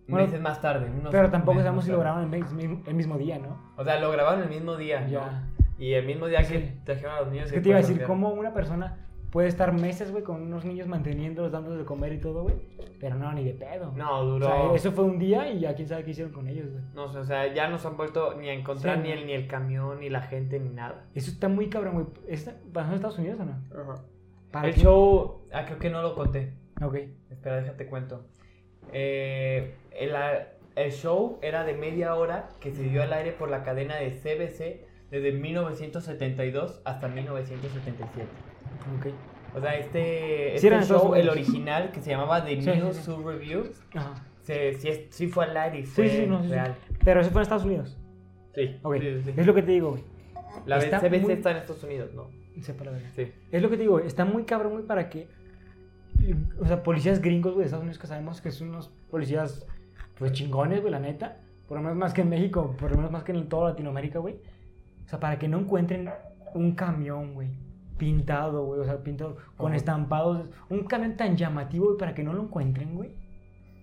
Bueno, 0.07 0.25
meses 0.25 0.41
más 0.41 0.61
tarde. 0.61 0.89
unos 0.89 1.11
Pero 1.11 1.29
tampoco 1.29 1.59
sabemos 1.59 1.83
si 1.85 1.91
lo 1.91 1.99
grabaron 1.99 2.33
el, 2.33 2.41
mismo- 2.43 2.83
el 2.87 2.93
mismo 2.95 3.17
día, 3.17 3.37
¿no? 3.39 3.71
O 3.75 3.83
sea, 3.83 3.99
lo 3.99 4.11
grabaron 4.11 4.43
el 4.43 4.49
mismo 4.49 4.75
día. 4.77 5.01
¿no? 5.01 5.07
Ya. 5.09 5.43
Y 5.77 5.93
el 5.93 6.05
mismo 6.05 6.27
día 6.27 6.39
que 6.39 6.45
Sí. 6.59 6.79
trajeron 6.85 7.15
a 7.15 7.19
los 7.21 7.31
niños. 7.31 7.47
Es 7.47 7.51
que 7.53 7.61
te 7.61 7.69
iba 7.69 7.77
a 7.77 7.81
decir, 7.81 8.01
¿cómo 8.03 8.29
una 8.29 8.53
persona 8.53 8.97
puede 9.31 9.47
estar 9.47 9.73
meses, 9.73 10.11
güey, 10.11 10.23
con 10.23 10.41
unos 10.41 10.65
niños 10.65 10.87
manteniéndolos, 10.87 11.51
dándoles 11.51 11.79
de 11.79 11.85
comer 11.85 12.13
y 12.13 12.19
todo, 12.19 12.43
güey? 12.43 12.55
Pero 12.99 13.15
no, 13.15 13.31
ni 13.33 13.43
de 13.43 13.53
pedo. 13.53 13.91
No, 13.95 14.19
O 14.21 14.25
duró. 14.25 14.45
sea, 14.47 14.73
eso 14.75 14.91
fue 14.91 15.03
un 15.03 15.19
día 15.19 15.49
y 15.51 15.59
ya 15.59 15.75
quién 15.75 15.87
sabe 15.87 16.03
qué 16.03 16.11
hicieron 16.11 16.33
con 16.33 16.47
ellos, 16.47 16.71
güey. 16.71 16.83
No 16.95 17.11
sé, 17.11 17.19
o 17.19 17.25
sea, 17.25 17.53
ya 17.53 17.67
no 17.67 17.77
se 17.77 17.87
han 17.87 17.97
vuelto 17.97 18.33
ni 18.35 18.49
a 18.49 18.53
encontrar 18.53 18.97
Sí, 18.97 19.03
ni, 19.03 19.11
el, 19.11 19.25
ni 19.27 19.33
el 19.33 19.47
camión, 19.47 19.99
ni 19.99 20.09
la 20.09 20.21
gente, 20.21 20.59
ni 20.59 20.69
nada. 20.69 21.05
Eso 21.13 21.29
está 21.31 21.47
muy 21.49 21.69
cabrón, 21.69 21.93
güey. 21.93 22.05
¿Está- 22.27 22.55
¿Pasó 22.73 22.89
en 22.89 22.95
Estados 22.95 23.19
Unidos 23.19 23.39
o 23.39 23.45
no? 23.45 23.55
¿Para 24.51 24.67
El 24.69 24.73
qué? 24.75 24.81
show. 24.81 25.41
Ah, 25.53 25.65
creo 25.65 25.77
que 25.79 25.89
no 25.89 26.01
lo 26.01 26.15
conté. 26.15 26.53
Ok. 26.81 26.95
Espera, 27.29 27.57
déjate 27.57 27.85
cuento. 27.87 28.25
Eh, 28.93 29.75
el, 29.91 30.11
el 30.75 30.91
show 30.91 31.37
era 31.41 31.63
de 31.65 31.73
media 31.73 32.15
hora 32.15 32.49
que 32.61 32.71
se 32.71 32.83
dio 32.83 33.03
al 33.03 33.11
aire 33.13 33.33
por 33.33 33.49
la 33.49 33.63
cadena 33.63 33.97
de 33.97 34.11
CBC 34.11 34.87
desde 35.11 35.31
1972 35.33 36.81
hasta 36.85 37.07
1977. 37.07 38.27
Ok. 38.99 39.07
O 39.55 39.61
sea, 39.61 39.75
este, 39.77 40.49
Sí, 40.59 40.67
este 40.67 40.79
Estados 40.79 41.03
show, 41.03 41.15
el 41.15 41.29
original, 41.29 41.91
que 41.91 41.99
se 42.01 42.11
llamaba 42.11 42.43
The 42.45 42.61
Sí, 42.61 42.69
News 42.69 42.95
sí, 42.95 43.01
sí. 43.01 43.05
Sub 43.05 43.25
Review, 43.27 43.63
Ajá. 43.95 44.23
se, 44.41 44.73
sí, 44.75 45.07
sí 45.09 45.27
fue 45.27 45.45
al 45.45 45.57
aire 45.57 45.79
y 45.79 45.85
Sí, 45.85 45.91
fue 45.95 46.09
sí, 46.09 46.25
no, 46.27 46.41
sí, 46.41 46.47
sí. 46.49 46.53
real. 46.53 46.75
Pero 47.03 47.21
eso 47.21 47.31
fue 47.31 47.39
en 47.41 47.43
Estados 47.43 47.65
Unidos. 47.65 47.97
Sí, 48.53 48.77
Ok. 48.83 48.95
sí, 48.99 49.21
sí. 49.23 49.33
Es 49.35 49.45
lo 49.47 49.53
que 49.53 49.63
te 49.63 49.71
digo, 49.71 49.91
güey. 49.91 50.03
La 50.65 50.77
está 50.77 50.99
CBC 50.99 51.21
muy- 51.21 51.33
está 51.33 51.51
en 51.51 51.57
Estados 51.57 51.83
Unidos, 51.83 52.13
¿no? 52.13 52.27
Sepa 52.61 52.85
la 52.85 52.91
verdad. 52.91 53.09
Sí. 53.15 53.31
Es 53.51 53.61
lo 53.61 53.69
que 53.69 53.75
te 53.77 53.81
digo, 53.83 53.93
güey. 53.93 54.07
Está 54.07 54.25
muy 54.25 54.43
cabrón, 54.43 54.73
güey, 54.73 54.85
para 54.85 55.09
que. 55.09 55.27
O 56.59 56.65
sea, 56.65 56.81
policías 56.83 57.21
gringos, 57.21 57.53
güey, 57.53 57.61
de 57.63 57.65
Estados 57.65 57.83
Unidos 57.83 57.99
que 57.99 58.07
sabemos 58.07 58.41
que 58.41 58.51
son 58.51 58.69
unos 58.69 58.89
policías, 59.11 59.65
pues 60.17 60.31
chingones, 60.33 60.81
güey, 60.81 60.91
la 60.91 60.99
neta. 60.99 61.37
Por 61.67 61.77
lo 61.77 61.83
menos 61.83 61.97
más 61.97 62.13
que 62.13 62.21
en 62.21 62.29
México, 62.29 62.75
por 62.79 62.89
lo 62.91 62.97
menos 62.97 63.11
más 63.11 63.23
que 63.23 63.31
en 63.33 63.47
toda 63.49 63.69
Latinoamérica, 63.71 64.19
güey. 64.19 64.35
O 65.05 65.09
sea, 65.09 65.19
para 65.19 65.37
que 65.37 65.47
no 65.47 65.59
encuentren 65.59 66.09
un 66.55 66.73
camión, 66.73 67.33
güey, 67.35 67.49
pintado, 67.97 68.65
güey, 68.65 68.79
o 68.81 68.83
sea, 68.85 69.03
pintado 69.03 69.37
con 69.57 69.73
estampados. 69.73 70.47
Un 70.69 70.83
camión 70.85 71.15
tan 71.17 71.35
llamativo, 71.35 71.85
güey, 71.87 71.97
para 71.97 72.13
que 72.13 72.23
no 72.23 72.33
lo 72.33 72.43
encuentren, 72.43 72.95
güey. 72.95 73.11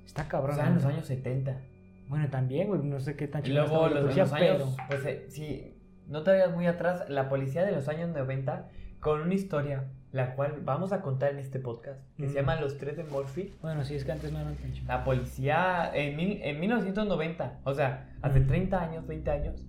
Está 0.05 0.23
O 0.23 0.29
cabrón. 0.29 0.57
sea, 0.57 0.69
en 0.69 0.75
los 0.77 0.85
años 0.85 1.07
70. 1.07 1.61
Bueno, 2.09 2.29
también, 2.31 2.69
güey, 2.69 2.83
no 2.83 3.01
sé 3.01 3.17
qué 3.17 3.27
tan 3.29 3.41
Y 3.43 3.47
chingón 3.47 3.69
luego 3.69 3.89
los, 3.89 4.01
policía, 4.03 4.23
los 4.25 4.33
años, 4.33 4.77
pues 4.89 5.05
eh, 5.07 5.27
si 5.29 5.75
no 6.07 6.23
te 6.23 6.31
vayas 6.33 6.53
muy 6.55 6.67
atrás, 6.67 7.09
la 7.09 7.29
policía 7.29 7.65
de 7.65 7.73
los 7.73 7.89
años 7.89 8.11
90 8.11 8.69
con 9.01 9.21
una 9.23 9.35
historia, 9.35 9.85
la 10.13 10.35
cual 10.35 10.61
vamos 10.63 10.93
a 10.93 11.01
contar 11.01 11.33
en 11.33 11.39
este 11.39 11.59
podcast, 11.59 12.01
que 12.17 12.25
Mm. 12.27 12.29
se 12.29 12.35
llama 12.35 12.61
Los 12.61 12.77
Tres 12.79 12.97
de 12.97 13.05
Murphy. 13.05 13.53
Bueno, 13.63 13.85
sí, 13.85 13.95
es 13.95 14.05
que 14.05 14.13
antes 14.13 14.31
no 14.33 14.39
eran 14.39 14.55
tan. 14.55 14.87
La 14.87 15.03
policía 15.05 15.91
en, 15.95 16.17
mil- 16.17 16.41
en 16.43 16.61
1990, 16.61 17.61
o 17.65 17.75
sea, 17.75 18.15
hace 18.23 18.41
Mm. 18.41 18.47
30 18.47 18.83
años, 18.83 19.07
20 19.07 19.31
años, 19.31 19.67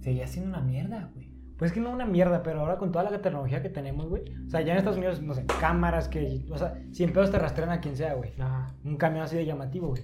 seguía 0.00 0.26
siendo 0.26 0.50
una 0.56 0.60
mierda, 0.64 1.10
güey. 1.14 1.27
Pues 1.58 1.72
que 1.72 1.80
no 1.80 1.90
una 1.90 2.06
mierda, 2.06 2.44
pero 2.44 2.60
ahora 2.60 2.76
con 2.76 2.92
toda 2.92 3.10
la 3.10 3.20
tecnología 3.20 3.60
que 3.60 3.68
tenemos, 3.68 4.08
güey. 4.08 4.22
O 4.46 4.50
sea, 4.50 4.60
ya 4.60 4.72
en 4.72 4.78
Estados 4.78 4.96
Unidos, 4.96 5.20
no 5.20 5.34
sé, 5.34 5.44
cámaras 5.60 6.08
que. 6.08 6.44
O 6.50 6.56
sea, 6.56 6.80
100 6.92 7.12
pesos 7.12 7.32
te 7.32 7.38
rastrean 7.38 7.70
a 7.70 7.80
quien 7.80 7.96
sea, 7.96 8.14
güey. 8.14 8.32
Ajá. 8.38 8.72
Un 8.84 8.96
camión 8.96 9.24
así 9.24 9.36
de 9.36 9.44
llamativo, 9.44 9.88
güey. 9.88 10.02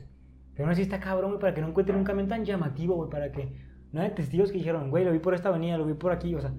Pero 0.54 0.64
aún 0.64 0.72
así 0.72 0.82
está 0.82 0.98
cabrón, 0.98 1.30
güey, 1.30 1.40
para 1.40 1.54
que 1.54 1.60
no 1.60 1.68
encuentren 1.68 1.96
un 1.96 2.04
camión 2.04 2.26
tan 2.26 2.44
llamativo, 2.44 2.96
güey. 2.96 3.08
Para 3.08 3.30
que 3.30 3.52
no 3.92 4.00
haya 4.00 4.14
testigos 4.16 4.50
que 4.50 4.58
dijeron, 4.58 4.90
güey, 4.90 5.04
lo 5.04 5.12
vi 5.12 5.20
por 5.20 5.34
esta 5.34 5.50
avenida, 5.50 5.78
lo 5.78 5.86
vi 5.86 5.94
por 5.94 6.10
aquí. 6.10 6.34
O 6.34 6.40
sea, 6.40 6.52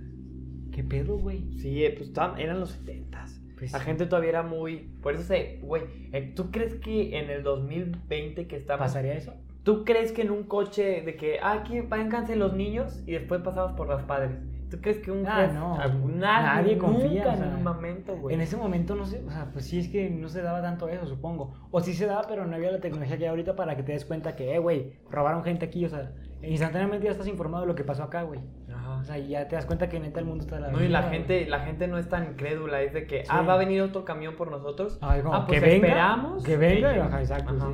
¿qué 0.72 0.82
pedo, 0.82 1.18
güey? 1.18 1.52
Sí, 1.58 1.84
eh, 1.84 1.94
pues 1.98 2.12
eran 2.38 2.62
los 2.62 2.70
70 2.72 3.26
Pues 3.60 3.74
La 3.74 3.80
sí. 3.80 3.86
gente 3.86 4.06
todavía 4.06 4.30
era 4.30 4.44
muy... 4.44 4.90
Por 5.02 5.16
eso 5.16 5.24
se... 5.24 5.60
Güey, 5.62 5.84
eh, 6.14 6.32
¿tú 6.34 6.52
crees 6.52 6.76
que 6.76 7.18
en 7.20 7.30
el 7.30 7.44
2020 7.44 8.48
que 8.48 8.56
estamos... 8.56 8.88
¿Pasaría 8.88 9.14
eso? 9.14 9.34
¿Tú 9.64 9.84
crees 9.84 10.14
que 10.14 10.22
en 10.22 10.32
un 10.32 10.44
coche 10.44 11.02
de 11.02 11.16
que 11.18 11.40
ah, 11.42 11.54
aquí 11.54 11.82
vénganse 11.82 12.38
los 12.38 12.54
niños 12.54 13.04
y 13.06 13.14
después 13.14 13.42
pasamos 13.42 13.74
por 13.74 13.88
los 13.88 14.04
padres? 14.04 14.38
¿Tú 14.76 14.82
crees 14.82 14.98
que 15.00 15.10
un 15.10 15.26
Ah, 15.26 15.38
jefe- 15.48 15.54
no. 15.54 15.76
ah, 15.80 15.88
nadie, 15.88 16.18
Nadie 16.18 16.78
confía, 16.78 17.08
nunca 17.08 17.30
o 17.34 17.38
sea, 17.38 17.46
en 17.48 17.54
un 17.56 17.64
momento, 17.64 18.18
güey? 18.18 18.36
En 18.36 18.42
ese 18.42 18.58
momento 18.58 18.94
no 18.96 19.06
sé, 19.06 19.24
o 19.26 19.32
sea, 19.32 19.48
pues 19.54 19.64
sí 19.66 19.80
es 19.80 19.88
que 19.88 20.10
no 20.10 20.28
se 20.28 20.42
daba 20.42 20.62
tanto 20.62 20.90
eso, 20.90 21.06
supongo. 21.06 21.54
O 21.72 21.80
sí 21.80 21.94
se 21.94 22.06
daba, 22.08 22.24
pero 22.28 22.46
no 22.46 22.56
había 22.58 22.72
la 22.72 22.82
tecnología 22.82 23.18
que 23.18 23.24
hay 23.24 23.30
ahorita 23.30 23.56
para 23.56 23.78
que 23.78 23.84
te 23.84 23.94
des 23.94 24.04
cuenta 24.04 24.36
que, 24.36 24.54
eh, 24.54 24.60
güey, 24.60 24.92
robaron 25.10 25.44
gente 25.46 25.66
aquí, 25.66 25.86
o 25.86 25.90
sea, 25.90 26.12
instantáneamente 26.44 27.06
ya 27.06 27.12
estás 27.12 27.28
informado 27.28 27.62
de 27.64 27.68
lo 27.68 27.76
que 27.76 27.86
pasó 27.86 28.04
acá, 28.04 28.24
güey. 28.24 28.42
Ajá. 28.70 28.98
O 28.98 29.04
sea, 29.06 29.18
y 29.18 29.30
ya 29.30 29.48
te 29.48 29.56
das 29.56 29.66
cuenta 29.66 29.88
que 29.88 29.98
neta 30.00 30.20
el 30.20 30.26
mundo 30.26 30.44
está 30.44 30.58
a 30.58 30.60
la 30.60 30.72
No, 30.72 30.84
y 30.84 30.90
la 30.90 31.04
gente, 31.04 31.46
la 31.48 31.60
gente 31.62 31.88
no 31.88 31.98
es 31.98 32.10
tan 32.10 32.36
crédula, 32.36 32.82
es 32.82 32.94
de 32.94 33.08
que, 33.08 33.24
ah, 33.30 33.44
va 33.44 33.54
a 33.54 33.58
venir 33.58 33.82
otro 33.82 34.04
camión 34.04 34.36
por 34.36 34.52
nosotros. 34.52 35.00
Ay, 35.02 35.22
como, 35.22 35.36
Ah, 35.36 35.46
pues 35.48 35.62
que 35.62 35.66
venga, 35.66 35.88
esperamos 35.88 36.44
Que 36.44 36.58
venga, 36.58 36.94
que- 36.94 37.00
ajá, 37.00 37.20
exacto, 37.22 37.54
Ajá. 37.56 37.70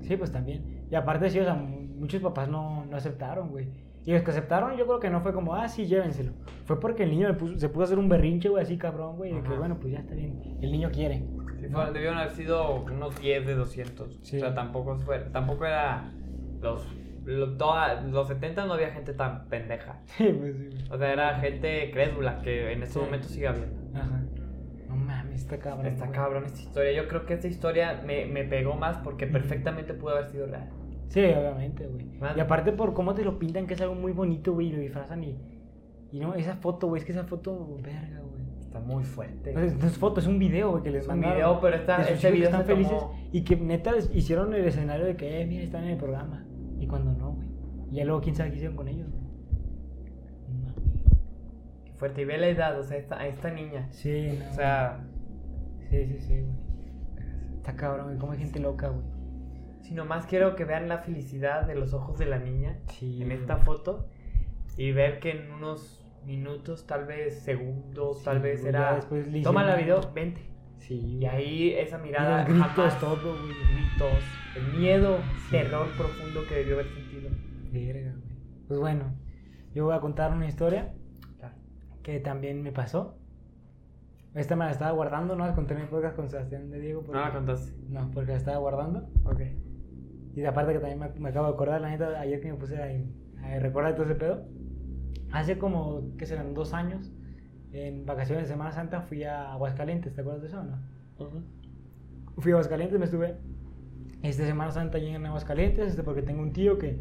sí. 0.00 0.06
Sí, 0.08 0.16
pues 0.16 0.30
también. 0.30 0.86
Y 0.88 0.94
aparte 0.94 1.30
sí, 1.30 1.40
o 1.40 1.44
sea, 1.44 1.54
mu- 1.54 1.80
muchos 1.98 2.22
papás 2.22 2.48
no, 2.48 2.84
no 2.86 2.96
aceptaron, 2.96 3.48
güey. 3.50 3.68
Y 4.06 4.12
los 4.12 4.22
que 4.22 4.30
aceptaron, 4.32 4.76
yo 4.76 4.86
creo 4.86 5.00
que 5.00 5.08
no 5.10 5.20
fue 5.22 5.32
como, 5.32 5.54
ah, 5.54 5.66
sí, 5.68 5.86
llévenselo. 5.86 6.32
Fue 6.66 6.78
porque 6.78 7.04
el 7.04 7.10
niño 7.10 7.28
puso- 7.38 7.58
se 7.58 7.68
puso 7.68 7.80
a 7.82 7.84
hacer 7.84 7.98
un 7.98 8.08
berrinche, 8.08 8.48
güey, 8.50 8.62
así 8.62 8.76
cabrón, 8.76 9.16
güey. 9.16 9.32
De 9.32 9.42
que, 9.42 9.54
bueno, 9.54 9.78
pues 9.80 9.92
ya 9.94 10.00
está 10.00 10.14
bien. 10.14 10.58
El 10.60 10.72
niño 10.72 10.90
quiere. 10.92 11.24
Sí, 11.60 11.68
fue- 11.68 11.90
debieron 11.92 12.18
haber 12.18 12.32
sido 12.32 12.84
unos 12.84 13.18
10 13.20 13.46
de 13.46 13.54
200. 13.54 14.18
Sí. 14.22 14.36
O 14.36 14.40
sea, 14.40 14.54
tampoco, 14.54 14.98
fue, 15.00 15.18
tampoco 15.32 15.64
era 15.66 16.12
los... 16.60 16.86
Los, 17.24 17.56
toda- 17.56 18.02
los 18.02 18.28
70 18.28 18.66
no 18.66 18.74
había 18.74 18.90
gente 18.90 19.14
tan 19.14 19.46
pendeja. 19.48 20.00
Sí, 20.04 20.24
pues 20.38 20.54
sí, 20.56 20.66
güey. 20.66 20.84
O 20.90 20.98
sea, 20.98 21.10
era 21.10 21.38
gente 21.40 21.90
crédula 21.90 22.42
que 22.42 22.70
en 22.72 22.82
este 22.82 22.98
Sí. 22.98 22.98
momento 23.00 23.28
sigue 23.28 23.48
habiendo. 23.48 23.98
Ajá. 23.98 24.20
No 24.90 25.34
Está 25.34 25.58
cabrón. 25.58 25.86
Está 25.86 26.04
güey. 26.06 26.16
cabrón 26.16 26.44
esta 26.44 26.60
historia. 26.60 26.92
Yo 26.92 27.08
creo 27.08 27.26
que 27.26 27.34
esta 27.34 27.48
historia 27.48 28.02
me, 28.06 28.26
me 28.26 28.44
pegó 28.44 28.74
más 28.74 28.98
porque 28.98 29.26
perfectamente 29.26 29.92
pudo 29.94 30.12
haber 30.12 30.26
sido 30.26 30.46
real. 30.46 30.68
Sí, 31.14 31.20
obviamente, 31.20 31.86
güey. 31.86 32.06
Y 32.36 32.40
aparte 32.40 32.72
por 32.72 32.92
cómo 32.92 33.14
te 33.14 33.24
lo 33.24 33.38
pintan, 33.38 33.66
que 33.66 33.74
es 33.74 33.80
algo 33.80 33.94
muy 33.94 34.12
bonito, 34.12 34.52
güey, 34.52 34.68
y 34.68 34.72
lo 34.72 34.78
disfrazan 34.80 35.22
y... 35.24 35.38
Y 36.10 36.18
no, 36.20 36.34
esa 36.34 36.56
foto, 36.56 36.88
güey, 36.88 37.00
es 37.00 37.06
que 37.06 37.12
esa 37.12 37.24
foto, 37.24 37.76
verga, 37.82 38.20
güey. 38.20 38.42
Está 38.60 38.80
muy 38.80 39.04
fuerte. 39.04 39.52
No 39.52 39.60
es, 39.60 39.76
no 39.76 39.86
es 39.86 39.96
foto, 39.96 40.20
es 40.20 40.26
un 40.26 40.38
video, 40.38 40.70
güey, 40.72 40.82
que 40.82 40.90
les 40.90 41.02
Es 41.02 41.08
un 41.08 41.14
mandaron. 41.14 41.36
video, 41.36 41.60
pero 41.60 41.76
está- 41.76 42.04
que 42.04 42.30
video 42.30 42.44
están 42.46 42.64
felices 42.64 42.92
tomó- 42.98 43.14
y 43.32 43.42
que 43.42 43.56
neta 43.56 43.92
les 43.92 44.14
hicieron 44.14 44.52
el 44.54 44.64
escenario 44.64 45.06
de 45.06 45.16
que, 45.16 45.40
eh, 45.40 45.46
mira, 45.46 45.62
están 45.62 45.84
en 45.84 45.90
el 45.90 45.96
programa. 45.96 46.44
Y 46.80 46.86
cuando 46.88 47.12
no, 47.12 47.32
güey. 47.32 47.48
Y 47.92 47.96
ya 47.96 48.04
luego 48.04 48.20
quién 48.20 48.34
sabe 48.34 48.50
qué 48.50 48.56
hicieron 48.56 48.76
con 48.76 48.88
ellos, 48.88 49.08
güey. 49.10 49.24
Qué 51.84 51.92
fuerte. 51.94 52.22
Y 52.22 52.24
ve 52.24 52.38
la 52.38 52.48
edad, 52.48 52.78
o 52.78 52.82
sea, 52.82 52.96
esta, 52.96 53.18
a 53.18 53.26
esta 53.26 53.50
niña. 53.50 53.88
Sí, 53.90 54.36
no. 54.38 54.50
O 54.50 54.54
sea, 54.54 55.00
Sí, 55.90 56.06
sí, 56.06 56.18
sí, 56.20 56.32
güey. 56.40 56.54
Está 57.58 57.76
cabrón, 57.76 58.06
güey, 58.06 58.18
como 58.18 58.32
hay 58.32 58.38
gente 58.38 58.58
loca, 58.58 58.88
güey. 58.88 59.04
Si 59.84 59.94
nomás 59.94 60.26
quiero 60.26 60.56
que 60.56 60.64
vean 60.64 60.88
la 60.88 60.98
felicidad 60.98 61.66
de 61.66 61.74
los 61.74 61.92
ojos 61.94 62.18
de 62.18 62.26
la 62.26 62.38
niña 62.38 62.78
Sí. 62.88 63.22
en 63.22 63.32
esta 63.32 63.58
foto 63.58 64.08
y 64.76 64.92
ver 64.92 65.20
que 65.20 65.30
en 65.32 65.52
unos 65.52 66.04
minutos, 66.24 66.86
tal 66.86 67.04
vez 67.04 67.38
segundos, 67.40 68.18
Sí, 68.20 68.24
tal 68.24 68.40
vez 68.40 68.62
ya 68.62 68.68
era. 68.70 68.94
después 68.96 69.26
Toma 69.42 69.62
la 69.64 69.76
video, 69.76 70.00
vente. 70.14 70.40
Sí. 70.78 71.18
Y 71.20 71.26
ahí 71.26 71.72
esa 71.74 71.98
mirada. 71.98 72.44
gritos, 72.44 72.66
jamás- 72.74 72.98
todo, 73.00 73.16
güey. 73.42 73.54
gritos, 73.54 74.24
el 74.56 74.78
miedo, 74.80 75.18
Sí. 75.48 75.50
terror 75.52 75.86
profundo 75.96 76.40
que 76.48 76.54
debió 76.56 76.74
haber 76.74 76.88
sentido. 76.88 77.30
Verga, 77.70 78.12
güey. 78.12 78.36
Pues 78.68 78.80
bueno, 78.80 79.14
yo 79.74 79.84
voy 79.84 79.94
a 79.94 80.00
contar 80.00 80.32
una 80.32 80.46
historia 80.46 80.94
Claro. 81.38 81.54
que 82.02 82.20
también 82.20 82.62
me 82.62 82.72
pasó. 82.72 83.18
Esta 84.34 84.56
me 84.56 84.64
la 84.64 84.72
estaba 84.72 84.90
guardando, 84.92 85.36
no 85.36 85.46
la 85.46 85.54
conté 85.54 85.74
en 85.74 85.80
el 85.82 85.88
podcast 85.88 86.16
con 86.16 86.28
Sebastián 86.28 86.70
de 86.70 86.80
Diego. 86.80 87.02
No 87.02 87.06
porque- 87.06 87.20
la 87.20 87.32
contaste. 87.32 87.72
No, 87.88 88.10
porque 88.12 88.32
la 88.32 88.38
estaba 88.38 88.56
guardando. 88.58 89.08
Ok. 89.24 89.40
Y 90.34 90.44
aparte 90.44 90.72
que 90.72 90.78
también 90.80 90.98
me, 90.98 91.08
me 91.20 91.28
acabo 91.28 91.46
de 91.46 91.54
acordar, 91.54 91.80
la 91.80 91.90
neta, 91.90 92.18
ayer 92.18 92.40
que 92.40 92.50
me 92.50 92.58
puse 92.58 92.76
a, 92.76 93.46
a 93.46 93.58
recordar 93.60 93.94
todo 93.94 94.04
ese 94.06 94.16
pedo. 94.16 94.44
Hace 95.32 95.58
como, 95.58 96.16
¿qué 96.16 96.26
serán? 96.26 96.54
Dos 96.54 96.74
años, 96.74 97.12
en 97.72 98.06
vacaciones 98.06 98.44
de 98.44 98.52
Semana 98.52 98.72
Santa, 98.72 99.00
fui 99.02 99.24
a 99.24 99.52
Aguascalientes, 99.52 100.14
¿te 100.14 100.20
acuerdas 100.20 100.42
de 100.42 100.48
eso 100.48 100.60
o 100.60 100.64
no? 100.64 101.42
Fui 102.38 102.52
a 102.52 102.54
Aguascalientes, 102.54 102.98
me 102.98 103.04
estuve 103.04 103.36
esta 104.22 104.46
Semana 104.46 104.70
Santa 104.70 104.98
allí 104.98 105.08
en 105.08 105.26
Aguascalientes, 105.26 105.88
este, 105.88 106.02
porque 106.02 106.22
tengo 106.22 106.42
un 106.42 106.52
tío 106.52 106.78
que 106.78 106.98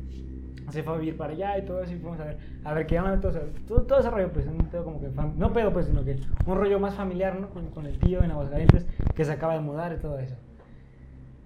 se 0.70 0.82
fue 0.82 0.94
a 0.94 0.98
vivir 0.98 1.18
para 1.18 1.34
allá 1.34 1.58
y 1.58 1.66
todo 1.66 1.84
eso, 1.84 1.94
y 1.94 1.98
fuimos 1.98 2.20
a 2.20 2.26
ver, 2.26 2.38
a 2.64 2.74
ver 2.74 2.88
qué 2.88 3.00
onda, 3.00 3.20
todo, 3.20 3.40
todo, 3.68 3.84
todo 3.84 4.00
ese 4.00 4.10
rollo, 4.10 4.32
pues, 4.32 4.48
un 4.48 4.58
pedo 4.70 4.84
como 4.84 5.00
que, 5.00 5.10
no 5.38 5.54
pedo, 5.54 5.72
pues, 5.74 5.88
sino 5.88 6.04
que 6.04 6.20
un 6.46 6.58
rollo 6.58 6.80
más 6.80 6.96
familiar, 6.96 7.40
¿no? 7.40 7.50
Con, 7.50 7.68
con 7.68 7.86
el 7.86 7.98
tío 8.00 8.24
en 8.24 8.32
Aguascalientes, 8.32 8.86
que 9.16 9.26
se 9.26 9.32
acaba 9.32 9.54
de 9.54 9.60
mudar 9.60 9.94
y 9.94 10.02
todo 10.02 10.18
eso. 10.20 10.36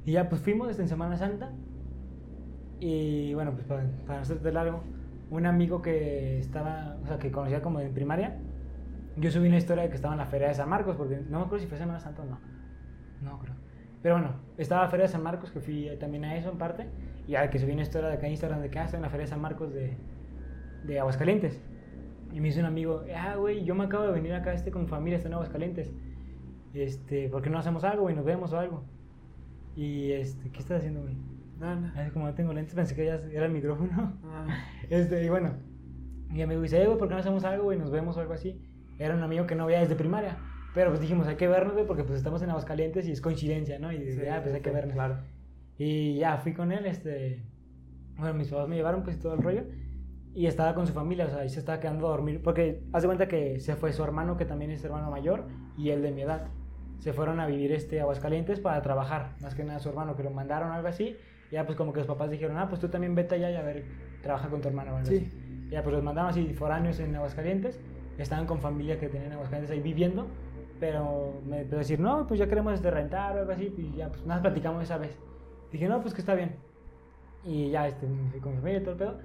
Y 0.05 0.13
ya, 0.13 0.29
pues, 0.29 0.41
fuimos 0.41 0.69
este, 0.69 0.83
en 0.83 0.87
Semana 0.87 1.17
Santa, 1.17 1.51
y 2.79 3.33
bueno, 3.33 3.51
pues, 3.53 3.65
para, 3.65 3.85
para 4.05 4.21
hacerte 4.21 4.51
largo, 4.51 4.83
un 5.29 5.45
amigo 5.45 5.81
que 5.81 6.39
estaba, 6.39 6.97
o 7.03 7.07
sea, 7.07 7.17
que 7.17 7.31
conocía 7.31 7.61
como 7.61 7.79
en 7.79 7.93
primaria, 7.93 8.37
yo 9.17 9.31
subí 9.31 9.47
una 9.47 9.57
historia 9.57 9.83
de 9.83 9.89
que 9.89 9.95
estaba 9.95 10.13
en 10.13 10.19
la 10.19 10.25
Feria 10.25 10.47
de 10.47 10.53
San 10.53 10.69
Marcos, 10.69 10.95
porque 10.95 11.19
no 11.29 11.39
me 11.39 11.45
acuerdo 11.45 11.63
si 11.63 11.67
fue 11.67 11.77
Semana 11.77 11.99
Santa 11.99 12.21
o 12.21 12.25
no. 12.25 12.39
No 13.21 13.39
creo. 13.39 13.55
Pero 14.03 14.15
bueno, 14.15 14.35
estaba 14.57 14.83
la 14.83 14.89
Feria 14.89 15.07
de 15.07 15.11
San 15.11 15.23
Marcos, 15.23 15.51
que 15.51 15.59
fui 15.59 15.89
también 15.99 16.23
a 16.23 16.35
eso 16.35 16.51
en 16.51 16.57
parte. 16.57 16.87
Y 17.27 17.31
ya 17.31 17.49
que 17.49 17.57
subí 17.57 17.71
una 17.71 17.81
historia 17.81 18.09
de 18.09 18.15
acá 18.15 18.27
en 18.27 18.33
Instagram 18.33 18.61
de 18.61 18.69
que 18.69 18.79
ah, 18.79 18.85
estoy 18.85 18.97
en 18.97 19.03
la 19.03 19.09
Feria 19.09 19.25
de 19.25 19.29
San 19.29 19.41
Marcos 19.41 19.73
de, 19.73 19.97
de 20.85 20.99
Aguascalientes. 20.99 21.61
Y 22.31 22.39
me 22.39 22.47
dice 22.47 22.59
un 22.59 22.67
amigo, 22.67 23.03
ah, 23.15 23.35
güey, 23.37 23.63
yo 23.63 23.73
me 23.73 23.85
acabo 23.85 24.03
de 24.03 24.11
venir 24.11 24.33
acá 24.33 24.53
este 24.53 24.69
con 24.69 24.83
mi 24.83 24.87
familia, 24.87 25.17
estoy 25.17 25.29
en 25.29 25.33
Aguascalientes. 25.33 25.91
Este, 26.73 27.27
¿por 27.29 27.41
qué 27.41 27.49
no 27.49 27.57
hacemos 27.57 27.83
algo, 27.83 28.03
güey? 28.03 28.15
Nos 28.15 28.25
vemos 28.25 28.53
o 28.53 28.59
algo. 28.59 28.83
Y 29.75 30.11
este, 30.11 30.51
¿qué 30.51 30.59
estás 30.59 30.77
haciendo, 30.77 31.01
güey? 31.01 31.15
No, 31.59 31.75
no. 31.75 31.91
Como 32.13 32.27
no 32.27 32.33
tengo 32.33 32.53
lentes, 32.53 32.75
pensé 32.75 32.95
que 32.95 33.05
ya 33.05 33.15
era 33.31 33.45
el 33.45 33.51
micrófono. 33.51 34.17
Ah. 34.23 34.45
Este, 34.89 35.23
y 35.23 35.29
bueno, 35.29 35.53
mi 36.29 36.41
amigo 36.41 36.61
dice, 36.61 36.81
eh, 36.81 36.85
güey, 36.85 36.97
¿por 36.97 37.07
qué 37.07 37.13
no 37.13 37.19
hacemos 37.19 37.43
algo, 37.43 37.65
güey? 37.65 37.77
Nos 37.77 37.91
vemos 37.91 38.15
o 38.17 38.21
algo 38.21 38.33
así. 38.33 38.61
Era 38.99 39.15
un 39.15 39.23
amigo 39.23 39.45
que 39.45 39.55
no 39.55 39.65
veía 39.65 39.79
desde 39.79 39.95
primaria. 39.95 40.37
Pero 40.73 40.89
pues 40.89 41.01
dijimos, 41.01 41.27
hay 41.27 41.35
que 41.35 41.47
vernos, 41.47 41.73
güey, 41.73 41.87
porque 41.87 42.03
pues 42.03 42.17
estamos 42.17 42.41
en 42.41 42.49
Aguascalientes 42.49 43.07
y 43.07 43.11
es 43.11 43.21
coincidencia, 43.21 43.79
¿no? 43.79 43.91
Y 43.91 44.11
Sí, 44.11 44.21
ya, 44.23 44.41
pues 44.41 44.53
hay 44.53 44.61
que 44.61 44.71
vernos. 44.71 44.93
Claro. 44.93 45.17
Y 45.77 46.17
ya 46.17 46.37
fui 46.37 46.53
con 46.53 46.71
él, 46.71 46.85
este. 46.85 47.43
Bueno, 48.17 48.33
mis 48.33 48.49
papás 48.49 48.67
me 48.67 48.75
llevaron, 48.75 49.03
pues 49.03 49.17
y 49.17 49.19
todo 49.19 49.33
el 49.33 49.41
rollo. 49.41 49.63
Y 50.33 50.45
estaba 50.45 50.75
con 50.75 50.85
su 50.85 50.93
familia, 50.93 51.25
o 51.25 51.29
sea, 51.29 51.39
ahí 51.39 51.49
se 51.49 51.59
estaba 51.59 51.79
quedando 51.79 52.07
a 52.07 52.11
dormir. 52.11 52.41
Porque 52.43 52.83
hace 52.93 53.07
cuenta 53.07 53.27
que 53.27 53.59
se 53.59 53.75
fue 53.75 53.91
su 53.91 54.03
hermano, 54.03 54.37
que 54.37 54.45
también 54.45 54.71
es 54.71 54.83
hermano 54.83 55.09
mayor, 55.09 55.47
y 55.77 55.89
él 55.89 56.01
de 56.01 56.11
mi 56.11 56.21
edad. 56.21 56.47
Se 56.99 57.13
fueron 57.13 57.39
a 57.39 57.47
vivir 57.47 57.71
este, 57.71 57.99
a 57.99 58.03
Aguascalientes 58.03 58.59
para 58.59 58.81
trabajar, 58.81 59.35
más 59.41 59.55
que 59.55 59.63
nada 59.63 59.79
su 59.79 59.89
hermano, 59.89 60.15
que 60.15 60.23
lo 60.23 60.31
mandaron 60.31 60.71
algo 60.71 60.87
así. 60.87 61.15
Ya, 61.51 61.65
pues 61.65 61.77
como 61.77 61.93
que 61.93 61.99
los 61.99 62.07
papás 62.07 62.29
dijeron, 62.29 62.57
ah, 62.57 62.67
pues 62.67 62.81
tú 62.81 62.89
también 62.89 63.15
vete 63.15 63.35
allá 63.35 63.51
y 63.51 63.55
a 63.55 63.61
ver, 63.61 63.85
trabaja 64.21 64.49
con 64.49 64.61
tu 64.61 64.67
hermano 64.67 64.93
o 64.93 64.95
algo 64.97 65.07
Sí. 65.09 65.15
así. 65.17 65.67
Ya, 65.69 65.83
pues 65.83 65.93
los 65.95 66.03
mandaron 66.03 66.29
así 66.29 66.53
foráneos 66.53 66.99
en 66.99 67.15
Aguascalientes. 67.15 67.79
Estaban 68.17 68.45
con 68.45 68.59
familia 68.59 68.99
que 68.99 69.07
tenían 69.07 69.27
en 69.27 69.33
Aguascalientes 69.33 69.71
ahí 69.71 69.81
viviendo. 69.81 70.27
Pero 70.79 71.33
me 71.45 71.57
empezó 71.61 71.77
a 71.77 71.79
decir, 71.79 71.99
no, 71.99 72.27
pues 72.27 72.39
ya 72.39 72.47
queremos 72.47 72.73
este, 72.73 72.91
rentar 72.91 73.35
o 73.35 73.39
algo 73.39 73.51
así. 73.51 73.73
Y 73.77 73.97
ya, 73.97 74.09
pues 74.09 74.25
nada, 74.25 74.41
platicamos 74.41 74.83
esa 74.83 74.97
vez. 74.97 75.17
Dije, 75.71 75.87
no, 75.87 76.01
pues 76.01 76.13
que 76.13 76.21
está 76.21 76.35
bien. 76.35 76.55
Y 77.43 77.69
ya, 77.69 77.87
este, 77.87 78.05
me 78.07 78.29
fui 78.29 78.39
con 78.39 78.51
mi 78.51 78.57
familia 78.59 78.79
y 78.79 78.83
todo 78.83 78.91
el 78.93 78.97
pedo. 78.97 79.19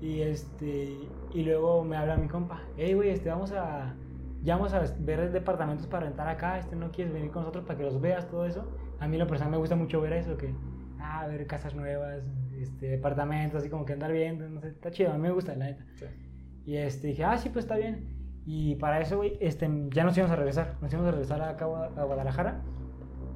Y 0.00 0.20
este, 0.22 0.96
y 1.32 1.44
luego 1.44 1.84
me 1.84 1.96
habla 1.96 2.16
mi 2.16 2.26
compa, 2.26 2.60
hey, 2.76 2.92
güey, 2.94 3.10
este, 3.10 3.28
vamos 3.28 3.52
a, 3.52 3.94
ya 4.42 4.56
vamos 4.56 4.74
a 4.74 4.82
ver 4.98 5.30
departamentos 5.30 5.86
para 5.86 6.06
rentar 6.06 6.26
acá, 6.26 6.58
este, 6.58 6.74
no 6.74 6.90
quieres 6.90 7.14
venir 7.14 7.30
con 7.30 7.42
nosotros 7.42 7.64
para 7.64 7.78
que 7.78 7.84
los 7.84 8.00
veas, 8.00 8.28
todo 8.28 8.44
eso. 8.44 8.66
A 8.98 9.06
mí, 9.06 9.16
lo 9.16 9.28
personal, 9.28 9.52
me 9.52 9.58
gusta 9.58 9.76
mucho 9.76 10.00
ver 10.00 10.14
eso, 10.14 10.36
que, 10.36 10.52
ah, 11.02 11.26
ver 11.26 11.46
casas 11.46 11.74
nuevas, 11.74 12.22
este, 12.58 12.86
departamentos, 12.88 13.60
así 13.60 13.68
como 13.70 13.84
que 13.84 13.92
andar 13.92 14.12
viendo, 14.12 14.48
no 14.48 14.60
sé, 14.60 14.68
está 14.68 14.90
chido, 14.90 15.10
a 15.10 15.14
mí 15.14 15.20
me 15.20 15.30
gusta, 15.30 15.54
la 15.56 15.66
neta. 15.66 15.84
Sí. 15.96 16.06
Y 16.64 16.76
este, 16.76 17.08
dije, 17.08 17.24
ah, 17.24 17.36
sí, 17.38 17.48
pues 17.48 17.64
está 17.64 17.76
bien. 17.76 18.08
Y 18.46 18.76
para 18.76 19.00
eso, 19.00 19.16
güey, 19.16 19.36
este, 19.40 19.68
ya 19.90 20.04
nos 20.04 20.16
íbamos 20.16 20.32
a 20.32 20.36
regresar. 20.36 20.74
Nos 20.80 20.92
íbamos 20.92 21.08
a 21.08 21.12
regresar 21.12 21.42
acá 21.42 21.64
a 21.64 21.68
Gua- 21.68 21.96
a 21.98 22.04
Guadalajara. 22.04 22.60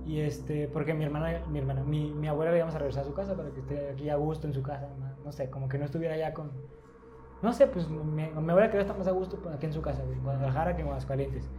Y 0.05 0.21
este, 0.21 0.69
porque 0.69 0.95
mi 0.95 1.05
hermana, 1.05 1.41
mi 1.51 1.59
hermana, 1.59 1.83
mi, 1.83 2.13
mi 2.13 2.29
abuela 2.29 2.53
le 2.53 2.59
íbamos 2.59 2.75
a 2.77 2.79
regresar 2.79 3.03
a 3.03 3.07
su 3.07 3.15
casa 3.15 3.37
para 3.37 3.51
que 3.51 3.59
esté 3.61 3.91
aquí 3.91 4.09
a 4.09 4.17
gusto 4.17 4.47
en 4.47 4.55
su 4.55 4.63
casa. 4.63 4.89
No, 4.99 5.25
no 5.25 5.33
sé, 5.33 5.51
como 5.51 5.69
que 5.69 5.79
no 5.79 5.85
estuviera 5.85 6.17
ya 6.17 6.33
con. 6.33 6.51
No 7.43 7.53
sé, 7.53 7.67
pues 7.67 7.89
mi, 7.89 8.23
mi 8.23 8.23
abuela 8.51 8.69
quería 8.69 8.83
estar 8.83 8.97
más 8.97 9.07
a 9.09 9.11
gusto 9.11 9.41
aquí 9.53 9.67
en 9.67 9.73
su 9.73 9.83
casa, 9.83 10.03
güey, 10.05 10.17
en 10.19 10.23
Guadalajara 10.25 10.75
que 10.77 10.83
en 10.83 10.89
Aguascalientes. 10.89 11.51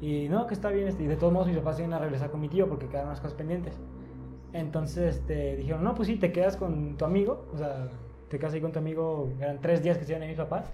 Y 0.00 0.28
no, 0.28 0.46
que 0.46 0.54
está 0.54 0.68
bien, 0.70 0.88
este, 0.88 1.04
y 1.04 1.06
de 1.06 1.16
todos 1.16 1.32
modos 1.32 1.46
mis 1.48 1.56
papás 1.56 1.78
iban 1.78 1.92
a 1.94 1.98
regresar 1.98 2.30
con 2.30 2.40
mi 2.40 2.48
tío 2.48 2.68
porque 2.68 2.86
quedaron 2.88 3.08
unas 3.08 3.20
cosas 3.20 3.36
pendientes. 3.36 3.80
Entonces 4.56 5.16
este, 5.16 5.56
dijeron, 5.56 5.84
no, 5.84 5.94
pues 5.94 6.08
sí, 6.08 6.16
te 6.16 6.32
quedas 6.32 6.56
con 6.56 6.96
tu 6.96 7.04
amigo, 7.04 7.46
o 7.52 7.58
sea, 7.58 7.88
te 8.28 8.38
quedas 8.38 8.54
ahí 8.54 8.60
con 8.60 8.72
tu 8.72 8.78
amigo, 8.78 9.36
eran 9.40 9.60
tres 9.60 9.82
días 9.82 9.98
que 9.98 10.04
iban 10.10 10.22
ahí 10.22 10.28
mis 10.28 10.38
papás, 10.38 10.72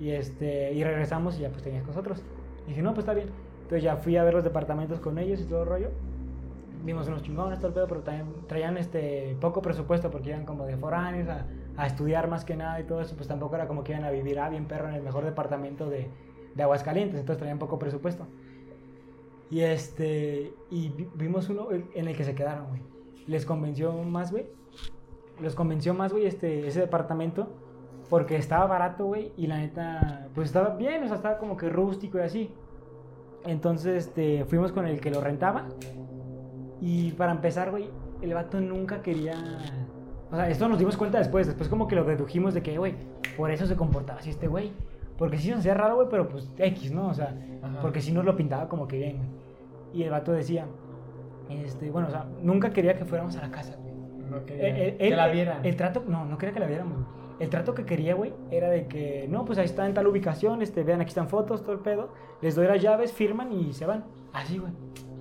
y, 0.00 0.10
este, 0.10 0.72
y 0.72 0.82
regresamos 0.84 1.38
y 1.38 1.42
ya 1.42 1.50
pues 1.50 1.62
tenías 1.62 1.82
con 1.84 1.90
nosotros. 1.94 2.22
dije, 2.66 2.82
no, 2.82 2.90
pues 2.94 3.00
está 3.04 3.14
bien. 3.14 3.28
Entonces 3.62 3.82
ya 3.84 3.96
fui 3.96 4.16
a 4.16 4.24
ver 4.24 4.34
los 4.34 4.44
departamentos 4.44 5.00
con 5.00 5.18
ellos 5.18 5.40
y 5.40 5.44
todo 5.44 5.62
el 5.62 5.68
rollo. 5.68 5.90
Vimos 6.82 7.08
unos 7.08 7.22
chingones, 7.22 7.58
todo 7.58 7.68
el 7.68 7.74
pedo, 7.74 7.88
pero 7.88 8.02
también 8.02 8.26
traían 8.46 8.76
este, 8.78 9.36
poco 9.40 9.60
presupuesto 9.62 10.10
porque 10.10 10.30
iban 10.30 10.46
como 10.46 10.66
de 10.66 10.76
foráneos 10.78 11.28
a, 11.28 11.46
estudiar 11.86 12.28
más 12.28 12.44
que 12.44 12.56
nada 12.56 12.80
y 12.80 12.84
todo 12.84 13.00
eso, 13.00 13.16
pues 13.16 13.28
tampoco 13.28 13.54
era 13.56 13.66
como 13.66 13.84
que 13.84 13.92
iban 13.92 14.04
a 14.04 14.10
vivir, 14.10 14.38
ah, 14.38 14.48
bien 14.50 14.66
perro, 14.66 14.88
en 14.88 14.94
el 14.94 15.02
mejor 15.02 15.24
departamento 15.24 15.88
de, 15.90 16.10
de 16.54 16.62
Aguascalientes, 16.62 17.20
entonces 17.20 17.38
traían 17.38 17.58
poco 17.58 17.78
presupuesto. 17.78 18.28
Y 19.50 19.60
este, 19.60 20.58
y 20.70 20.90
vi- 20.90 21.10
vimos 21.14 21.48
uno 21.48 21.68
en 21.72 22.08
el 22.08 22.16
que 22.16 22.24
se 22.24 22.34
quedaron, 22.34 22.68
güey. 22.68 22.82
Les 23.26 23.44
convenció 23.44 23.92
más, 23.92 24.32
güey. 24.32 24.46
Les 25.40 25.54
convenció 25.54 25.94
más, 25.94 26.12
güey, 26.12 26.26
este, 26.26 26.66
ese 26.66 26.80
departamento. 26.80 27.48
Porque 28.08 28.36
estaba 28.36 28.66
barato, 28.66 29.06
güey. 29.06 29.32
Y 29.36 29.46
la 29.46 29.58
neta, 29.58 30.28
pues 30.34 30.48
estaba 30.48 30.76
bien, 30.76 31.04
o 31.04 31.06
sea, 31.06 31.16
estaba 31.16 31.38
como 31.38 31.56
que 31.56 31.68
rústico 31.68 32.18
y 32.18 32.22
así. 32.22 32.50
Entonces, 33.46 34.06
este, 34.06 34.44
fuimos 34.44 34.72
con 34.72 34.86
el 34.86 35.00
que 35.00 35.10
lo 35.10 35.20
rentaba. 35.20 35.68
Y 36.80 37.12
para 37.12 37.32
empezar, 37.32 37.70
güey, 37.70 37.88
el 38.22 38.34
vato 38.34 38.60
nunca 38.60 39.02
quería. 39.02 39.34
O 40.30 40.36
sea, 40.36 40.48
esto 40.48 40.68
nos 40.68 40.78
dimos 40.78 40.96
cuenta 40.96 41.18
después. 41.18 41.46
Después, 41.46 41.68
como 41.68 41.86
que 41.86 41.96
lo 41.96 42.04
dedujimos 42.04 42.54
de 42.54 42.62
que, 42.62 42.78
güey, 42.78 42.94
por 43.36 43.50
eso 43.50 43.66
se 43.66 43.76
comportaba 43.76 44.18
así 44.18 44.30
este 44.30 44.48
güey. 44.48 44.72
Porque 45.16 45.36
sí 45.36 45.48
se 45.48 45.54
hacía 45.54 45.74
raro, 45.74 45.96
güey, 45.96 46.08
pero 46.10 46.28
pues 46.28 46.50
X, 46.56 46.92
¿no? 46.92 47.08
O 47.08 47.14
sea, 47.14 47.38
Ajá. 47.62 47.80
porque 47.82 48.00
sí 48.00 48.10
nos 48.10 48.24
lo 48.24 48.36
pintaba 48.36 48.68
como 48.68 48.88
que 48.88 48.96
bien, 48.96 49.16
güey. 49.18 49.28
Y 49.92 50.02
el 50.02 50.10
vato 50.10 50.32
decía, 50.32 50.66
este, 51.50 51.90
bueno, 51.90 52.08
o 52.08 52.10
sea, 52.10 52.26
nunca 52.42 52.72
quería 52.72 52.94
que 52.94 53.04
fuéramos 53.04 53.36
a 53.36 53.42
la 53.42 53.50
casa, 53.50 53.76
güey. 53.76 53.94
No 54.30 54.44
quería 54.44 54.68
Eh, 54.68 54.96
eh, 54.98 55.08
que 55.10 55.16
la 55.16 55.28
vieran. 55.28 55.64
El 55.64 55.76
trato, 55.76 56.04
no, 56.06 56.24
no 56.24 56.38
quería 56.38 56.52
que 56.54 56.60
la 56.60 56.66
viéramos, 56.66 56.94
güey. 56.94 57.06
El 57.40 57.48
trato 57.48 57.74
que 57.74 57.84
quería, 57.86 58.14
güey, 58.14 58.34
era 58.50 58.68
de 58.68 58.86
que, 58.86 59.26
no, 59.30 59.44
pues 59.46 59.58
ahí 59.58 59.64
está 59.64 59.86
en 59.86 59.94
tal 59.94 60.06
ubicación, 60.06 60.60
este, 60.62 60.84
vean, 60.84 61.00
aquí 61.00 61.08
están 61.08 61.28
fotos, 61.28 61.62
todo 61.62 61.72
el 61.72 61.78
pedo. 61.80 62.12
Les 62.42 62.54
doy 62.54 62.66
las 62.66 62.82
llaves, 62.82 63.12
firman 63.12 63.50
y 63.52 63.72
se 63.72 63.86
van. 63.86 64.04
Así, 64.32 64.58
güey. 64.58 64.72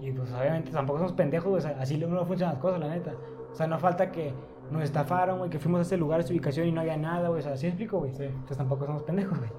Y 0.02 0.12
pues 0.12 0.32
obviamente 0.34 0.72
tampoco 0.72 1.00
somos 1.00 1.13
pendejos, 1.13 1.50
güey. 1.50 1.76
así 1.80 1.98
no 1.98 2.26
funcionan 2.26 2.56
las 2.56 2.62
cosas, 2.62 2.80
la 2.80 2.89
neta. 2.89 3.13
O 3.52 3.56
sea, 3.56 3.68
no 3.68 3.80
falta 3.80 4.12
que 4.12 4.34
nos 4.70 4.84
estafaron, 4.84 5.39
güey, 5.39 5.50
que 5.50 5.60
fuimos 5.60 5.80
a 5.80 5.82
ese 5.84 5.98
lugar, 5.98 6.20
a 6.20 6.24
esa 6.24 6.32
ubicación 6.34 6.68
y 6.68 6.72
no 6.72 6.82
había 6.82 6.98
nada, 6.98 7.30
güey. 7.30 7.39
O 7.39 7.44
sea, 7.44 7.56
¿sí 7.58 7.65
me 7.65 7.70
explico, 7.70 8.00
güey? 8.00 8.13
Sí. 8.13 8.24
Entonces 8.24 8.58
tampoco 8.58 8.86
somos 8.86 9.04
pendejos, 9.04 9.38
güey. 9.39 9.50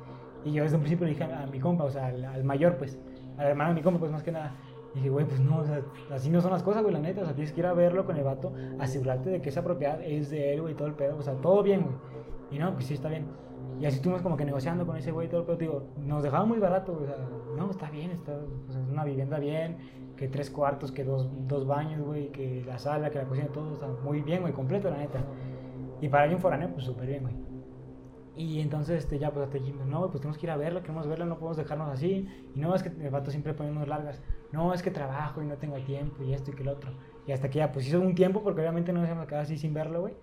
Y 0.45 0.53
yo 0.53 0.63
desde 0.63 0.77
un 0.77 0.83
principio 0.83 1.07
le 1.07 1.13
dije 1.13 1.25
a, 1.25 1.43
a 1.43 1.47
mi 1.47 1.61
compa, 1.61 1.85
o 1.85 1.91
sea, 1.91 2.07
al, 2.07 2.25
al 2.25 2.45
mayor, 2.45 2.77
pues, 2.77 2.99
al 3.39 3.47
hermano 3.49 3.71
de 3.71 3.75
mi 3.77 3.83
compa, 3.83 3.99
pues 4.01 4.13
más 4.13 4.23
que 4.23 4.33
nada, 4.33 4.55
Y 4.95 4.99
dije, 4.99 5.11
güey, 5.11 5.25
pues 5.25 5.41
no, 5.41 5.59
o 5.59 5.65
sea, 5.65 5.83
así 6.11 6.31
no 6.31 6.41
son 6.41 6.51
las 6.51 6.63
cosas, 6.63 6.83
güey, 6.83 6.93
la 6.93 7.01
neta. 7.01 7.23
O 7.23 7.25
sea, 7.25 7.35
tienes 7.35 7.53
que 7.53 7.61
ir 7.61 7.67
a 7.67 7.73
verlo 7.73 8.05
con 8.05 8.17
el 8.17 8.25
vato, 8.25 8.53
asegurarte 8.79 9.31
de 9.31 9.41
que 9.41 9.51
esa 9.51 9.63
propiedad 9.63 10.03
es 10.03 10.31
de 10.31 10.55
él, 10.55 10.63
güey, 10.63 10.75
todo 10.75 10.89
el 10.89 10.95
pedo. 10.95 11.17
O 11.17 11.23
sea, 11.23 11.35
todo 11.35 11.63
bien, 11.63 11.83
güey. 11.83 11.95
Y 12.51 12.59
no, 12.59 12.73
pues 12.75 12.87
sí, 12.87 12.95
está 12.95 13.09
bien. 13.09 13.27
Y 13.79 13.87
así 13.87 13.97
estuvimos 13.97 14.21
como 14.23 14.37
que 14.37 14.45
negociando 14.45 14.85
con 14.87 14.97
ese 14.97 15.13
güey 15.13 15.29
todo 15.29 15.41
el 15.41 15.47
pedo. 15.47 15.57
Digo, 15.57 15.83
nos 15.99 16.23
dejaba 16.23 16.45
muy 16.45 16.59
barato, 16.59 16.93
güey. 16.93 17.05
O 17.05 17.07
sea, 17.07 17.17
no, 17.57 17.71
está 17.71 17.91
bien, 17.91 18.11
está, 18.11 18.33
o 18.33 18.73
sea, 18.73 18.81
una 18.91 19.05
vivienda 19.05 19.39
bien, 19.39 19.79
que 20.17 20.29
tres 20.29 20.51
cuartos, 20.51 20.93
que 20.93 21.05
dos, 21.05 21.29
dos 21.47 21.67
baños, 21.67 22.03
güey, 22.03 22.31
que 22.31 22.63
la 22.67 22.79
sala, 22.79 23.11
que 23.11 23.19
la 23.19 23.25
cocina, 23.25 23.49
todo 23.49 23.75
está 23.75 23.87
muy 23.87 24.21
bien, 24.23 24.43
güey, 24.43 24.53
completo, 24.53 24.91
la 24.91 24.99
neta. 24.99 25.21
Y 26.01 26.09
para 26.09 26.25
alguien 26.25 26.41
foráneo, 26.41 26.71
pues 26.73 26.85
súper 26.85 27.07
bien, 27.07 27.23
güey. 27.23 27.50
Y 28.37 28.61
entonces, 28.61 28.99
este, 29.01 29.19
ya, 29.19 29.31
pues 29.33 29.45
hasta 29.47 29.59
dijimos, 29.59 29.87
no, 29.87 30.09
pues 30.09 30.21
tenemos 30.21 30.39
que 30.39 30.47
ir 30.47 30.51
a 30.51 30.57
verlo, 30.57 30.81
queremos 30.81 31.07
verlo, 31.07 31.27
no 31.27 31.37
podemos 31.39 31.57
dejarnos 31.57 31.89
así. 31.91 32.29
Y 32.55 32.61
no, 32.61 32.75
es 32.75 32.83
que 32.83 32.89
el 32.89 33.11
vato 33.11 33.31
siempre 33.31 33.53
ponemos 33.55 33.87
largas. 33.89 34.23
No, 34.53 34.73
es 34.73 34.83
que 34.83 34.91
trabajo 34.91 35.43
y 35.43 35.47
no 35.47 35.57
tengo 35.57 35.77
tiempo 35.79 36.23
y 36.23 36.33
esto 36.33 36.51
y 36.51 36.55
que 36.55 36.65
lo 36.65 36.73
otro. 36.73 36.91
Y 37.27 37.33
hasta 37.33 37.51
que 37.51 37.59
ya, 37.59 37.73
pues 37.73 37.87
hizo 37.87 38.01
un 38.01 38.15
tiempo, 38.15 38.43
porque 38.43 38.61
obviamente 38.61 38.93
no 38.93 39.01
nos 39.01 39.11
hemos 39.11 39.27
quedado 39.27 39.43
así 39.43 39.59
sin 39.59 39.75
verlo, 39.75 40.01
güey. 40.03 40.15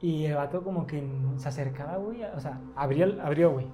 Y 0.00 0.24
el 0.26 0.34
vato 0.36 0.62
como 0.62 0.86
que 0.86 1.02
se 1.36 1.48
acercaba, 1.48 1.96
güey, 1.98 2.22
o 2.24 2.40
sea, 2.40 2.60
abrió, 2.76 3.20
abrió, 3.22 3.52
güey. 3.52 3.66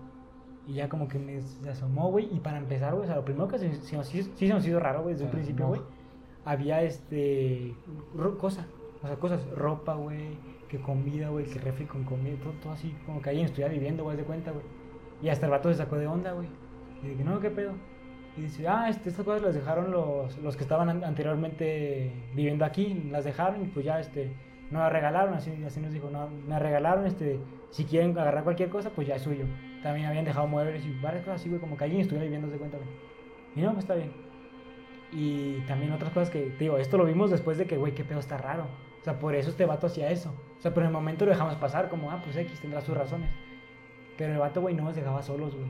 Y 0.67 0.75
ya 0.75 0.89
como 0.89 1.07
que 1.09 1.19
me, 1.19 1.41
se 1.41 1.69
asomó, 1.71 2.11
güey. 2.11 2.29
Y 2.35 2.41
para 2.41 2.59
empezar, 2.59 2.93
güey, 2.95 3.05
o 3.05 3.07
sea, 3.07 3.17
lo 3.17 3.25
primero 3.25 3.49
que 3.49 3.59
se, 3.59 3.75
se 3.75 3.97
nos 3.97 4.13
hizo- 4.15 4.31
sí 4.37 4.47
se 4.49 4.53
nos 4.55 4.67
hizo 4.67 4.81
raro, 4.81 5.03
güey, 5.03 5.15
desde 5.15 5.27
un 5.27 5.31
principio, 5.31 5.69
güey. 5.69 5.81
Había, 6.45 6.83
este, 6.83 7.75
cosa, 8.39 8.67
o 9.03 9.07
sea, 9.07 9.17
cosas, 9.17 9.47
ropa, 9.51 9.95
güey, 9.95 10.39
que 10.69 10.79
comida, 10.79 11.29
güey, 11.29 11.45
que 11.47 11.59
refri 11.59 11.85
con 11.87 12.05
comida, 12.05 12.37
todo, 12.43 12.53
todo 12.63 12.73
así, 12.73 12.95
como 13.07 13.21
que 13.23 13.31
alguien 13.31 13.47
estuviera 13.47 13.73
viviendo, 13.73 14.05
güey, 14.05 14.17
de 14.17 14.25
cuenta, 14.25 14.51
güey. 14.51 14.65
Y 15.23 15.29
hasta 15.29 15.47
el 15.47 15.53
vato 15.53 15.69
se 15.71 15.77
sacó 15.77 15.97
de 15.97 16.07
onda, 16.07 16.33
güey. 16.33 16.49
Y 17.03 17.09
dije, 17.09 17.25
no, 17.25 17.39
¿qué 17.41 17.51
pedo? 17.51 17.73
Y 18.37 18.43
dice, 18.43 18.67
ah, 18.67 18.89
este, 18.89 19.09
estas 19.11 19.25
cosas 19.25 19.43
las 19.43 19.55
dejaron 19.55 19.91
los, 19.93 20.37
los 20.39 20.57
que 20.57 20.63
estaban 20.65 20.89
an- 20.89 21.05
anteriormente 21.05 22.11
viviendo 22.35 22.65
aquí, 22.65 23.09
las 23.11 23.25
dejaron 23.25 23.63
y 23.63 23.67
pues 23.69 23.85
ya, 23.87 24.01
este, 24.01 24.33
no 24.71 24.81
las 24.81 24.93
regalaron, 24.93 25.35
así, 25.35 25.53
así 25.65 25.81
nos 25.81 25.93
dijo, 25.93 26.11
no, 26.11 26.29
me 26.49 26.59
regalaron, 26.59 27.07
este, 27.07 27.39
si 27.71 27.85
quieren 27.85 28.19
agarrar 28.19 28.43
cualquier 28.43 28.71
cosa, 28.71 28.91
pues 28.91 29.07
ya 29.07 29.15
es 29.17 29.23
suyo. 29.23 29.45
También 29.83 30.07
habían 30.07 30.25
dejado 30.25 30.47
muebles 30.49 30.85
y 30.85 30.93
varias 31.01 31.23
cosas 31.25 31.41
así, 31.41 31.49
güey, 31.49 31.61
como 31.61 31.77
que 31.77 31.85
alguien 31.85 32.01
estuviera 32.01 32.25
viviendo 32.25 32.49
de 32.49 32.57
cuenta, 32.59 32.79
güey. 32.79 32.89
Y 33.55 33.61
no, 33.61 33.69
pues 33.73 33.85
está 33.85 33.95
bien. 33.95 34.11
Y 35.13 35.61
también 35.69 35.93
otras 35.93 36.11
cosas 36.13 36.31
que, 36.31 36.41
te 36.41 36.65
digo, 36.65 36.79
esto 36.79 36.99
lo 36.99 37.05
vimos 37.05 37.31
después 37.31 37.57
de 37.59 37.67
que, 37.67 37.77
güey, 37.77 37.95
qué 37.95 38.05
pedo 38.05 38.19
está 38.19 38.37
raro. 38.37 38.67
O 39.05 39.05
sea, 39.05 39.19
por 39.19 39.35
eso 39.35 39.51
este 39.51 39.67
vato 39.67 39.87
hacía 39.87 40.11
eso. 40.11 40.33
O 40.59 40.61
sea, 40.63 40.73
pero 40.73 40.87
en 40.87 40.89
el 40.89 40.93
momento 40.95 41.27
lo 41.27 41.31
dejamos 41.33 41.55
pasar, 41.57 41.91
como, 41.91 42.11
ah, 42.11 42.21
pues 42.25 42.35
X 42.39 42.59
tendrá 42.61 42.81
sus 42.81 42.97
razones. 42.97 43.29
Pero 44.17 44.33
el 44.33 44.39
vato, 44.39 44.63
güey, 44.63 44.75
no 44.75 44.85
nos 44.85 44.97
dejaba 44.97 45.23
solos, 45.23 45.55
güey. 45.55 45.67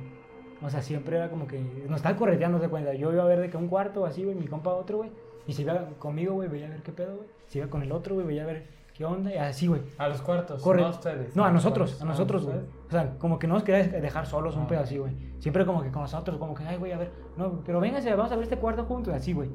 O 0.63 0.71
sea, 0.71 0.81
siempre 0.83 1.17
era 1.17 1.29
como 1.29 1.47
que 1.49 1.59
nos 1.89 1.97
estaba 1.97 2.17
correteando, 2.17 2.61
de 2.61 2.69
cuenta. 2.69 2.95
Yo 2.95 3.13
iba 3.13 3.25
a 3.25 3.27
ver 3.27 3.41
de 3.41 3.51
que 3.51 3.57
un 3.57 3.67
cuarto 3.67 4.07
así, 4.07 4.23
güey, 4.23 4.37
mi 4.37 4.47
compa 4.47 4.73
otro, 4.73 4.99
güey. 4.99 5.11
Y 5.49 5.53
si 5.53 5.63
iba 5.63 5.89
conmigo, 5.99 6.35
güey, 6.35 6.49
veía 6.49 6.67
a 6.67 6.71
ver 6.71 6.83
qué 6.83 6.93
pedo, 6.93 7.17
güey. 7.17 7.29
Si 7.49 7.59
iba 7.59 7.67
con 7.69 7.83
el 7.83 7.91
otro, 7.91 8.15
güey, 8.15 8.25
veía 8.27 8.45
a 8.45 8.47
ver 8.47 8.67
qué 8.95 9.05
onda. 9.05 9.35
Y 9.35 9.37
así, 9.37 9.67
güey. 9.67 9.83
A 9.99 10.07
los 10.09 10.23
cuartos, 10.23 10.63
Corre. 10.63 10.81
no 10.83 10.87
a 10.87 10.91
ustedes. 10.91 11.35
No, 11.35 11.45
a 11.45 11.51
nosotros, 11.51 12.01
a 12.01 12.05
nosotros, 12.05 12.45
güey. 12.45 12.59
O 12.87 12.91
sea, 12.91 13.19
como 13.19 13.39
que 13.41 13.49
no 13.49 13.55
nos 13.55 13.65
quería 13.65 13.89
dejar 14.01 14.27
solos 14.27 14.55
un 14.57 14.63
Ah. 14.63 14.69
pedo 14.69 14.81
así, 14.81 14.97
güey. 14.97 15.13
Siempre 15.41 15.67
como 15.67 15.83
que 15.83 15.91
con 15.91 16.03
nosotros, 16.03 16.39
como 16.39 16.55
que, 16.55 16.63
ay, 16.65 16.77
güey, 16.79 16.93
a 16.93 16.99
ver, 16.99 17.11
no, 17.37 17.61
pero 17.67 17.81
véngase, 17.81 18.15
vamos 18.15 18.31
a 18.31 18.37
ver 18.37 18.45
este 18.45 18.57
cuarto 18.59 18.85
juntos, 18.85 19.13
así, 19.13 19.33
güey. 19.33 19.51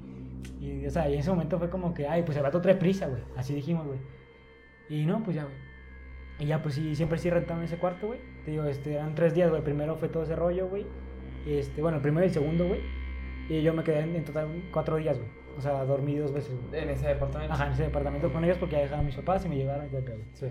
Y, 0.59 0.85
o 0.85 0.89
sea, 0.89 1.09
y 1.09 1.13
en 1.13 1.19
ese 1.19 1.29
momento 1.29 1.57
fue 1.57 1.69
como 1.69 1.93
que, 1.93 2.07
ay, 2.07 2.23
pues 2.23 2.37
el 2.37 2.43
vato 2.43 2.61
trae 2.61 2.75
prisa, 2.75 3.07
güey. 3.07 3.21
Así 3.35 3.53
dijimos, 3.53 3.87
güey. 3.87 3.99
Y 4.89 5.05
no, 5.05 5.23
pues 5.23 5.35
ya, 5.35 5.43
güey. 5.43 5.55
Y 6.39 6.45
ya, 6.45 6.61
pues 6.61 6.75
sí, 6.75 6.95
siempre 6.95 7.17
sí 7.17 7.29
rentaron 7.29 7.63
ese 7.63 7.77
cuarto, 7.77 8.07
güey. 8.07 8.19
Te 8.45 8.51
digo, 8.51 8.63
este, 8.65 8.93
eran 8.93 9.13
tres 9.15 9.33
días, 9.33 9.49
güey. 9.49 9.63
Primero 9.63 9.95
fue 9.95 10.07
todo 10.09 10.23
ese 10.23 10.35
rollo, 10.35 10.69
güey. 10.69 10.85
Este, 11.45 11.81
bueno, 11.81 11.97
el 11.97 12.01
primero 12.01 12.25
y 12.25 12.29
el 12.29 12.33
segundo, 12.33 12.67
güey. 12.67 12.81
Y 13.49 13.61
yo 13.61 13.73
me 13.73 13.83
quedé 13.83 14.01
en, 14.01 14.15
en 14.15 14.23
total 14.23 14.47
cuatro 14.71 14.97
días, 14.97 15.17
güey. 15.17 15.29
O 15.57 15.61
sea, 15.61 15.83
dormí 15.83 16.15
dos 16.15 16.31
veces, 16.31 16.55
güey. 16.69 16.81
En 16.81 16.89
ese 16.89 17.07
departamento. 17.07 17.53
Ajá, 17.53 17.67
en 17.67 17.73
ese 17.73 17.83
departamento 17.83 18.31
con 18.31 18.43
ellos 18.45 18.57
porque 18.57 18.75
ya 18.75 18.81
dejaron 18.81 19.01
a 19.01 19.07
mis 19.07 19.15
papás 19.15 19.45
y 19.45 19.49
me 19.49 19.57
llevaron 19.57 19.87
y 19.87 19.89
todo 19.89 19.99
el 19.99 20.05
pedo. 20.05 20.23
Sí. 20.33 20.47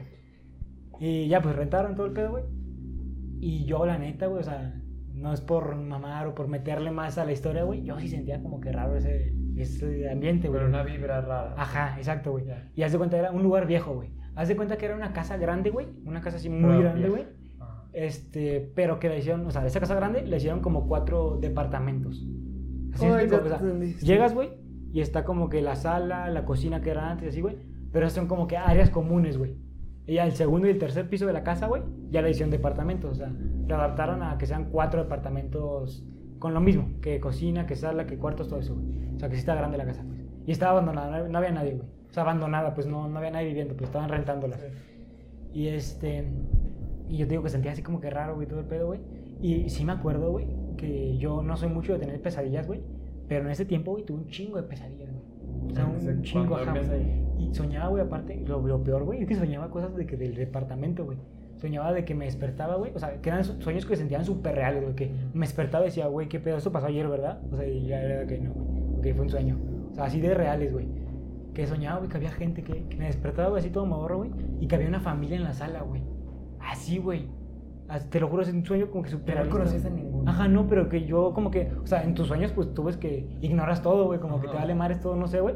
Y 1.00 1.28
ya, 1.28 1.40
pues 1.40 1.56
rentaron 1.56 1.94
todo 1.94 2.06
el 2.06 2.12
pedo, 2.12 2.32
güey. 2.32 2.44
Y 3.40 3.64
yo, 3.64 3.86
la 3.86 3.98
neta, 3.98 4.26
güey, 4.26 4.40
o 4.40 4.44
sea, 4.44 4.74
no 5.14 5.32
es 5.32 5.40
por 5.40 5.74
mamar 5.76 6.26
o 6.26 6.34
por 6.34 6.48
meterle 6.48 6.90
más 6.90 7.18
a 7.18 7.24
la 7.24 7.32
historia, 7.32 7.62
güey. 7.62 7.82
Yo 7.84 7.98
sí 7.98 8.08
sentía 8.08 8.42
como 8.42 8.60
que 8.60 8.72
raro 8.72 8.96
ese, 8.96 9.32
ese 9.60 10.10
ambiente, 10.10 10.48
güey. 10.48 10.60
Pero 10.60 10.68
una 10.68 10.82
vibra 10.82 11.20
rara. 11.20 11.54
Ajá, 11.56 11.96
exacto, 11.98 12.32
güey. 12.32 12.44
Y 12.74 12.82
haz 12.82 12.92
de 12.92 12.98
cuenta, 12.98 13.18
era 13.18 13.30
un 13.30 13.42
lugar 13.42 13.66
viejo, 13.66 13.94
güey. 13.94 14.10
Haz 14.34 14.48
de 14.48 14.56
cuenta 14.56 14.76
que 14.76 14.86
era 14.86 14.94
una 14.94 15.12
casa 15.12 15.36
grande, 15.36 15.70
güey. 15.70 15.88
Una 16.04 16.20
casa 16.20 16.36
así 16.36 16.48
muy 16.48 16.70
Pero 16.70 16.80
grande, 16.80 17.08
güey. 17.08 17.26
Ajá. 17.58 17.84
Este, 17.92 18.72
pero 18.74 19.00
que 19.00 19.08
le 19.08 19.18
hicieron, 19.18 19.46
o 19.46 19.50
sea, 19.50 19.62
de 19.62 19.68
esa 19.68 19.80
casa 19.80 19.94
grande 19.94 20.22
le 20.22 20.36
hicieron 20.36 20.60
como 20.60 20.86
cuatro 20.86 21.38
departamentos. 21.40 22.26
Así 22.92 23.06
explico, 23.06 23.36
ya 23.36 23.56
o 23.56 23.58
sea, 23.58 23.98
llegas, 24.00 24.34
güey, 24.34 24.50
y 24.92 25.00
está 25.00 25.24
como 25.24 25.48
que 25.48 25.60
la 25.60 25.76
sala, 25.76 26.28
la 26.30 26.44
cocina 26.44 26.80
que 26.80 26.90
era 26.90 27.10
antes, 27.10 27.28
así, 27.28 27.40
güey. 27.40 27.56
Pero 27.92 28.10
son 28.10 28.26
como 28.26 28.46
que 28.46 28.56
áreas 28.56 28.90
comunes, 28.90 29.38
güey. 29.38 29.56
Y 30.06 30.14
ya 30.14 30.24
el 30.24 30.32
segundo 30.32 30.66
y 30.66 30.70
el 30.70 30.78
tercer 30.78 31.08
piso 31.08 31.26
de 31.26 31.32
la 31.32 31.42
casa, 31.42 31.66
güey, 31.66 31.82
ya 32.10 32.22
le 32.22 32.30
hicieron 32.30 32.50
departamentos. 32.50 33.12
O 33.12 33.14
sea, 33.14 33.28
lo 33.28 33.74
adaptaron 33.74 34.22
a 34.22 34.38
que 34.38 34.46
sean 34.46 34.70
cuatro 34.70 35.02
departamentos 35.02 36.06
con 36.38 36.54
lo 36.54 36.60
mismo, 36.60 36.88
que 37.02 37.20
cocina, 37.20 37.66
que 37.66 37.76
sala, 37.76 38.06
que 38.06 38.16
cuartos, 38.16 38.48
todo 38.48 38.60
eso, 38.60 38.74
güey. 38.74 38.86
O 39.16 39.18
sea, 39.18 39.28
que 39.28 39.34
sí 39.34 39.40
está 39.40 39.54
grande 39.54 39.76
la 39.78 39.84
casa, 39.86 40.04
pues. 40.06 40.20
Y 40.46 40.52
estaba 40.52 40.72
abandonada, 40.72 41.08
no 41.10 41.16
había- 41.16 41.28
no 41.28 41.38
había 41.38 41.50
nadie, 41.52 41.72
güey. 41.74 41.88
O 42.10 42.12
sea, 42.12 42.22
abandonada, 42.22 42.74
pues 42.74 42.86
no, 42.86 43.08
no 43.08 43.18
había 43.18 43.30
nadie 43.30 43.48
viviendo, 43.48 43.74
pues 43.76 43.88
estaban 43.88 44.08
rentándola. 44.08 44.56
Y 45.52 45.68
este. 45.68 46.24
Y 47.08 47.16
yo 47.16 47.26
te 47.26 47.30
digo 47.30 47.42
que 47.42 47.48
sentía 47.48 47.72
así 47.72 47.82
como 47.82 48.00
que 48.00 48.10
raro, 48.10 48.34
güey, 48.34 48.46
todo 48.46 48.60
el 48.60 48.66
pedo, 48.66 48.86
güey. 48.86 49.00
Y 49.40 49.68
sí 49.70 49.84
me 49.84 49.92
acuerdo, 49.92 50.30
güey, 50.30 50.46
que 50.76 51.16
yo 51.18 51.42
no 51.42 51.56
soy 51.56 51.68
mucho 51.68 51.92
de 51.94 51.98
tener 52.00 52.20
pesadillas, 52.20 52.66
güey. 52.66 52.80
Pero 53.28 53.44
en 53.44 53.50
ese 53.50 53.64
tiempo, 53.64 53.92
güey, 53.92 54.04
tuve 54.04 54.18
un 54.18 54.26
chingo 54.28 54.56
de 54.56 54.62
pesadillas, 54.64 55.10
güey. 55.10 55.70
O 55.70 55.74
sea, 55.74 55.84
un 55.86 56.22
chingo, 56.22 56.56
ajá. 56.56 56.72
Y 57.38 57.54
soñaba, 57.54 57.88
güey, 57.88 58.02
aparte, 58.02 58.42
lo, 58.46 58.66
lo 58.66 58.82
peor, 58.82 59.04
güey, 59.04 59.20
es 59.22 59.28
que 59.28 59.34
soñaba 59.34 59.70
cosas 59.70 59.94
de 59.96 60.06
que 60.06 60.16
del 60.16 60.34
departamento, 60.34 61.04
güey. 61.04 61.18
Soñaba 61.58 61.92
de 61.92 62.04
que 62.04 62.14
me 62.14 62.24
despertaba, 62.24 62.76
güey. 62.76 62.92
O 62.94 62.98
sea, 62.98 63.20
que 63.20 63.28
eran 63.28 63.44
su- 63.44 63.60
sueños 63.60 63.84
que 63.84 63.94
se 63.94 64.00
sentían 64.00 64.24
súper 64.24 64.54
reales, 64.54 64.82
güey. 64.82 64.94
Que 64.94 65.10
me 65.34 65.40
despertaba 65.46 65.84
y 65.84 65.88
decía, 65.88 66.06
güey, 66.06 66.28
qué 66.28 66.38
pedo, 66.40 66.56
esto 66.56 66.72
pasó 66.72 66.86
ayer, 66.86 67.06
¿verdad? 67.08 67.40
O 67.52 67.56
sea, 67.56 67.66
y 67.68 67.86
ya 67.86 68.00
era 68.00 68.26
que 68.26 68.38
no, 68.38 68.52
güey. 68.52 69.00
Que 69.02 69.14
fue 69.14 69.24
un 69.24 69.30
sueño. 69.30 69.58
O 69.92 69.94
sea, 69.94 70.04
así 70.04 70.20
de 70.20 70.34
reales, 70.34 70.72
güey. 70.72 70.86
Que 71.54 71.66
soñaba, 71.66 71.98
güey, 71.98 72.08
que 72.10 72.16
había 72.16 72.30
gente 72.30 72.62
que, 72.62 72.84
que 72.84 72.96
me 72.96 73.06
despertaba, 73.06 73.48
güey, 73.50 73.60
así 73.60 73.70
todo 73.70 73.86
morro, 73.86 74.18
güey. 74.18 74.30
Y 74.60 74.68
que 74.68 74.76
había 74.76 74.88
una 74.88 75.00
familia 75.00 75.36
en 75.36 75.44
la 75.44 75.52
sala, 75.52 75.82
güey. 75.82 76.02
Así, 76.60 76.98
güey. 76.98 77.26
Te 78.10 78.20
lo 78.20 78.28
juro, 78.28 78.42
es 78.42 78.52
un 78.52 78.64
sueño 78.66 78.90
como 78.90 79.02
que 79.02 79.10
súper 79.10 79.42
no 79.44 79.50
conocías 79.50 79.84
a 79.86 79.90
ninguno. 79.90 80.30
Ajá, 80.30 80.46
no, 80.46 80.68
pero 80.68 80.88
que 80.90 81.04
yo 81.06 81.32
como 81.32 81.50
que, 81.50 81.72
o 81.82 81.86
sea, 81.86 82.04
en 82.04 82.12
tus 82.14 82.28
sueños 82.28 82.52
pues 82.52 82.74
tú 82.74 82.84
ves 82.84 82.98
que 82.98 83.26
ignoras 83.40 83.80
todo, 83.82 84.04
güey, 84.04 84.20
como 84.20 84.36
que 84.40 84.46
te 84.46 84.52
Ajá. 84.52 84.60
vale 84.60 84.74
madres 84.74 85.00
todo, 85.00 85.16
no 85.16 85.26
sé, 85.26 85.40
güey. 85.40 85.54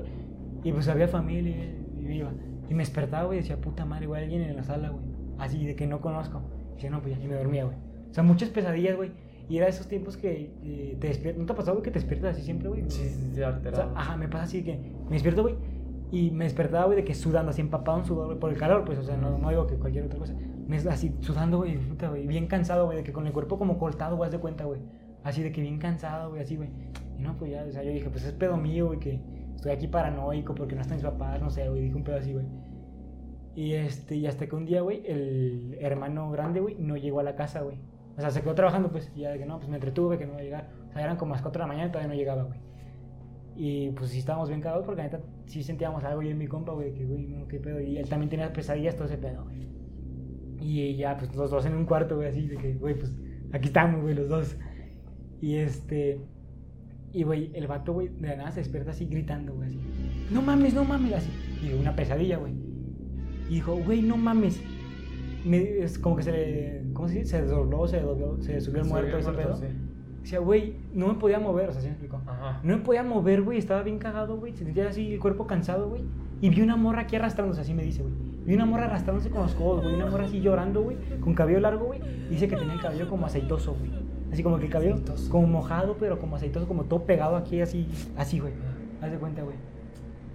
Y 0.65 0.73
pues 0.73 0.89
había 0.89 1.09
familia 1.09 1.55
y 2.01 2.07
iba. 2.11 2.31
Y 2.71 2.75
me 2.75 2.83
despertaba, 2.83 3.25
güey, 3.27 3.39
y 3.39 3.43
decía, 3.43 3.61
puta 3.61 3.85
madre, 3.85 4.07
güey, 4.07 4.23
alguien 4.23 4.41
en 4.43 4.57
la 4.57 4.63
sala, 4.63 4.89
güey. 4.89 5.05
Así, 5.43 5.67
de 5.67 5.75
que 5.75 5.89
no 5.89 6.01
conozco. 6.01 6.41
Y 6.71 6.75
decía, 6.75 6.91
no, 6.91 7.03
pues 7.03 7.19
ya, 7.19 7.25
y 7.25 7.27
me 7.27 7.35
dormía, 7.35 7.65
güey. 7.65 7.77
O 8.11 8.15
sea, 8.15 8.23
muchas 8.23 8.49
pesadillas, 8.51 8.97
güey. 8.97 9.11
Y 9.49 9.59
era 9.59 9.67
esos 9.67 9.89
tiempos 9.89 10.17
que 10.17 10.55
eh, 10.63 10.97
te 11.01 11.09
despiertas, 11.09 11.41
¿no 11.41 11.47
te 11.47 11.53
ha 11.53 11.57
pasado, 11.57 11.75
güey, 11.75 11.83
que 11.83 11.91
te 11.91 11.99
despiertas 11.99 12.37
así 12.37 12.45
siempre, 12.45 12.69
güey? 12.69 12.85
Sí, 12.89 13.09
sí, 13.09 13.09
sí, 13.09 13.31
O 13.33 13.35
sea, 13.35 13.49
alterado. 13.49 13.93
ajá, 13.97 14.17
me 14.17 14.29
pasa 14.29 14.45
así 14.45 14.63
que 14.63 14.79
me 15.05 15.11
despierto, 15.11 15.43
güey, 15.43 15.57
y 16.13 16.31
me 16.31 16.45
despertaba, 16.45 16.85
güey, 16.85 16.97
de 16.97 17.05
que 17.05 17.15
sudando, 17.15 17.51
así 17.51 17.61
empapado 17.61 17.99
en 17.99 18.05
sudor, 18.05 18.27
güey, 18.27 18.39
por 18.39 18.53
el 18.53 18.57
calor, 18.57 18.85
pues, 18.85 18.99
o 18.99 19.03
sea, 19.03 19.17
no, 19.17 19.37
no 19.39 19.49
digo 19.49 19.67
que 19.67 19.75
cualquier 19.75 20.05
otra 20.05 20.21
cosa. 20.21 20.35
Me 20.69 20.77
así 20.77 21.13
sudando, 21.21 21.59
güey, 21.59 21.77
puta, 21.77 22.09
güey, 22.09 22.27
bien 22.27 22.47
cansado, 22.47 22.87
güey, 22.87 22.99
de 22.99 23.05
que 23.05 23.13
con 23.13 23.27
el 23.27 23.33
cuerpo 23.33 23.59
como 23.59 23.79
cortado, 23.79 24.17
güey, 24.17 24.29
haz 24.29 24.33
de 24.33 24.39
cuenta, 24.39 24.65
güey. 24.65 24.81
Así 25.25 25.43
de 25.43 25.51
que 25.51 25.61
bien 25.61 25.79
cansado, 25.79 26.31
güey, 26.31 26.43
así, 26.43 26.57
güey. 26.57 26.69
Y 27.19 27.23
no, 27.23 27.37
pues 27.37 27.51
ya, 27.51 27.65
o 27.69 27.73
sea, 27.73 27.83
yo 27.83 27.91
dije, 27.91 28.09
pues 28.11 28.25
es 28.25 28.33
pedo 28.33 28.57
mío, 28.57 28.87
güey, 28.87 29.01
que 29.01 29.21
estoy 29.57 29.73
aquí 29.73 29.89
paranoico 29.89 30.55
porque 30.55 30.75
no 30.77 30.83
están 30.83 30.99
mis 30.99 31.05
papás, 31.05 31.43
no 31.43 31.51
sé, 31.51 31.69
güey, 31.69 31.83
dije 31.83 31.97
un 31.97 32.05
pedo 32.05 32.17
así, 32.17 32.33
güey. 32.33 32.47
Y 33.55 33.75
este, 33.75 34.17
y 34.17 34.27
hasta 34.27 34.47
que 34.47 34.57
un 34.57 34.65
día, 34.65 34.81
güey, 34.81 35.03
el 35.07 35.77
hermano 35.81 36.31
grande, 36.31 36.61
güey, 36.61 36.77
no 36.79 36.97
llegó 36.97 37.21
a 37.21 37.23
la 37.23 37.37
casa, 37.37 37.61
güey. 37.61 37.79
O 38.17 38.21
sea, 38.21 38.31
se 38.31 38.43
quedó 38.43 38.55
trabajando, 38.55 38.91
pues, 38.91 39.11
y 39.15 39.21
ya 39.21 39.31
de 39.31 39.39
que 39.39 39.47
no, 39.47 39.59
pues 39.59 39.69
me 39.69 39.77
entretuve, 39.77 40.19
que 40.19 40.27
no 40.27 40.33
iba 40.33 40.41
a 40.41 40.45
llegar. 40.45 40.71
O 40.89 40.93
sea, 40.93 41.03
eran 41.03 41.17
como 41.17 41.33
las 41.33 41.43
4 41.43 41.59
de 41.59 41.63
la 41.65 41.67
mañana 41.67 41.89
y 41.89 41.93
todavía 41.93 42.09
no 42.09 42.15
llegaba, 42.15 42.43
güey. 42.45 42.61
Y 43.55 43.91
pues 43.91 44.11
sí 44.11 44.19
estábamos 44.19 44.49
bien 44.49 44.61
cagados 44.61 44.85
porque 44.87 45.03
la 45.03 45.09
neta 45.09 45.21
sí 45.47 45.63
sentíamos 45.63 46.03
algo 46.05 46.23
yo 46.23 46.31
en 46.31 46.39
mi 46.39 46.47
compa, 46.47 46.73
güey, 46.73 46.95
que 46.95 47.05
güey, 47.05 47.27
no, 47.27 47.47
qué 47.49 47.59
pedo. 47.59 47.81
Y 47.81 47.99
él 47.99 48.09
también 48.09 48.31
tenía 48.31 48.53
pesadillas, 48.53 48.97
todo 48.97 49.07
ese 49.07 49.19
pedo, 49.19 49.45
güey. 49.45 49.69
Y 50.59 50.97
ya, 50.97 51.17
pues 51.17 51.35
los 51.35 51.51
dos 51.51 51.67
en 51.67 51.75
un 51.75 51.85
cuarto, 51.85 52.17
güey, 52.17 52.29
así, 52.29 52.47
de 52.47 52.57
que, 52.57 52.75
güey, 52.75 52.95
pues 52.95 53.13
aquí 53.53 53.67
estamos, 53.67 54.01
güey, 54.01 54.15
los 54.15 54.29
dos. 54.29 54.57
Y 55.41 55.57
este. 55.57 56.21
Y, 57.13 57.25
güey, 57.25 57.51
el 57.55 57.67
vato, 57.67 57.93
güey, 57.93 58.09
de 58.09 58.37
nada 58.37 58.51
se 58.53 58.61
despierta 58.61 58.93
así 58.93 59.05
gritando, 59.07 59.55
güey, 59.55 59.69
así. 59.69 59.79
No 60.31 60.41
mames, 60.41 60.73
no 60.73 60.85
mames, 60.85 61.13
así. 61.15 61.31
Y 61.63 61.75
una 61.75 61.95
pesadilla, 61.95 62.39
güey. 62.39 62.55
Y 63.53 63.57
dijo, 63.57 63.77
güey, 63.77 64.01
no 64.01 64.17
mames. 64.17 64.63
Me- 65.45 65.79
es 65.83 65.99
como 65.99 66.17
que 66.17 66.23
se 66.23 66.33
le. 66.33 66.83
¿Cómo 66.95 67.09
se 67.09 67.15
dice? 67.19 67.27
Se 67.27 67.43
desdobló, 67.43 67.87
se, 67.87 68.01
dobló, 68.01 68.41
se 68.41 68.61
subió 68.61 68.83
el 68.83 68.89
muerto, 68.89 69.19
ese 69.19 69.31
muerto, 69.31 69.49
pedo. 69.51 69.57
sí. 69.61 69.67
Decía, 70.23 70.39
güey, 70.39 70.77
no 70.95 71.09
me 71.09 71.15
podía 71.15 71.39
mover, 71.41 71.69
o 71.69 71.73
sea, 71.73 71.81
¿sí 71.81 71.89
me 71.89 71.93
explicó? 71.95 72.23
Ajá. 72.27 72.61
No 72.63 72.77
me 72.77 72.83
podía 72.83 73.03
mover, 73.03 73.43
güey, 73.43 73.59
estaba 73.59 73.83
bien 73.83 73.99
cagado, 73.99 74.37
güey. 74.39 74.53
Se 74.57 74.65
sentía 74.65 74.89
así 74.89 75.15
el 75.15 75.21
cuerpo 75.21 75.47
cansado, 75.49 75.89
güey. 75.89 76.03
Y 76.41 76.49
vi 76.49 76.61
una 76.63 76.77
morra 76.77 77.03
aquí 77.03 77.17
arrastrándose, 77.17 77.61
así 77.61 77.75
me 77.75 77.83
dice, 77.83 78.03
güey. 78.03 78.15
Vi 78.47 78.55
una 78.55 78.65
morra 78.65 78.85
arrastrándose 78.87 79.31
con 79.31 79.43
los 79.43 79.55
codos, 79.55 79.83
güey. 79.83 79.97
Una 79.97 80.07
morra 80.07 80.25
así 80.25 80.41
llorando, 80.41 80.83
güey. 80.83 80.97
Con 81.21 81.35
cabello 81.35 81.61
largo, 81.61 81.87
güey. 81.87 82.01
Dice 82.31 82.47
que 82.49 82.57
tenía 82.57 82.73
el 82.75 82.81
cabello 82.81 83.09
como 83.09 83.27
aceitoso, 83.27 83.75
güey. 83.75 83.91
Así 84.33 84.43
como 84.43 84.59
que 84.59 84.65
el 84.67 84.71
cabello 84.71 84.95
Aceitoso. 84.95 85.31
como 85.31 85.47
mojado, 85.49 85.97
pero 86.01 86.19
como 86.19 86.37
aceitoso, 86.37 86.67
como 86.69 86.85
todo 86.85 87.03
pegado 87.05 87.37
aquí, 87.37 87.61
así, 87.61 87.87
así, 88.17 88.39
güey. 88.39 88.53
Haz 89.03 89.11
de 89.11 89.19
cuenta, 89.19 89.43
güey. 89.43 89.57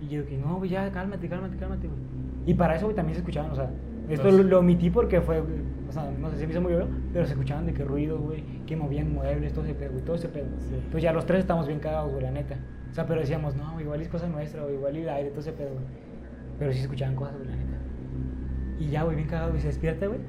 Y 0.02 0.08
yo 0.10 0.26
que 0.28 0.38
no, 0.38 0.58
güey, 0.58 0.70
ya, 0.70 0.92
cálmate, 0.92 1.28
cálmate, 1.28 1.56
cálmate, 1.58 1.88
güey. 1.88 2.00
Y 2.48 2.56
para 2.56 2.76
eso, 2.76 2.86
güey, 2.86 2.96
también 2.96 3.14
se 3.14 3.20
escuchaban, 3.20 3.52
o 3.52 3.56
sea, 3.56 3.66
esto 4.10 4.24
lo, 4.24 4.30
Entonces- 4.30 4.46
lo 4.46 4.60
omití 4.60 4.90
porque 4.90 5.22
fue, 5.22 5.42
o 5.42 5.92
sea, 5.92 6.10
no 6.20 6.32
sé 6.32 6.38
si 6.38 6.46
me 6.48 6.54
hizo 6.54 6.62
muy 6.62 6.74
obvio, 6.74 6.88
pero 7.14 7.26
se 7.26 7.34
escuchaban 7.34 7.66
de 7.68 7.74
que 7.74 7.84
ruidos, 7.84 8.20
güey, 8.20 8.42
que 8.66 8.76
movían 8.76 9.14
muebles, 9.14 9.54
todo 9.54 9.66
ese 9.66 9.76
pedo, 9.76 9.92
güey, 9.92 10.04
todo 10.04 10.16
ese 10.16 10.30
pedo. 10.30 10.46
Pues 10.92 11.04
ya 11.04 11.12
los 11.14 11.26
tres 11.26 11.42
estamos 11.42 11.68
bien 11.68 11.80
cagados, 11.80 12.10
güey, 12.12 12.24
la 12.24 12.32
neta. 12.32 12.56
O 12.90 12.94
sea, 12.94 13.06
pero 13.06 13.20
decíamos, 13.20 13.56
no, 13.56 13.80
igual 13.80 14.02
es 14.02 14.08
cosa 14.08 14.28
nuestra, 14.28 14.64
güey, 14.64 14.76
igual 14.76 14.96
el 14.96 15.10
aire, 15.10 15.30
todo 15.30 15.42
ese 15.42 15.52
pedo, 15.52 15.72
güey. 15.74 15.86
Pero 16.58 16.72
sí 16.72 16.78
se 16.80 16.84
escuchaban 16.86 17.16
cosas, 17.16 17.36
güey, 17.36 17.50
la 17.50 17.56
neta. 17.58 17.78
Y 18.80 18.88
ya, 18.90 19.04
güey, 19.04 19.16
bien 19.18 19.28
cagado, 19.28 19.50
güey, 19.50 19.62
se 19.62 19.68
despierta, 19.68 20.08
güey. 20.08 20.20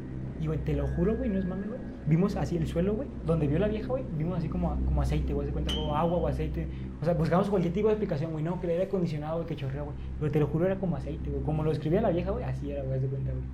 Y, 0.41 0.47
güey, 0.47 0.59
te 0.59 0.73
lo 0.75 0.87
juro, 0.89 1.17
güey, 1.17 1.31
no 1.31 1.39
es 1.39 1.47
mame, 1.47 1.67
güey. 1.67 1.79
Vimos 2.07 2.37
así 2.37 2.57
el 2.57 2.67
suelo, 2.67 2.95
güey, 2.95 3.09
donde 3.27 3.47
vio 3.47 3.59
la 3.59 3.69
vieja, 3.69 3.87
güey, 3.89 4.03
vimos 4.17 4.39
así 4.39 4.49
como, 4.49 4.71
como 4.85 5.03
aceite, 5.03 5.35
güey, 5.35 5.47
se 5.47 5.53
cuenta, 5.53 5.75
como 5.75 5.95
agua 5.95 6.17
o 6.19 6.27
aceite. 6.27 6.67
O 7.01 7.05
sea, 7.05 7.15
buscamos 7.15 7.49
cualquier 7.49 7.73
tipo 7.73 7.87
de 7.89 7.95
explicación, 7.95 8.33
güey, 8.33 8.43
no, 8.45 8.61
que 8.61 8.67
el 8.67 8.73
aire 8.73 8.85
acondicionado, 8.85 9.37
güey, 9.37 9.47
que 9.47 9.55
chorrea, 9.57 9.83
güey. 9.83 9.97
Pero 10.19 10.33
te 10.33 10.41
lo 10.41 10.47
juro, 10.49 10.67
era 10.67 10.77
como 10.77 10.97
aceite, 10.97 11.31
güey. 11.31 11.43
Como 11.43 11.63
lo 11.63 11.71
escribía 11.71 12.01
la 12.01 12.11
vieja, 12.11 12.31
güey, 12.33 12.45
así 12.45 12.71
era, 12.71 12.83
güey, 12.83 12.99
de 13.01 13.07
cuenta, 13.07 13.31
güey. 13.31 13.45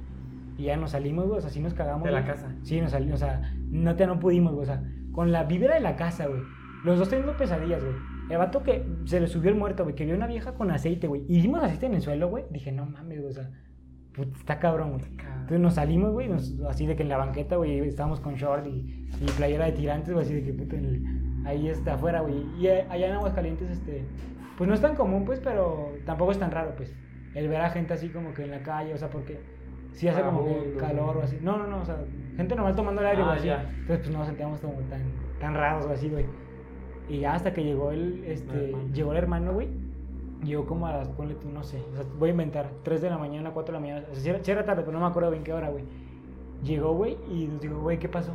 Y 0.56 0.62
ya 0.64 0.76
nos 0.76 0.92
salimos, 0.92 1.26
güey, 1.26 1.38
o 1.38 1.40
sea, 1.40 1.50
sí 1.50 1.60
nos 1.60 1.74
cagamos. 1.74 2.04
¿De 2.04 2.10
la 2.12 2.24
casa? 2.24 2.54
Sí, 2.62 2.80
nos 2.80 2.92
salimos, 2.92 3.16
o 3.22 3.24
sea, 3.26 3.52
no, 3.70 3.96
te, 3.96 4.06
no 4.06 4.18
pudimos, 4.20 4.52
güey, 4.54 4.62
o 4.62 4.66
sea, 4.66 4.82
con 5.12 5.30
la 5.32 5.44
vibra 5.44 5.74
de 5.74 5.80
la 5.80 5.96
casa, 5.96 6.26
güey. 6.26 6.40
Los 6.84 6.98
dos 6.98 7.08
teniendo 7.08 7.36
pesadillas, 7.36 7.82
güey. 7.82 7.94
El 8.30 8.38
vato 8.38 8.62
que 8.62 8.86
se 9.04 9.20
le 9.20 9.26
subió 9.26 9.50
el 9.50 9.56
muerto, 9.56 9.82
güey, 9.84 9.94
que 9.94 10.04
vio 10.06 10.14
una 10.14 10.26
vieja 10.26 10.54
con 10.54 10.70
aceite, 10.70 11.06
güey. 11.06 11.24
Y 11.28 11.42
vimos 11.42 11.62
aceite 11.62 11.86
en 11.86 11.94
el 11.94 12.00
suelo, 12.02 12.28
güey. 12.28 12.44
Dije, 12.50 12.72
no 12.72 12.86
mames, 12.86 13.18
güey, 13.20 13.30
o 13.30 13.34
sea, 13.34 13.50
puta, 14.14 14.38
está 14.38 14.58
cabrón, 14.58 14.92
güey. 14.92 15.04
Entonces 15.04 15.60
nos 15.60 15.74
salimos, 15.74 16.12
güey, 16.12 16.30
así 16.68 16.86
de 16.86 16.96
que 16.96 17.02
en 17.02 17.08
la 17.10 17.18
banqueta, 17.18 17.56
güey, 17.56 17.80
estábamos 17.80 18.20
con 18.20 18.34
short 18.36 18.66
y, 18.66 19.08
y 19.20 19.26
playera 19.36 19.66
de 19.66 19.72
tirantes, 19.72 20.14
güey, 20.14 20.24
así 20.24 20.34
de 20.34 20.42
que 20.42 20.52
puta, 20.54 20.76
en 20.76 20.84
el- 20.86 21.04
ahí 21.44 21.68
está 21.68 21.94
afuera, 21.94 22.20
güey. 22.20 22.46
Y 22.58 22.66
eh, 22.66 22.86
allá 22.88 23.08
en 23.08 23.12
Aguascalientes, 23.14 23.70
este, 23.70 24.04
pues 24.56 24.68
no 24.68 24.74
es 24.74 24.80
tan 24.80 24.94
común, 24.96 25.24
pues, 25.24 25.40
pero 25.40 25.92
tampoco 26.06 26.32
es 26.32 26.38
tan 26.38 26.50
raro, 26.50 26.74
pues, 26.76 26.94
el 27.34 27.48
ver 27.48 27.60
a 27.60 27.70
gente 27.70 27.92
así 27.94 28.08
como 28.08 28.32
que 28.34 28.44
en 28.44 28.50
la 28.50 28.62
calle, 28.62 28.94
o 28.94 28.96
sea, 28.98 29.10
porque 29.10 29.40
sí 29.92 30.08
hace 30.08 30.22
como 30.22 30.44
que 30.44 30.74
calor 30.78 31.16
o 31.16 31.22
así. 31.22 31.38
No, 31.40 31.56
no, 31.58 31.66
no, 31.66 31.80
o 31.80 31.84
sea, 31.84 31.96
gente 32.36 32.54
normal 32.54 32.74
tomando 32.74 33.00
el 33.00 33.08
aire, 33.08 33.22
Ah, 33.22 33.26
güey, 33.26 33.38
así. 33.38 33.46
ya. 33.48 33.62
Entonces, 33.62 33.98
pues 33.98 34.10
no 34.10 34.18
nos 34.18 34.26
sentíamos 34.28 34.60
como 34.60 34.74
tan, 34.88 35.02
tan 35.40 35.54
raros 35.54 35.86
o 35.86 35.90
así, 35.90 36.08
güey. 36.08 36.26
Y 37.08 37.20
ya 37.20 37.34
hasta 37.34 37.52
que 37.52 37.62
llegó 37.62 37.90
el, 37.90 38.24
este, 38.24 38.70
hermano. 38.70 38.92
llegó 38.92 39.12
el 39.12 39.18
hermano, 39.18 39.52
güey. 39.52 39.68
Llegó 40.42 40.66
como 40.66 40.86
a 40.86 40.92
las, 40.92 41.08
ponle 41.08 41.34
tú, 41.36 41.48
no 41.48 41.62
sé, 41.62 41.80
o 41.92 41.96
sea, 41.96 42.04
voy 42.18 42.28
a 42.28 42.32
inventar, 42.32 42.68
3 42.82 43.00
de 43.00 43.08
la 43.08 43.16
mañana, 43.16 43.50
4 43.52 43.72
de 43.72 43.80
la 43.80 43.80
mañana, 43.80 44.06
o 44.10 44.14
sea, 44.14 44.22
sí 44.22 44.28
era, 44.28 44.44
sí 44.44 44.50
era 44.50 44.62
tarde, 44.64 44.82
pero 44.84 44.92
no 44.92 45.00
me 45.02 45.10
acuerdo 45.10 45.30
bien 45.30 45.42
qué 45.42 45.54
hora, 45.54 45.70
güey. 45.70 45.84
Llegó, 46.62 46.92
güey, 46.94 47.16
y 47.30 47.46
nos 47.46 47.60
dijo, 47.62 47.80
güey, 47.80 47.98
¿qué 47.98 48.08
pasó? 48.10 48.32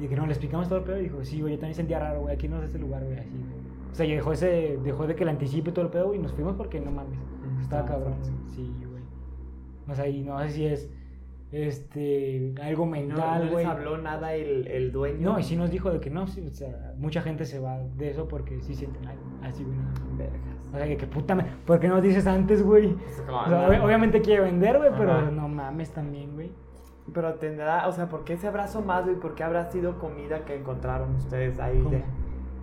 Y 0.00 0.08
que 0.08 0.16
no, 0.16 0.26
le 0.26 0.32
explicamos 0.32 0.68
todo 0.68 0.78
el 0.80 0.84
pedo, 0.84 0.98
y 0.98 1.02
dijo, 1.04 1.24
sí, 1.24 1.40
güey, 1.40 1.54
yo 1.54 1.58
también 1.60 1.74
sentía 1.76 1.98
raro, 1.98 2.22
güey, 2.22 2.34
aquí 2.34 2.48
no 2.48 2.58
es 2.58 2.64
este 2.64 2.78
lugar, 2.78 3.04
güey, 3.04 3.18
así, 3.18 3.30
güey. 3.30 3.72
O 3.92 3.94
sea, 3.94 4.06
y 4.06 4.12
dejó, 4.14 4.32
ese, 4.32 4.78
dejó 4.82 5.06
de 5.06 5.14
que 5.14 5.24
le 5.24 5.30
anticipe 5.32 5.70
todo 5.70 5.84
el 5.84 5.90
pedo, 5.90 6.06
güey, 6.08 6.18
y 6.18 6.22
nos 6.22 6.32
fuimos 6.32 6.54
porque, 6.56 6.80
no 6.80 6.90
mames, 6.90 7.18
estaba 7.60 7.84
cabrón, 7.84 8.14
güey. 8.20 8.32
sí, 8.48 8.74
güey. 8.90 9.02
O 9.88 9.94
sea, 9.94 10.08
y 10.08 10.22
no 10.22 10.38
sé 10.40 10.50
si 10.50 10.66
es, 10.66 10.90
este, 11.52 12.54
algo 12.62 12.86
No, 12.86 12.92
mental, 12.92 13.38
no 13.38 13.44
les 13.44 13.52
güey. 13.52 13.64
habló 13.66 13.98
nada 13.98 14.34
el, 14.34 14.66
el 14.66 14.90
dueño. 14.92 15.32
No, 15.32 15.38
y 15.38 15.42
sí 15.42 15.56
nos 15.56 15.70
dijo 15.70 15.90
de 15.90 16.00
que 16.00 16.08
no, 16.10 16.26
sí, 16.26 16.40
o 16.50 16.54
sea, 16.54 16.94
mucha 16.96 17.20
gente 17.20 17.44
se 17.44 17.58
va 17.58 17.78
de 17.96 18.10
eso 18.10 18.26
porque 18.26 18.60
sí 18.62 18.74
sienten 18.74 19.06
algo, 19.06 19.22
así, 19.42 19.62
güey. 19.62 19.76
no. 19.76 20.16
Vergas. 20.16 20.40
O 20.72 20.76
sea, 20.78 20.86
que, 20.86 20.96
que 20.96 21.06
puta, 21.06 21.34
me- 21.34 21.44
¿por 21.66 21.78
qué 21.78 21.88
no 21.88 22.00
dices 22.00 22.26
antes, 22.26 22.62
güey? 22.62 22.94
Pues, 22.94 23.20
O 23.20 23.48
sea, 23.48 23.68
ob- 23.68 23.84
obviamente 23.84 24.22
quiere 24.22 24.42
vender, 24.44 24.78
güey, 24.78 24.90
pero 24.96 25.30
no 25.30 25.46
mames 25.48 25.90
también, 25.90 26.32
güey. 26.34 26.50
Pero 27.12 27.34
tendrá, 27.34 27.88
o 27.88 27.92
sea, 27.92 28.08
¿por 28.08 28.24
qué 28.24 28.36
se 28.36 28.46
habrá 28.46 28.64
asomado 28.64 29.10
y 29.10 29.16
por 29.16 29.34
qué 29.34 29.42
habrá 29.44 29.70
sido 29.70 29.98
comida 29.98 30.44
que 30.44 30.54
encontraron 30.56 31.14
ustedes 31.16 31.58
ahí? 31.58 31.80
De- 31.90 32.04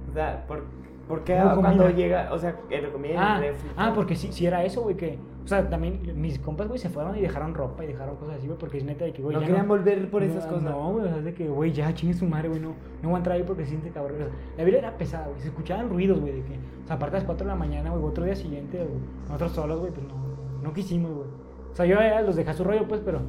o 0.10 0.14
sea, 0.14 0.46
¿por, 0.48 0.64
por 1.08 1.24
qué 1.24 1.38
¿Cómo 1.42 1.62
cuando 1.62 1.84
comida? 1.84 1.98
llega, 1.98 2.34
o 2.34 2.38
sea, 2.40 2.56
en 2.70 2.90
comida 2.92 3.14
en 3.14 3.20
Ah, 3.20 3.36
el 3.38 3.54
refri? 3.54 3.70
ah, 3.78 3.92
porque 3.94 4.16
sí, 4.16 4.32
sí 4.32 4.46
era 4.46 4.64
eso, 4.64 4.82
güey, 4.82 4.96
que... 4.96 5.20
O 5.44 5.48
sea, 5.50 5.68
también 5.68 6.00
mis 6.16 6.38
compas, 6.38 6.68
güey, 6.68 6.80
se 6.80 6.90
fueron 6.90 7.18
y 7.18 7.22
dejaron 7.22 7.56
ropa 7.56 7.84
y 7.84 7.88
dejaron 7.88 8.16
cosas 8.18 8.36
así, 8.38 8.46
güey, 8.46 8.60
porque 8.60 8.78
es 8.78 8.84
neta 8.84 9.06
de 9.06 9.14
que, 9.14 9.22
güey, 9.24 9.36
no 9.36 9.42
ya 9.42 9.48
querían 9.48 9.68
volver 9.68 10.10
por 10.12 10.22
no, 10.22 10.28
esas 10.28 10.46
cosas. 10.46 10.64
No, 10.64 10.92
güey, 10.92 11.06
o 11.06 11.08
sea, 11.10 11.18
es 11.18 11.26
de 11.26 11.34
que, 11.34 11.48
güey, 11.50 11.72
ya 11.72 11.92
chingue 11.94 12.14
su 12.14 12.26
madre, 12.28 12.50
güey, 12.50 12.62
no, 12.62 12.70
no 13.02 13.10
voy 13.10 13.16
a 13.16 13.18
entrar 13.18 13.36
ahí 13.36 13.44
porque 13.44 13.64
se 13.64 13.70
siente 13.70 13.90
cabrón. 13.90 14.16
O 14.22 14.26
sea, 14.26 14.28
la 14.58 14.64
vida 14.64 14.78
era 14.78 14.98
pesada, 14.98 15.28
güey, 15.28 15.40
se 15.42 15.48
escuchaban 15.48 15.90
ruidos, 15.90 16.20
güey, 16.20 16.34
de 16.34 16.44
que, 16.44 16.54
o 16.84 16.88
sea, 16.88 16.98
aparte 16.98 17.16
a 17.18 17.20
las 17.20 17.26
4 17.26 17.46
de 17.46 17.52
la 17.52 17.58
mañana, 17.58 17.90
güey, 17.90 18.04
otro 18.04 18.24
día 18.26 18.36
siguiente, 18.36 18.78
güey, 18.78 19.00
nosotros 19.26 19.52
solos, 19.54 19.80
güey, 19.80 19.92
pues 19.92 20.06
no, 20.08 20.14
no 20.62 20.74
quisimos, 20.74 21.12
güey. 21.12 21.28
O 21.72 21.76
sea, 21.76 21.86
yo 21.88 21.96
ya 21.96 22.22
los 22.22 22.36
dejé 22.36 22.52
a 22.52 22.54
su 22.54 22.64
rollo, 22.64 22.88
pues, 22.88 23.02
pero, 23.04 23.22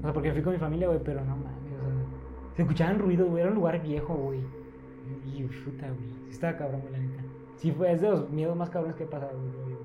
o 0.00 0.02
sea, 0.02 0.12
porque 0.12 0.32
fui 0.32 0.42
con 0.42 0.52
mi 0.52 0.58
familia, 0.58 0.88
güey, 0.88 1.00
pero 1.04 1.20
no 1.24 1.36
mames, 1.36 1.72
o 1.72 1.84
sea, 1.84 2.56
se 2.56 2.62
escuchaban 2.62 2.98
ruidos, 2.98 3.28
güey, 3.28 3.42
era 3.42 3.50
un 3.50 3.56
lugar 3.56 3.80
viejo, 3.82 4.14
güey. 4.14 4.40
Y 5.26 5.42
puta, 5.42 5.86
güey, 5.86 6.08
sí 6.26 6.30
estaba 6.30 6.56
cabrón, 6.56 6.80
güey, 6.80 6.92
la 6.92 6.98
neta. 6.98 7.22
Sí, 7.56 7.72
fue, 7.72 7.92
es 7.92 8.00
de 8.00 8.10
los 8.10 8.30
miedos 8.30 8.56
más 8.56 8.70
cabrones 8.70 8.96
que 8.96 9.04
he 9.04 9.06
pasado, 9.06 9.38
güey. 9.38 9.76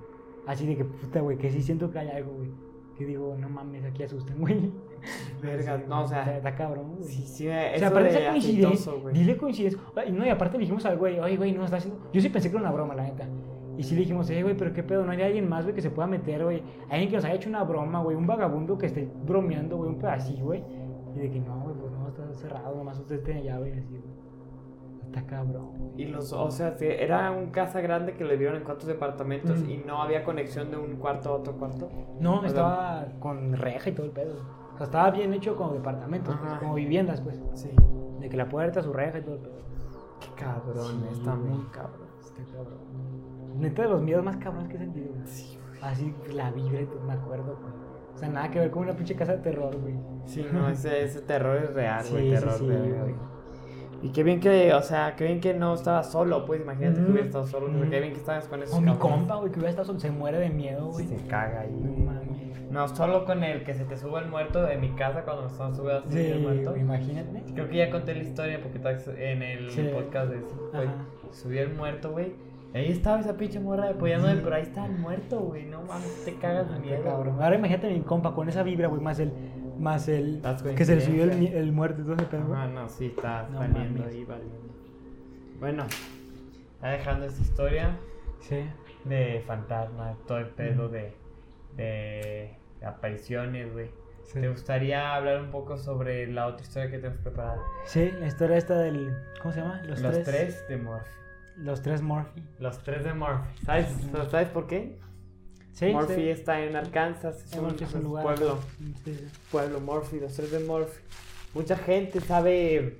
Así 0.47 0.65
de 0.65 0.77
que, 0.77 0.85
puta, 0.85 1.21
güey, 1.21 1.37
que 1.37 1.51
sí 1.51 1.61
siento 1.61 1.91
que 1.91 1.99
hay 1.99 2.09
algo, 2.09 2.31
güey. 2.33 2.49
Que 2.97 3.05
digo, 3.05 3.35
no 3.37 3.49
mames, 3.49 3.83
aquí 3.83 4.03
asustan, 4.03 4.39
güey. 4.39 4.71
Vergas, 5.41 5.81
Sí, 5.81 5.85
no, 5.87 6.03
o 6.03 6.07
sea, 6.07 6.21
Está, 6.21 6.37
está 6.37 6.55
cabrón, 6.55 6.95
güey. 6.95 7.03
Sí, 7.03 7.23
sí, 7.27 7.47
o 7.47 7.51
sea, 7.51 7.75
esa 7.75 7.91
coincidencia, 7.91 8.93
dile 9.11 9.37
coincidencia. 9.37 9.79
No, 10.11 10.25
y 10.25 10.29
aparte 10.29 10.57
le 10.57 10.61
dijimos 10.61 10.85
al 10.85 10.97
güey, 10.97 11.19
oye, 11.19 11.35
güey, 11.35 11.51
no 11.51 11.65
está 11.65 11.77
haciendo. 11.77 11.99
Yo 12.13 12.21
sí 12.21 12.29
pensé 12.29 12.49
que 12.49 12.55
era 12.57 12.65
una 12.65 12.71
broma, 12.71 12.95
la 12.95 13.03
neta. 13.03 13.27
Y 13.77 13.83
sí 13.83 13.93
le 13.95 14.01
dijimos, 14.01 14.29
eh, 14.29 14.41
güey, 14.43 14.55
pero 14.55 14.73
qué 14.73 14.83
pedo, 14.83 15.03
no 15.05 15.11
hay 15.11 15.21
alguien 15.21 15.49
más, 15.49 15.63
güey, 15.65 15.75
que 15.75 15.81
se 15.81 15.89
pueda 15.89 16.07
meter, 16.07 16.43
güey. 16.43 16.63
Alguien 16.89 17.09
que 17.09 17.15
nos 17.17 17.25
haya 17.25 17.35
hecho 17.35 17.49
una 17.49 17.63
broma, 17.63 18.01
güey, 18.01 18.15
un 18.15 18.25
vagabundo 18.27 18.77
que 18.77 18.85
esté 18.85 19.09
bromeando, 19.25 19.77
güey, 19.77 19.89
un 19.89 19.97
pedacito, 19.99 20.43
güey. 20.45 20.63
Y 21.15 21.19
de 21.19 21.29
que 21.31 21.39
no, 21.39 21.59
güey, 21.61 21.75
pues 21.75 21.91
no, 21.91 22.07
está 22.07 22.33
cerrado, 22.33 22.75
nomás 22.75 22.99
usted 22.99 23.21
tiene 23.23 23.43
llave 23.43 23.69
y 23.75 23.79
así, 23.79 23.89
güey. 23.97 24.15
Está 25.05 25.25
cabrón, 25.27 25.69
güey. 25.77 26.01
Y 26.01 26.05
los, 26.07 26.33
o 26.33 26.51
sea, 26.51 26.75
era 26.79 27.31
un 27.31 27.51
casa 27.51 27.79
grande 27.81 28.13
que 28.13 28.25
le 28.25 28.37
dieron 28.37 28.57
en 28.57 28.63
cuatro 28.63 28.87
departamentos 28.87 29.61
Mm. 29.61 29.69
y 29.69 29.77
no 29.77 30.01
había 30.01 30.23
conexión 30.23 30.71
de 30.71 30.77
un 30.77 30.95
cuarto 30.97 31.29
a 31.29 31.33
otro 31.33 31.53
cuarto. 31.57 31.89
No, 32.19 32.43
estaba 32.45 33.05
con 33.19 33.53
reja 33.53 33.89
y 33.89 33.93
todo 33.93 34.05
el 34.07 34.11
pedo. 34.11 34.35
O 34.73 34.77
sea, 34.77 34.85
estaba 34.85 35.11
bien 35.11 35.33
hecho 35.33 35.55
como 35.55 35.73
departamentos, 35.73 36.35
pues, 36.35 36.53
como 36.55 36.73
viviendas, 36.73 37.21
pues. 37.21 37.41
Sí. 37.53 37.69
De 38.19 38.27
que 38.27 38.35
la 38.35 38.49
puerta, 38.49 38.81
su 38.81 38.91
reja 38.91 39.19
y 39.19 39.21
todo 39.21 39.35
el 39.35 39.41
pedo. 39.41 39.55
Qué 40.19 40.27
cabrón, 40.43 40.85
Sí, 40.85 41.07
está 41.19 41.35
muy 41.35 41.63
cabrón. 41.71 42.07
Está 42.19 42.43
cabrón. 42.51 42.79
Neta 43.57 43.83
de 43.83 43.89
los 43.89 44.01
miedos 44.01 44.23
más 44.23 44.37
cabrones 44.37 44.69
que 44.69 44.75
he 44.75 44.79
sentido. 44.79 45.07
Sí, 45.25 45.57
güey. 45.69 45.81
Así, 45.81 46.13
la 46.33 46.51
vibra, 46.51 46.81
me 47.05 47.13
acuerdo, 47.13 47.57
güey. 47.61 47.73
O 48.13 48.17
sea, 48.17 48.29
nada 48.29 48.49
que 48.49 48.59
ver 48.59 48.71
con 48.71 48.83
una 48.83 48.93
pinche 48.93 49.15
casa 49.15 49.33
de 49.33 49.39
terror, 49.39 49.75
güey. 49.81 49.95
Sí, 50.25 50.45
no, 50.51 50.69
ese, 50.69 51.03
ese 51.03 51.21
terror 51.21 51.57
es 51.57 51.73
real, 51.73 52.01
Sí, 52.03 52.11
güey, 52.13 52.29
terror 52.29 52.53
sí, 52.53 52.65
güey. 52.65 53.15
Y 54.01 54.09
qué 54.09 54.23
bien 54.23 54.39
que, 54.39 54.73
o 54.73 54.81
sea, 54.81 55.15
qué 55.15 55.23
bien 55.25 55.39
que 55.41 55.53
no 55.53 55.73
estaba 55.73 56.03
solo, 56.03 56.45
pues 56.45 56.61
imagínate 56.61 57.01
que 57.03 57.11
hubiera 57.11 57.25
estado 57.25 57.47
solo, 57.47 57.67
qué 57.89 57.99
bien 57.99 58.13
que 58.13 58.19
estabas 58.19 58.47
con 58.47 58.61
esos 58.61 58.75
O 58.77 58.81
mi 58.81 58.93
compa, 58.95 59.35
güey, 59.37 59.51
que 59.51 59.57
hubiera 59.57 59.69
estado 59.71 59.87
solo, 59.87 59.99
se 59.99 60.11
muere 60.11 60.37
de 60.39 60.49
miedo, 60.49 60.87
güey. 60.91 61.07
Se 61.07 61.15
caga 61.27 61.61
ahí. 61.61 61.71
No 61.71 61.91
mames. 62.05 62.61
No, 62.69 62.87
solo 62.89 63.25
con 63.25 63.43
el 63.43 63.63
que 63.63 63.73
se 63.73 63.85
te 63.85 63.95
sube 63.97 64.19
el 64.19 64.27
muerto 64.29 64.67
en 64.69 64.81
mi 64.81 64.89
casa 64.95 65.23
cuando 65.23 65.43
nos 65.43 65.53
están 65.53 65.73
subiendo 65.75 66.09
Sí, 66.09 66.19
el 66.19 66.39
muerto. 66.41 66.75
imagínate. 66.77 67.43
Creo 67.53 67.69
que 67.69 67.77
ya 67.77 67.89
conté 67.89 68.13
la 68.15 68.21
historia 68.23 68.59
porque 68.61 68.77
estás 68.77 69.07
en 69.07 69.41
el 69.41 69.69
Sí. 69.71 69.89
podcast 69.93 70.31
de. 70.31 70.37
Ajá. 70.77 70.93
Subió 71.31 71.61
el 71.61 71.73
muerto, 71.73 72.11
güey. 72.11 72.33
Ahí 72.75 72.91
estaba 72.91 73.21
esa 73.21 73.37
pinche 73.37 73.59
morra 73.59 73.89
apoyándome, 73.89 74.35
pero 74.41 74.55
ahí 74.55 74.63
está 74.63 74.85
el 74.85 74.91
muerto, 74.97 75.39
güey. 75.39 75.63
No 75.65 75.81
mames, 75.83 76.25
te 76.25 76.35
cagas 76.35 76.67
de 76.69 76.75
Qué 76.81 76.89
miedo. 76.89 77.03
cabrón. 77.03 77.41
Ahora 77.41 77.55
imagínate 77.55 77.89
mi 77.89 78.01
compa 78.01 78.33
con 78.35 78.49
esa 78.49 78.63
vibra, 78.63 78.87
güey, 78.89 79.01
más 79.01 79.17
el. 79.19 79.31
Más 79.79 80.07
el. 80.09 80.41
Que 80.75 80.83
se 80.85 80.95
le 80.95 81.01
subió 81.01 81.23
el, 81.23 81.31
el 81.31 81.71
muerto 81.71 82.01
y 82.01 82.03
todo 82.03 82.15
ese 82.15 82.25
pedo. 82.25 82.53
Ah, 82.53 82.67
no, 82.67 82.87
sí, 82.89 83.07
está 83.07 83.47
No 83.49 83.59
valiendo 83.59 83.99
mames. 84.01 84.13
ahí, 84.13 84.23
valiendo. 84.25 84.55
Bueno, 85.59 85.85
ya 86.81 86.89
dejando 86.89 87.25
esta 87.25 87.41
historia 87.41 87.97
Sí. 88.41 88.57
de 89.05 89.41
fantasmas, 89.47 90.17
todo 90.27 90.37
el 90.39 90.47
pedo 90.47 90.89
de, 90.89 91.13
de 91.77 92.55
apariciones, 92.85 93.71
güey. 93.71 93.89
Sí. 94.23 94.39
¿Te 94.41 94.49
gustaría 94.49 95.15
hablar 95.15 95.39
un 95.41 95.51
poco 95.51 95.77
sobre 95.77 96.27
la 96.27 96.47
otra 96.47 96.63
historia 96.63 96.89
que 96.91 96.97
tenemos 96.97 97.19
preparada? 97.21 97.59
Sí, 97.85 98.11
la 98.19 98.27
historia 98.27 98.57
esta 98.57 98.77
del. 98.79 99.15
¿Cómo 99.41 99.53
se 99.53 99.61
llama? 99.61 99.81
Los, 99.85 100.01
tres. 100.23 100.67
de 100.67 100.77
Murphy. 100.77 101.09
Los 101.57 101.81
tres 101.81 102.01
Murphy. 102.01 102.41
Los 102.59 102.81
tres 102.83 103.03
de 103.03 103.13
Murphy. 103.13 103.49
¿Sabes. 103.65 103.87
¿sabes 104.29 104.47
por 104.49 104.67
qué? 104.67 104.97
Sí. 105.73 105.87
Murphy 105.87 106.15
sí. 106.15 106.29
está 106.29 106.61
en 106.63 106.75
Arkansas, 106.75 107.43
es 107.45 107.53
un, 107.57 107.75
es 107.81 107.93
lugar. 107.95 108.23
pueblo. 108.23 108.59
Sí. 109.03 109.17
Pueblo 109.51 109.79
Murphy, 109.81 110.19
los 110.19 110.33
tres 110.33 110.51
de 110.51 110.59
Murphy. 110.59 110.99
Mucha 111.53 111.75
gente 111.77 112.19
sabe 112.21 112.99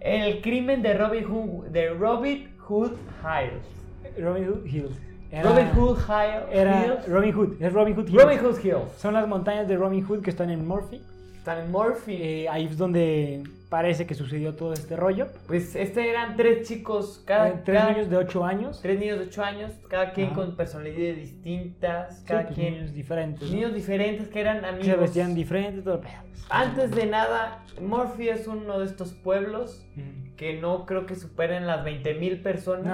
El 0.00 0.40
crimen 0.40 0.80
de 0.80 0.94
Robin 0.94 1.24
Hood, 1.24 1.66
de 1.68 1.90
Robin 1.90 2.56
Hood 2.58 2.92
Hills. 3.22 4.18
Robin 4.18 4.46
Hood 4.48 4.64
Hills. 4.64 4.98
Era- 5.30 5.50
Robin 5.50 5.68
Hood 5.74 5.98
Hills. 5.98 6.48
Era 6.50 7.02
Robin 7.06 7.32
Hood. 7.34 7.62
Es 7.62 7.72
Robin 7.74 7.94
Hood 7.96 8.08
Hills. 8.08 8.22
Robin 8.22 8.38
Hood 8.38 8.58
Hills. 8.64 8.92
Son 8.96 9.12
las 9.12 9.28
montañas 9.28 9.68
de 9.68 9.76
Robin 9.76 10.02
Hood 10.06 10.22
que 10.22 10.30
están 10.30 10.48
en 10.48 10.66
Murphy. 10.66 11.02
Están 11.44 11.58
en 11.66 11.72
Murphy. 11.72 12.16
Eh, 12.22 12.48
ahí 12.48 12.64
es 12.64 12.78
donde 12.78 13.42
parece 13.68 14.06
que 14.06 14.14
sucedió 14.14 14.54
todo 14.54 14.72
este 14.72 14.96
rollo. 14.96 15.26
Pues 15.46 15.76
este 15.76 16.08
eran 16.08 16.36
tres 16.36 16.66
chicos, 16.66 17.22
cada, 17.26 17.50
Eh, 17.50 17.54
tres 17.62 17.80
cada- 17.80 17.92
niños 17.92 18.08
de 18.08 18.16
8 18.16 18.46
años. 18.46 18.80
tres 18.80 18.98
niños 18.98 19.18
de 19.18 19.26
8 19.26 19.44
años, 19.44 19.70
cada 19.90 20.12
quien 20.14 20.30
con 20.30 20.56
personalidades 20.56 21.18
distintas, 21.18 22.20
Sí, 22.20 22.24
cada 22.26 22.44
pues, 22.44 22.54
quien 22.54 22.72
niños 22.76 22.94
diferentes. 22.94 23.42
¿no? 23.46 23.54
niños 23.56 23.74
diferentes 23.74 24.28
que 24.28 24.40
eran 24.40 24.64
amigos. 24.64 24.86
Se 24.86 24.96
vestían 24.96 25.34
diferentes, 25.34 25.84
todo. 25.84 26.00
Antes 26.48 26.92
de 26.92 27.04
nada, 27.04 27.62
Murphy 27.78 28.30
es 28.30 28.46
uno 28.46 28.78
de 28.78 28.86
estos 28.86 29.12
pueblos 29.12 29.84
Mm. 29.96 30.36
que 30.36 30.58
no 30.58 30.86
creo 30.86 31.04
que 31.04 31.14
superen 31.14 31.66
las 31.66 31.84
20.000 31.84 32.42
personas. 32.42 32.86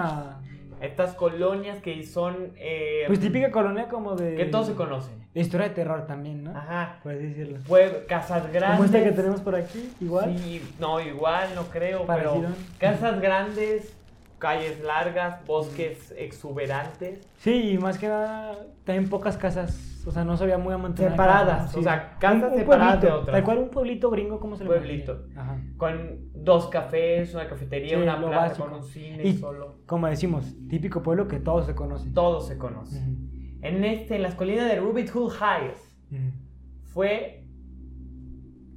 No. 0.43 0.51
Estas 0.81 1.15
colonias 1.15 1.81
que 1.83 2.05
son... 2.07 2.53
eh, 2.57 3.05
Pues 3.07 3.21
típica 3.21 3.51
colonia 3.51 3.89
como 3.89 4.17
de. 4.17 4.35
Que 4.37 4.47
todos 4.47 4.67
se 4.69 4.75
conocen. 4.75 5.15
de 5.35 5.41
Historia 5.41 5.69
de 5.69 5.75
terror 5.75 6.07
también, 6.07 6.45
¿no? 6.45 6.57
Ajá. 6.57 6.99
Puedes 7.03 7.23
decirlo. 7.23 7.59
Pue- 7.69 8.07
casas 8.07 8.51
grandes. 8.53 8.71
Como 8.77 8.85
esta 8.85 9.03
que 9.03 9.13
tenemos 9.13 9.41
por 9.43 9.55
aquí, 9.55 9.93
igual. 10.01 10.37
Sí, 10.39 10.63
no, 10.79 10.99
igual, 11.01 11.49
no 11.55 11.65
creo, 11.65 12.07
Parecido. 12.07 12.35
pero 12.43 12.55
casas 12.79 13.21
grandes, 13.21 13.93
calles 14.39 14.81
largas, 14.83 15.45
bosques 15.47 16.13
exuberantes, 16.17 17.19
Sí, 17.39 17.73
y 17.73 17.79
más 17.79 17.99
que 17.99 18.09
nada, 18.09 18.57
también 18.85 19.09
pocas 19.11 19.37
casas. 19.37 19.90
O 20.07 20.11
sea, 20.11 20.25
no 20.25 20.37
se 20.37 20.45
veía 20.45 20.57
muy 20.59 20.73
amontonadas. 20.73 21.13
Separadas, 21.13 21.77
o 21.77 21.83
sea, 21.83 22.17
casas 22.19 22.55
separadas 22.55 23.01
de 23.03 23.11
otras. 23.11 23.35
Tal 23.35 23.45
cual 23.45 23.59
un 23.59 23.69
pueblito 23.71 24.11
gringo, 24.11 24.41
¿cómo 24.41 24.57
se 24.57 24.65
le 24.65 24.71
Pueblito. 24.71 25.27
Ajá. 25.37 25.59
con 25.77 26.21
dos 26.35 26.69
cafés, 26.69 27.35
una 27.35 27.47
cafetería, 27.49 27.97
Sí, 27.97 28.03
una 28.03 28.19
plaza 28.19 28.37
básico. 28.37 28.67
con 28.67 28.75
un 28.79 28.83
cine 28.85 29.23
Y- 29.27 29.37
solo. 29.37 29.77
Como 29.87 30.07
decimos, 30.07 30.55
típico 30.69 31.03
pueblo 31.03 31.29
que 31.29 31.39
todos 31.39 31.67
se 31.67 31.75
conocen. 31.75 32.15
Todo 32.15 32.41
se 32.41 32.57
conoce. 32.57 32.99
Ujú. 32.99 33.17
En 33.63 33.85
este, 33.85 34.17
en 34.17 34.23
las 34.23 34.35
colinas 34.35 34.67
de 34.69 34.81
Ruby 34.81 35.07
Hood 35.07 35.33
Heights, 35.35 35.97
fue 36.85 37.47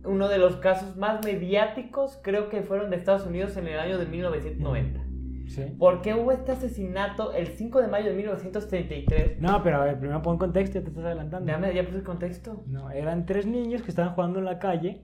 uno 0.05 0.28
de 0.28 0.38
los 0.38 0.57
casos 0.57 0.97
más 0.97 1.24
mediáticos, 1.24 2.19
creo 2.21 2.49
que 2.49 2.61
fueron 2.63 2.89
de 2.89 2.97
Estados 2.97 3.26
Unidos 3.26 3.55
en 3.55 3.67
el 3.67 3.80
año 3.80 3.97
de 3.97 4.05
1990. 4.05 4.99
Sí. 5.48 5.64
¿Por 5.78 6.02
qué 6.02 6.14
hubo 6.14 6.32
este 6.32 6.52
asesinato 6.54 7.34
el 7.34 7.48
5 7.48 7.82
de 7.82 7.88
mayo 7.88 8.10
de 8.10 8.16
1933? 8.16 9.41
No, 9.41 9.62
pero 9.62 9.82
a 9.82 9.86
ver, 9.86 10.00
primero 10.00 10.22
pon 10.22 10.38
contexto, 10.38 10.80
ya 10.80 10.84
te 10.84 10.89
estás 10.89 11.06
adelantando. 11.06 11.52
Ya, 11.52 11.58
me, 11.58 11.74
ya 11.74 11.84
puse 11.84 11.98
el 11.98 12.04
contexto. 12.04 12.64
No, 12.68 12.89
eran 12.91 13.26
tres 13.26 13.46
niños 13.46 13.82
que 13.82 13.89
estaban 13.89 14.14
jugando 14.14 14.39
en 14.39 14.46
la 14.46 14.60
calle. 14.60 15.04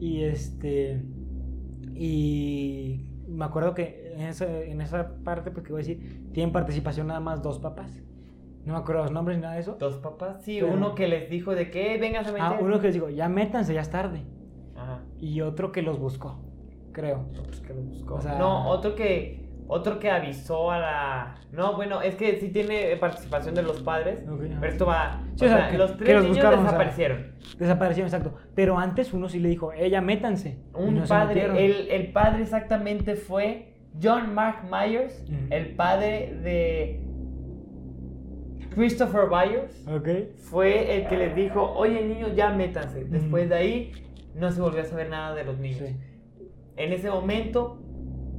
Y 0.00 0.22
este. 0.24 1.02
Y 1.94 3.10
me 3.28 3.44
acuerdo 3.44 3.74
que 3.74 4.12
en 4.14 4.20
esa, 4.22 4.46
en 4.62 4.80
esa 4.80 5.16
parte, 5.24 5.50
pues 5.50 5.64
que 5.64 5.72
voy 5.72 5.82
a 5.82 5.84
decir, 5.86 6.30
tienen 6.32 6.52
participación 6.52 7.06
nada 7.08 7.20
más 7.20 7.42
dos 7.42 7.58
papás. 7.58 8.02
No 8.64 8.74
me 8.74 8.80
acuerdo 8.80 9.02
los 9.02 9.12
nombres 9.12 9.38
ni 9.38 9.42
nada 9.42 9.54
de 9.54 9.60
eso. 9.60 9.76
Dos 9.78 9.96
papás, 9.98 10.42
sí, 10.42 10.58
Pero- 10.60 10.74
uno 10.74 10.94
que 10.94 11.08
les 11.08 11.30
dijo 11.30 11.54
de 11.54 11.70
que 11.70 11.96
vengas 11.98 12.26
a 12.26 12.32
meter. 12.32 12.42
Ah, 12.46 12.58
uno 12.60 12.78
que 12.80 12.88
les 12.88 12.94
digo, 12.94 13.08
ya 13.08 13.28
métanse, 13.28 13.72
ya 13.74 13.80
es 13.80 13.90
tarde. 13.90 14.24
Ajá. 14.76 15.02
Y 15.18 15.40
otro 15.40 15.72
que 15.72 15.82
los 15.82 15.98
buscó, 15.98 16.40
creo. 17.00 17.26
Pues 17.44 17.60
que 17.60 17.72
lo 17.74 17.80
buscó. 17.82 18.14
O 18.16 18.20
sea- 18.20 18.38
No, 18.38 18.68
otro 18.68 18.94
que 18.94 19.46
otro 19.70 19.98
que 19.98 20.10
avisó 20.10 20.70
a 20.70 20.78
la 20.78 21.34
No, 21.52 21.76
bueno, 21.76 22.00
es 22.00 22.14
que 22.14 22.36
sí 22.40 22.48
tiene 22.48 22.96
participación 22.96 23.54
de 23.54 23.62
los 23.62 23.82
padres, 23.82 24.26
Ok, 24.26 24.42
ajá. 24.46 24.56
pero 24.60 24.72
esto 24.72 24.86
va 24.86 25.20
Sí, 25.36 25.44
o 25.44 25.46
o 25.46 25.48
sea, 25.50 25.58
sea, 25.58 25.70
que- 25.70 25.78
los 25.78 25.90
que 25.92 26.04
tres 26.04 26.14
los 26.14 26.22
niños 26.24 26.36
buscaron, 26.38 26.58
o 26.58 26.62
sea, 26.62 26.70
desaparecieron. 26.72 27.32
Desaparecieron, 27.58 28.06
exacto. 28.08 28.34
Pero 28.54 28.78
antes 28.78 29.12
uno 29.12 29.28
sí 29.28 29.38
le 29.40 29.48
dijo, 29.50 29.72
ella 29.74 30.00
métanse. 30.00 30.58
Un 30.74 31.02
padre, 31.06 31.64
el, 31.66 31.88
el 31.90 32.12
padre 32.12 32.42
exactamente 32.42 33.14
fue 33.16 33.74
John 34.02 34.34
Mark 34.34 34.64
Myers, 34.70 35.22
el 35.50 35.74
padre 35.74 36.34
de 36.42 37.02
Christopher 38.74 39.28
Byers. 39.28 39.86
Ok. 39.88 40.08
Fue 40.36 40.96
el 40.96 41.08
que 41.08 41.16
les 41.16 41.34
dijo, 41.34 41.62
oye 41.72 42.04
niños, 42.04 42.34
ya 42.34 42.50
métanse. 42.50 43.04
Después 43.04 43.48
de 43.48 43.54
ahí 43.54 43.92
no 44.34 44.50
se 44.50 44.60
volvió 44.60 44.82
a 44.82 44.84
saber 44.84 45.08
nada 45.10 45.34
de 45.34 45.44
los 45.44 45.58
niños. 45.58 45.78
Sí. 45.88 45.96
En 46.78 46.92
ese 46.92 47.10
momento, 47.10 47.78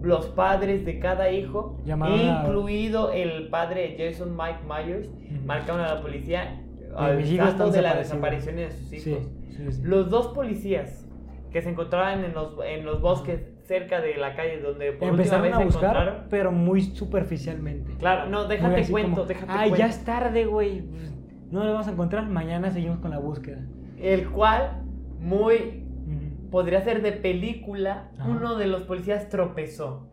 los 0.01 0.27
padres 0.27 0.85
de 0.85 0.97
cada 0.99 1.29
hijo, 1.31 1.77
Llamaron 1.85 2.19
a- 2.19 2.43
incluido 2.45 3.11
el 3.11 3.49
padre 3.49 3.95
de 3.97 4.11
Jason 4.11 4.35
Mike 4.35 4.59
Myers, 4.67 5.07
Ujú. 5.09 5.45
marcaron 5.45 5.81
a 5.81 5.95
la 5.95 6.01
policía 6.01 6.61
avisando 6.95 7.49
están 7.51 7.71
de 7.71 7.81
la 7.81 7.95
desaparición 7.95 8.55
de 8.55 8.71
sus 8.71 8.93
hijos. 8.93 9.23
sí, 9.49 9.71
sí. 9.71 9.81
Los 9.83 10.09
dos 10.09 10.27
policías 10.29 11.05
que 11.51 11.61
se 11.61 11.69
encontraban 11.69 12.23
en 12.23 12.33
los, 12.33 12.53
en 12.65 12.85
los 12.85 13.01
bosques 13.01 13.41
cerca 13.65 13.99
de 14.01 14.15
la 14.17 14.35
calle 14.35 14.59
donde 14.61 14.93
por 14.93 15.09
última 15.09 15.09
Empezaron 15.11 15.43
vez 15.43 15.53
a 15.53 15.59
buscar, 15.65 15.83
encontraron. 15.95 16.23
pero 16.29 16.51
muy 16.51 16.81
superficialmente. 16.81 17.93
Claro, 17.99 18.29
no, 18.29 18.45
déjate 18.45 18.87
cuento, 18.89 19.09
como, 19.11 19.25
déjate 19.27 19.51
Ay, 19.51 19.69
cuento. 19.69 19.75
ya 19.77 19.85
es 19.87 20.03
tarde, 20.05 20.45
güey. 20.45 20.83
No 21.51 21.63
lo 21.63 21.71
vamos 21.73 21.87
a 21.87 21.91
encontrar. 21.91 22.27
Mañana 22.29 22.71
seguimos 22.71 22.99
con 22.99 23.11
la 23.11 23.17
búsqueda. 23.19 23.59
El 23.99 24.29
cual, 24.29 24.81
muy. 25.19 25.85
Podría 26.51 26.81
ser 26.81 27.01
de 27.01 27.11
película, 27.11 28.09
Ajá. 28.17 28.29
uno 28.29 28.55
de 28.57 28.67
los 28.67 28.83
policías 28.83 29.29
tropezó. 29.29 30.07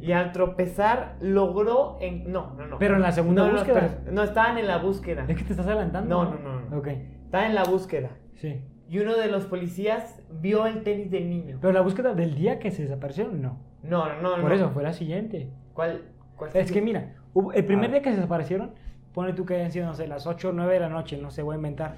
Y 0.00 0.12
al 0.12 0.30
tropezar 0.30 1.16
logró 1.20 1.96
en... 2.00 2.30
No, 2.30 2.54
no, 2.54 2.66
no. 2.68 2.78
Pero 2.78 2.94
en 2.94 3.02
la 3.02 3.10
segunda 3.10 3.44
no, 3.46 3.52
búsqueda. 3.54 3.98
No, 4.12 4.22
estaban 4.22 4.56
en 4.56 4.68
la 4.68 4.78
búsqueda. 4.78 5.24
Es 5.26 5.36
que 5.36 5.42
te 5.42 5.52
estás 5.52 5.66
adelantando. 5.66 6.24
No, 6.24 6.30
no, 6.30 6.38
no, 6.38 6.70
no. 6.70 6.78
Ok. 6.78 6.86
Estaban 7.24 7.48
en 7.48 7.54
la 7.56 7.64
búsqueda. 7.64 8.10
Sí. 8.36 8.60
Y 8.88 9.00
uno 9.00 9.16
de 9.16 9.26
los 9.28 9.46
policías 9.46 10.22
vio 10.30 10.66
el 10.66 10.84
tenis 10.84 11.10
del 11.10 11.28
niño. 11.28 11.58
Pero 11.60 11.72
la 11.72 11.80
búsqueda 11.80 12.14
del 12.14 12.36
día 12.36 12.60
que 12.60 12.70
se 12.70 12.82
desaparecieron, 12.82 13.42
no. 13.42 13.58
No, 13.82 14.20
no, 14.22 14.36
no. 14.36 14.42
Por 14.42 14.52
eso 14.52 14.70
fue 14.70 14.84
la 14.84 14.92
siguiente. 14.92 15.50
¿Cuál? 15.74 16.02
cuál 16.36 16.50
Es 16.54 16.70
que 16.70 16.80
mira, 16.80 17.16
el 17.54 17.64
primer 17.64 17.86
Ah. 17.90 17.92
día 17.94 18.02
que 18.02 18.10
se 18.10 18.16
desaparecieron, 18.16 18.74
pone 19.12 19.32
tú 19.32 19.44
que 19.44 19.56
hayan 19.56 19.72
sido, 19.72 19.86
no 19.86 19.94
sé, 19.94 20.06
las 20.06 20.26
8 20.28 20.50
o 20.50 20.52
9 20.52 20.74
de 20.74 20.80
la 20.80 20.88
noche, 20.88 21.18
no 21.18 21.30
sé, 21.32 21.42
voy 21.42 21.54
a 21.54 21.56
inventar. 21.56 21.96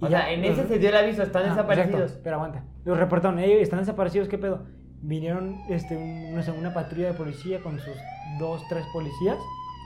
O 0.00 0.06
Y 0.06 0.10
sea, 0.10 0.32
en 0.32 0.42
los- 0.42 0.58
ese 0.58 0.68
se 0.68 0.78
dio 0.78 0.88
el 0.90 0.96
aviso, 0.96 1.22
están 1.22 1.44
Ah, 1.46 1.48
desaparecidos. 1.50 2.00
exacto, 2.02 2.20
pero 2.24 2.36
aguanta. 2.36 2.64
Los 2.84 2.98
reportaron, 2.98 3.38
ellos 3.38 3.60
están 3.62 3.78
desaparecidos, 3.80 4.28
¿qué 4.28 4.38
pedo? 4.38 4.64
Vinieron 5.00 5.56
este, 5.68 5.96
un- 5.96 6.34
no 6.34 6.42
sé, 6.42 6.50
una 6.52 6.72
patrulla 6.74 7.08
de 7.08 7.14
policía 7.14 7.60
con 7.62 7.78
sus 7.78 7.94
dos, 8.38 8.62
tres 8.68 8.84
policías. 8.92 9.36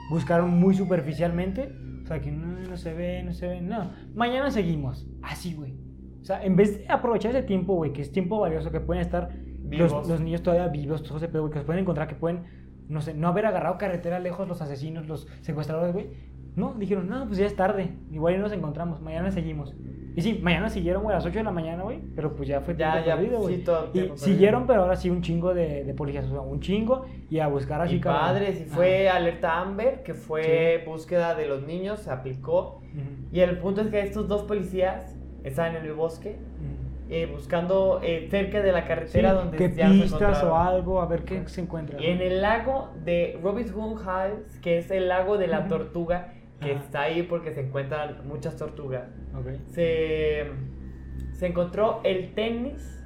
Buscaron 0.09 0.49
muy 0.59 0.73
superficialmente. 0.75 1.71
O 2.03 2.07
sea, 2.07 2.19
que 2.21 2.31
no, 2.31 2.47
no 2.67 2.77
se 2.77 2.93
ve, 2.93 3.21
no 3.23 3.33
se 3.33 3.47
ve. 3.47 3.61
No, 3.61 3.91
mañana 4.15 4.49
seguimos. 4.49 5.07
Así, 5.21 5.53
güey. 5.53 5.75
O 6.21 6.25
sea, 6.25 6.43
en 6.43 6.55
vez 6.55 6.79
de 6.79 6.91
aprovechar 6.91 7.31
ese 7.35 7.43
tiempo, 7.43 7.75
güey, 7.75 7.93
que 7.93 8.01
es 8.01 8.11
tiempo 8.11 8.39
valioso, 8.39 8.71
que 8.71 8.79
pueden 8.79 9.01
estar 9.01 9.29
los, 9.69 9.91
los 10.07 10.19
niños 10.19 10.41
todavía 10.41 10.67
vivos, 10.69 11.03
todo 11.03 11.17
ese 11.17 11.27
pedo, 11.27 11.43
güey, 11.43 11.53
que 11.53 11.59
se 11.59 11.65
pueden 11.65 11.81
encontrar, 11.83 12.07
que 12.07 12.15
pueden, 12.15 12.43
no 12.87 13.01
sé, 13.01 13.13
no 13.13 13.27
haber 13.27 13.45
agarrado 13.45 13.77
carretera 13.77 14.17
lejos 14.19 14.47
los 14.47 14.61
asesinos, 14.61 15.07
los 15.07 15.27
secuestradores, 15.41 15.93
güey. 15.93 16.07
No, 16.55 16.73
dijeron, 16.77 17.07
no, 17.07 17.25
pues 17.25 17.37
ya 17.37 17.45
es 17.45 17.55
tarde. 17.55 17.89
Igual 18.11 18.33
ya 18.35 18.39
nos 18.39 18.51
encontramos, 18.51 19.01
mañana 19.01 19.31
seguimos. 19.31 19.73
Y 20.15 20.21
sí, 20.21 20.39
mañana 20.41 20.69
siguieron, 20.69 21.03
güey, 21.03 21.13
a 21.13 21.19
las 21.19 21.25
8 21.25 21.37
de 21.37 21.43
la 21.45 21.51
mañana, 21.51 21.83
güey. 21.83 21.99
Pero 22.15 22.35
pues 22.35 22.49
ya 22.49 22.59
fue 22.61 22.73
tiempo 22.73 22.97
ya, 23.05 23.15
perdido, 23.15 23.37
sí, 23.37 23.43
güey. 23.43 23.63
todo 23.63 23.89
y 23.93 24.11
siguieron, 24.15 24.67
pero 24.67 24.81
ahora 24.81 24.95
sí 24.97 25.09
un 25.09 25.21
chingo 25.21 25.53
de, 25.53 25.85
de 25.85 25.93
policías. 25.93 26.25
O 26.25 26.31
sea, 26.31 26.41
un 26.41 26.59
chingo 26.59 27.05
y 27.29 27.39
a 27.39 27.47
buscar 27.47 27.79
así 27.81 27.95
Y 27.95 27.99
padres, 27.99 28.59
y 28.59 28.63
Ajá. 28.63 28.75
fue 28.75 29.07
alerta 29.09 29.59
Amber, 29.61 30.03
que 30.03 30.13
fue 30.15 30.83
búsqueda 30.85 31.35
de 31.35 31.47
los 31.47 31.65
niños, 31.65 31.99
se 31.99 32.11
aplicó. 32.11 32.81
Y 33.31 33.39
el 33.39 33.57
punto 33.59 33.81
es 33.81 33.87
que 33.87 34.01
estos 34.01 34.27
dos 34.27 34.43
policías 34.43 35.15
estaban 35.43 35.75
en 35.77 35.85
el 35.85 35.93
bosque, 35.93 36.37
eh, 37.11 37.27
buscando 37.31 38.01
eh, 38.03 38.27
cerca 38.29 38.61
de 38.61 38.71
la 38.71 38.81
Sí, 38.81 38.87
carretera 38.87 39.33
donde 39.33 39.57
¿Qué 39.57 39.73
ya 39.73 39.87
se 39.87 39.93
pistas 39.93 40.13
o 40.21 40.25
encontraron. 40.47 40.67
algo? 40.67 41.01
A 41.01 41.05
ver 41.05 41.23
qué 41.23 41.47
se 41.47 41.61
encuentra. 41.61 42.01
Y 42.01 42.07
en 42.07 42.21
el 42.21 42.41
lago 42.41 42.89
de 43.05 43.39
Robin 43.41 43.67
Hood 43.71 44.01
Hills, 44.01 44.59
que 44.59 44.79
es 44.79 44.91
el 44.91 45.07
lago 45.07 45.37
de 45.37 45.47
la 45.47 45.67
tortuga, 45.67 46.33
que 46.59 46.71
Ajá. 46.71 46.83
está 46.83 47.01
ahí 47.03 47.23
porque 47.23 47.53
se 47.53 47.61
encuentran 47.61 48.27
muchas 48.27 48.57
tortugas, 48.57 49.07
se, 49.67 50.47
se 51.33 51.47
encontró 51.47 52.01
el 52.03 52.33
tenis 52.33 53.05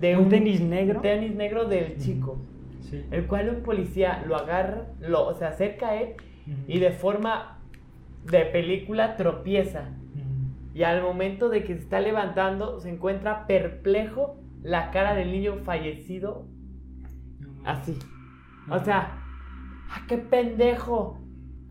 de 0.00 0.16
un, 0.16 0.28
tenis 0.28 0.60
negro. 0.60 1.00
tenis 1.00 1.34
negro 1.34 1.66
del 1.66 1.98
chico. 1.98 2.38
Sí. 2.80 3.04
el 3.10 3.26
cual 3.26 3.48
un 3.48 3.62
policía 3.62 4.22
lo 4.28 4.36
agarra, 4.36 4.86
lo, 5.00 5.34
se 5.34 5.44
acerca 5.44 5.88
a 5.88 6.00
él 6.00 6.14
y 6.68 6.78
de 6.78 6.92
forma 6.92 7.58
de 8.30 8.44
película 8.46 9.16
tropieza. 9.16 9.90
Y 10.72 10.82
al 10.82 11.02
momento 11.02 11.48
de 11.48 11.64
que 11.64 11.74
se 11.74 11.80
está 11.80 12.00
levantando, 12.00 12.80
se 12.80 12.90
encuentra 12.90 13.46
perplejo 13.46 14.36
la 14.62 14.90
cara 14.90 15.14
del 15.14 15.32
niño 15.32 15.56
fallecido 15.64 16.46
así. 17.64 17.98
O 18.68 18.78
sea, 18.80 19.18
¡ah, 19.90 20.02
qué 20.06 20.18
pendejo! 20.18 21.18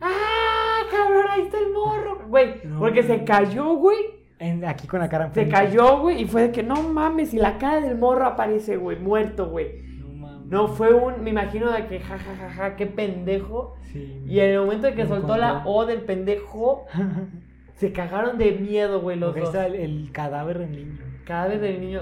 ¡Ah, 0.02 0.45
cabrón! 0.92 1.26
Ahí 1.30 1.42
está 1.42 1.58
el 1.60 1.72
morro, 1.74 2.20
güey. 2.28 2.56
No 2.64 2.80
porque 2.80 3.04
se 3.04 3.24
cayó, 3.24 3.76
güey. 3.76 3.98
En- 4.40 4.66
aquí 4.66 4.88
con 4.88 5.00
la 5.00 5.08
cara 5.10 5.34
Se 5.34 5.48
cayó, 5.48 6.00
güey. 6.02 6.22
Y 6.22 6.26
fue 6.26 6.44
de 6.44 6.52
que 6.52 6.64
no 6.64 6.76
mames. 6.84 7.34
Y 7.34 7.38
la 7.38 7.58
cara 7.58 7.82
del 7.82 7.98
morro 7.98 8.26
aparece, 8.26 8.78
güey, 8.78 9.00
muerto, 9.00 9.50
güey. 9.50 9.82
No 10.00 10.10
mames. 10.14 10.48
No, 10.50 10.68
fue 10.68 10.94
un. 10.94 11.24
Me 11.24 11.30
imagino 11.30 11.72
de 11.72 11.88
que 11.88 12.00
ja, 12.00 12.18
ja, 12.18 12.36
ja, 12.36 12.50
ja, 12.50 12.76
qué 12.76 12.86
pendejo. 12.86 13.76
Sí. 13.94 14.22
Y 14.28 14.40
en 14.40 14.52
el 14.52 14.60
momento 14.60 14.88
de 14.88 14.94
que 14.94 15.06
soltó 15.08 15.38
la. 15.38 15.64
O 15.66 15.86
del 15.86 16.02
pendejo, 16.02 16.86
se 17.76 17.92
cagaron 17.92 18.38
de 18.38 18.52
miedo, 18.54 19.02
güey, 19.02 19.18
los 19.18 19.34
dos. 19.36 19.44
está 19.46 19.68
el, 19.68 19.76
el 19.76 20.12
cadáver 20.12 20.60
del 20.60 20.72
niño. 20.72 20.98
Cada 21.26 21.48
vez 21.48 21.62
del 21.62 21.80
niño. 21.82 22.02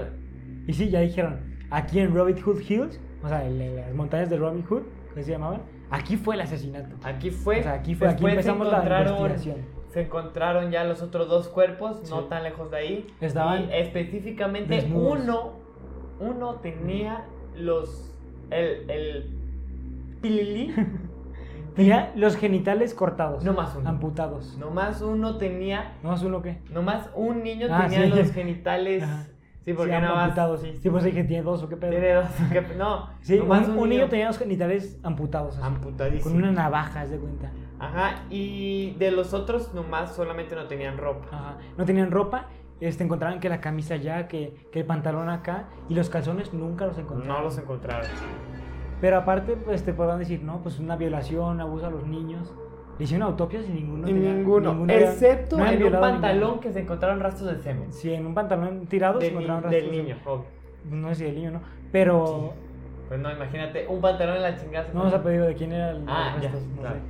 Y 0.67 0.73
sí, 0.73 0.89
ya 0.89 1.01
dijeron, 1.01 1.39
aquí 1.69 1.99
en 1.99 2.13
Robin 2.13 2.39
Hood 2.41 2.61
Hills, 2.67 2.99
o 3.23 3.27
sea, 3.27 3.45
en, 3.45 3.59
en 3.61 3.75
las 3.75 3.93
montañas 3.93 4.29
de 4.29 4.37
Robin 4.37 4.63
Hood, 4.63 4.83
que 5.13 5.23
se 5.23 5.31
llamaban, 5.31 5.61
aquí 5.95 6.17
fue 6.17 6.35
el 6.35 6.41
asesinato. 6.41 6.95
Aquí 7.03 7.29
fue. 7.31 7.59
O 7.59 7.63
sea, 7.63 7.73
aquí 7.73 7.95
fue, 7.95 8.07
aquí 8.09 8.25
empezamos 8.25 8.67
la 8.71 8.79
investigación. 9.01 9.57
Se 9.89 10.01
encontraron 10.01 10.71
ya 10.71 10.83
los 10.83 11.01
otros 11.03 11.27
dos 11.29 11.47
cuerpos, 11.49 12.09
no 12.09 12.21
tan 12.25 12.43
lejos 12.43 12.71
de 12.71 12.77
ahí. 12.77 13.07
Estaban 13.21 13.69
y 13.69 13.73
específicamente 13.75 14.73
desnudos. 14.75 15.19
uno, 15.21 15.53
uno 16.19 16.55
tenía 16.55 17.25
los, 17.55 18.11
el, 18.49 18.89
el 18.89 19.29
pililí, 20.21 20.73
Tenía 21.75 22.11
los 22.15 22.35
genitales 22.37 22.93
cortados. 22.93 23.43
no 23.43 23.53
más 23.53 23.75
uno. 23.75 23.89
Amputados. 23.89 24.57
Nomás 24.59 25.01
uno 25.01 25.37
tenía, 25.37 25.93
¿No 26.03 26.09
más 26.09 26.21
uno 26.23 26.41
qué? 26.43 26.59
nomás 26.71 27.09
un 27.15 27.41
niño 27.43 27.67
Ah, 27.71 27.87
tenía 27.89 28.03
sí. 28.03 28.09
los 28.19 28.31
genitales, 28.33 29.01
Ajá. 29.03 29.27
Sí, 29.65 29.73
porque 29.73 29.93
Sí, 29.95 30.01
más, 30.01 30.23
amputados, 30.23 30.61
sí. 30.61 30.77
Sí, 30.81 30.89
pues 30.89 31.03
dije, 31.03 31.23
tiene 31.23 31.43
dos 31.43 31.63
o 31.63 31.69
qué 31.69 31.77
pedo. 31.77 31.91
tiene 31.91 32.13
dos, 32.13 32.25
que- 32.51 32.61
no, 32.77 33.09
Sí, 33.21 33.39
un, 33.39 33.89
niño 33.89 34.07
tenía 34.09 34.27
los 34.27 34.37
genitales 34.37 34.99
amputados. 35.03 35.57
así, 35.57 35.65
amputadísimo. 35.65 36.23
Con 36.31 36.41
una 36.43 36.51
navaja, 36.51 37.01
haz 37.01 37.09
de 37.11 37.17
cuenta. 37.17 37.51
Ajá, 37.79 38.23
y 38.29 38.91
de 38.99 39.11
los 39.11 39.33
otros 39.33 39.73
nomás 39.73 40.13
solamente 40.15 40.55
no 40.55 40.65
tenían 40.67 40.97
ropa. 40.97 41.25
Ajá. 41.31 41.57
No 41.77 41.85
tenían 41.85 42.11
ropa. 42.11 42.47
Este, 42.79 43.03
encontraban 43.03 43.39
que 43.39 43.47
la 43.49 43.61
camisa 43.61 43.93
allá, 43.93 44.27
que, 44.27 44.67
que 44.71 44.79
el 44.81 44.85
pantalón 44.85 45.29
acá 45.29 45.69
y 45.87 45.93
los 45.95 46.09
calzones 46.09 46.53
nunca 46.53 46.85
los 46.85 46.97
encontraron. 46.97 47.37
No 47.37 47.43
los 47.43 47.57
encontraron. 47.57 48.07
Pero 48.99 49.17
aparte, 49.17 49.55
pues 49.55 49.83
te 49.83 49.93
podrán 49.93 50.19
decir, 50.19 50.43
no, 50.43 50.61
pues 50.61 50.79
una 50.79 50.95
violación, 50.95 51.61
abuso 51.61 51.87
a 51.87 51.89
los 51.89 52.05
niños. 52.05 52.53
Le 52.99 53.05
hicieron 53.05 53.27
autopsias 53.27 53.67
y 53.67 53.71
ninguno. 53.73 54.07
Y 54.07 54.13
tenía- 54.13 54.33
ninguno, 54.33 54.71
ninguno 54.71 54.93
excepto 54.93 55.57
no 55.57 55.67
en 55.67 55.83
un 55.83 55.91
pantalón 55.99 56.59
que 56.59 56.71
se 56.71 56.79
encontraron 56.81 57.19
rastros 57.19 57.49
de 57.57 57.63
semen. 57.63 57.91
Sí, 57.91 58.13
en 58.13 58.25
un 58.25 58.33
pantalón 58.33 58.85
tirado 58.87 59.19
se 59.19 59.25
Del, 59.27 59.37
ni- 59.37 59.43
encontraron 59.45 59.71
del 59.71 59.81
rastros 59.81 59.97
de- 59.97 60.03
niño, 60.03 60.17
obvio. 60.25 60.45
No 60.91 61.09
sé 61.09 61.15
si 61.15 61.23
del 61.25 61.35
niño, 61.35 61.51
¿no? 61.51 61.61
Pero 61.91 62.53
Pues 63.07 63.19
no, 63.19 63.31
imagínate, 63.31 63.85
un 63.87 63.99
pantalón 64.01 64.37
en 64.37 64.41
la 64.43 64.55
chingada. 64.55 64.87
no 64.93 65.03
nos 65.05 65.13
ha 65.13 65.23
pedido 65.23 65.45
de 65.45 65.53
quién 65.55 65.71
era 65.71 65.91
el 65.91 66.03
Ah, 66.07 66.37
ya, 66.41 66.49
no 66.51 66.81
claro. 66.81 66.95
sé. 66.95 67.01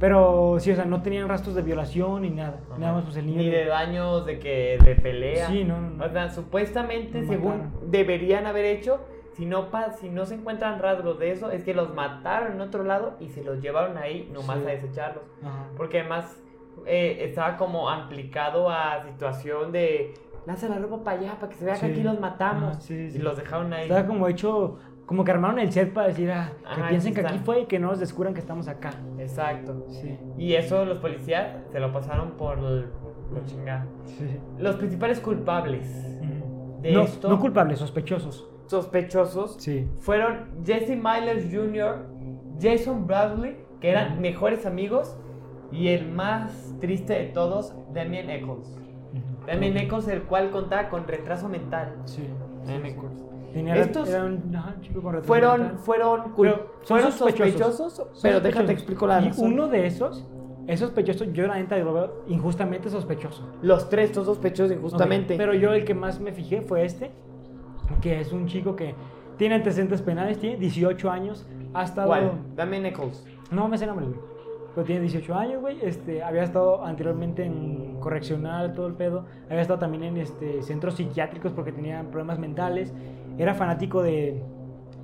Pero 0.00 0.56
sí, 0.60 0.70
o 0.70 0.76
sea, 0.76 0.84
no 0.84 1.02
tenían 1.02 1.28
rastros 1.28 1.56
de 1.56 1.62
violación 1.62 2.22
ni 2.22 2.30
nada. 2.30 2.60
Ajá. 2.70 2.78
Nada 2.78 2.92
más 2.92 3.04
pues 3.04 3.16
el 3.16 3.26
niño. 3.26 3.38
Ni 3.38 3.50
de 3.50 3.64
daños 3.66 4.24
de 4.26 4.38
que 4.38 4.78
de 4.84 4.94
pelea. 4.94 5.48
Sí, 5.48 5.64
no, 5.64 5.80
no. 5.80 6.04
O 6.04 6.08
sea, 6.08 6.30
supuestamente, 6.30 7.24
según 7.24 7.58
mataron. 7.58 7.90
deberían 7.90 8.46
haber 8.46 8.64
hecho, 8.66 9.00
si 9.38 9.46
no, 9.46 9.70
pa- 9.70 9.92
si 9.92 10.08
no 10.10 10.26
se 10.26 10.34
encuentran 10.34 10.80
rasgos 10.80 11.18
de 11.20 11.30
eso, 11.30 11.50
es 11.52 11.62
que 11.62 11.72
los 11.72 11.94
mataron 11.94 12.52
en 12.54 12.60
otro 12.60 12.82
lado 12.82 13.14
y 13.20 13.28
se 13.28 13.42
los 13.44 13.60
llevaron 13.62 13.96
ahí 13.96 14.28
nomás 14.34 14.58
Sí. 14.58 14.64
a 14.66 14.68
desecharlos. 14.70 15.22
Ajá. 15.42 15.68
Porque 15.76 16.00
además 16.00 16.36
eh, 16.86 17.24
estaba 17.28 17.56
como 17.56 17.88
aplicado 17.88 18.68
a 18.68 19.02
situación 19.04 19.70
de 19.72 20.14
lanza 20.46 20.68
la 20.68 20.78
ropa 20.78 21.04
para 21.04 21.20
allá 21.20 21.34
para 21.38 21.48
que 21.50 21.54
se 21.56 21.64
vea 21.64 21.76
Sí. 21.76 21.86
que 21.86 21.92
aquí 21.92 22.02
los 22.02 22.18
matamos. 22.20 22.70
Ajá, 22.72 22.80
sí. 22.80 23.10
Y 23.14 23.18
los 23.18 23.36
dejaron 23.36 23.72
ahí. 23.72 23.82
Estaba 23.84 24.06
como 24.06 24.26
hecho, 24.28 24.78
como 25.06 25.24
que 25.24 25.30
armaron 25.30 25.58
el 25.60 25.72
set 25.72 25.92
para 25.92 26.08
decir, 26.08 26.30
ah, 26.32 26.50
que 26.74 26.80
Ajá, 26.80 26.88
piensen 26.88 27.14
que 27.14 27.20
aquí 27.20 27.38
fue 27.38 27.60
y 27.60 27.66
que 27.66 27.78
no 27.78 27.88
nos 27.88 28.00
descubran 28.00 28.34
que 28.34 28.40
estamos 28.40 28.66
acá. 28.68 28.90
Exacto. 29.18 29.84
Sí. 29.88 30.18
Y 30.36 30.54
eso 30.54 30.84
los 30.84 30.98
policías 30.98 31.48
se 31.70 31.78
lo 31.80 31.92
pasaron 31.92 32.32
por 32.32 32.58
chingado. 33.46 33.88
sí. 34.04 34.38
Los 34.58 34.76
principales 34.76 35.20
culpables 35.20 36.20
de 36.80 36.92
no, 36.92 37.02
esto, 37.02 37.28
no 37.28 37.38
culpables, 37.40 37.78
sospechosos. 37.78 38.48
Sospechosos, 38.68 39.56
Sí. 39.58 39.86
fueron 39.98 40.46
Jesse 40.64 40.96
Myers 40.96 41.46
Jr., 41.52 42.06
Jason 42.60 43.06
Bradley, 43.06 43.56
que 43.80 43.90
eran 43.90 44.12
Ujú. 44.12 44.20
mejores 44.20 44.66
amigos, 44.66 45.16
y 45.70 45.88
el 45.88 46.08
más 46.10 46.74
triste 46.80 47.12
de 47.14 47.24
todos, 47.26 47.74
Damien 47.92 48.30
Eccles. 48.30 48.74
Damien 49.46 49.76
Eccles, 49.76 50.08
el 50.08 50.22
cual 50.22 50.50
contaba 50.50 50.88
con 50.88 51.06
retraso 51.06 51.48
mental. 51.48 51.94
Sí. 52.04 52.22
Damien 52.66 52.82
sí. 52.82 52.88
Eccles. 52.98 53.24
Tenía, 53.52 53.76
Estos 53.76 54.08
era 54.10 54.24
un, 54.24 54.54
ajá, 54.54 54.74
chico 54.82 55.00
con 55.00 55.22
Fueron, 55.22 55.60
mental. 55.60 55.78
fueron, 55.78 56.20
Pero 56.36 56.70
fueron 56.82 57.12
sospechosos. 57.12 57.76
sospechosos, 57.94 58.20
pero 58.22 58.40
déjate 58.40 58.72
explico 58.72 59.06
la 59.06 59.22
Y 59.22 59.28
razón. 59.28 59.52
uno 59.54 59.68
de 59.68 59.86
esos 59.86 60.26
es 60.66 60.80
sospechoso. 60.80 61.24
Yo, 61.24 61.46
la 61.46 61.54
neta, 61.56 61.78
lo 61.78 61.94
veo 61.94 62.24
injustamente 62.28 62.90
sospechoso. 62.90 63.48
Los 63.62 63.88
tres 63.88 64.10
son 64.12 64.26
sospechosos 64.26 64.70
injustamente. 64.76 65.34
Ok, 65.34 65.38
Pero 65.38 65.54
yo 65.54 65.72
el 65.72 65.84
que 65.86 65.94
más 65.94 66.20
me 66.20 66.32
fijé 66.32 66.60
fue 66.60 66.84
este, 66.84 67.10
que 68.00 68.20
es 68.20 68.32
un 68.32 68.46
chico 68.46 68.76
que 68.76 68.94
tiene 69.36 69.54
antecedentes 69.56 70.02
penales, 70.02 70.38
tiene 70.38 70.56
18 70.56 71.10
años, 71.10 71.46
ha 71.74 71.84
estado... 71.84 72.08
¿Cuál? 72.08 72.32
Damien 72.56 72.86
Eccles. 72.86 73.24
No 73.50 73.68
me 73.68 73.78
sé 73.78 73.86
nombre, 73.86 74.06
güey. 74.06 74.18
Pero 74.74 74.86
tiene 74.86 75.00
18 75.02 75.34
años, 75.34 75.60
güey. 75.60 75.78
Este, 75.82 76.22
había 76.22 76.42
estado 76.42 76.84
anteriormente 76.84 77.44
en 77.44 77.96
correccional, 78.00 78.72
todo 78.74 78.86
el 78.86 78.94
pedo. 78.94 79.24
Había 79.48 79.62
estado 79.62 79.78
también 79.80 80.04
en 80.04 80.16
este, 80.18 80.62
centros 80.62 80.94
psiquiátricos 80.94 81.52
porque 81.52 81.72
tenía 81.72 82.02
problemas 82.02 82.38
mentales. 82.38 82.92
Era 83.38 83.54
fanático 83.54 84.02
de, 84.02 84.42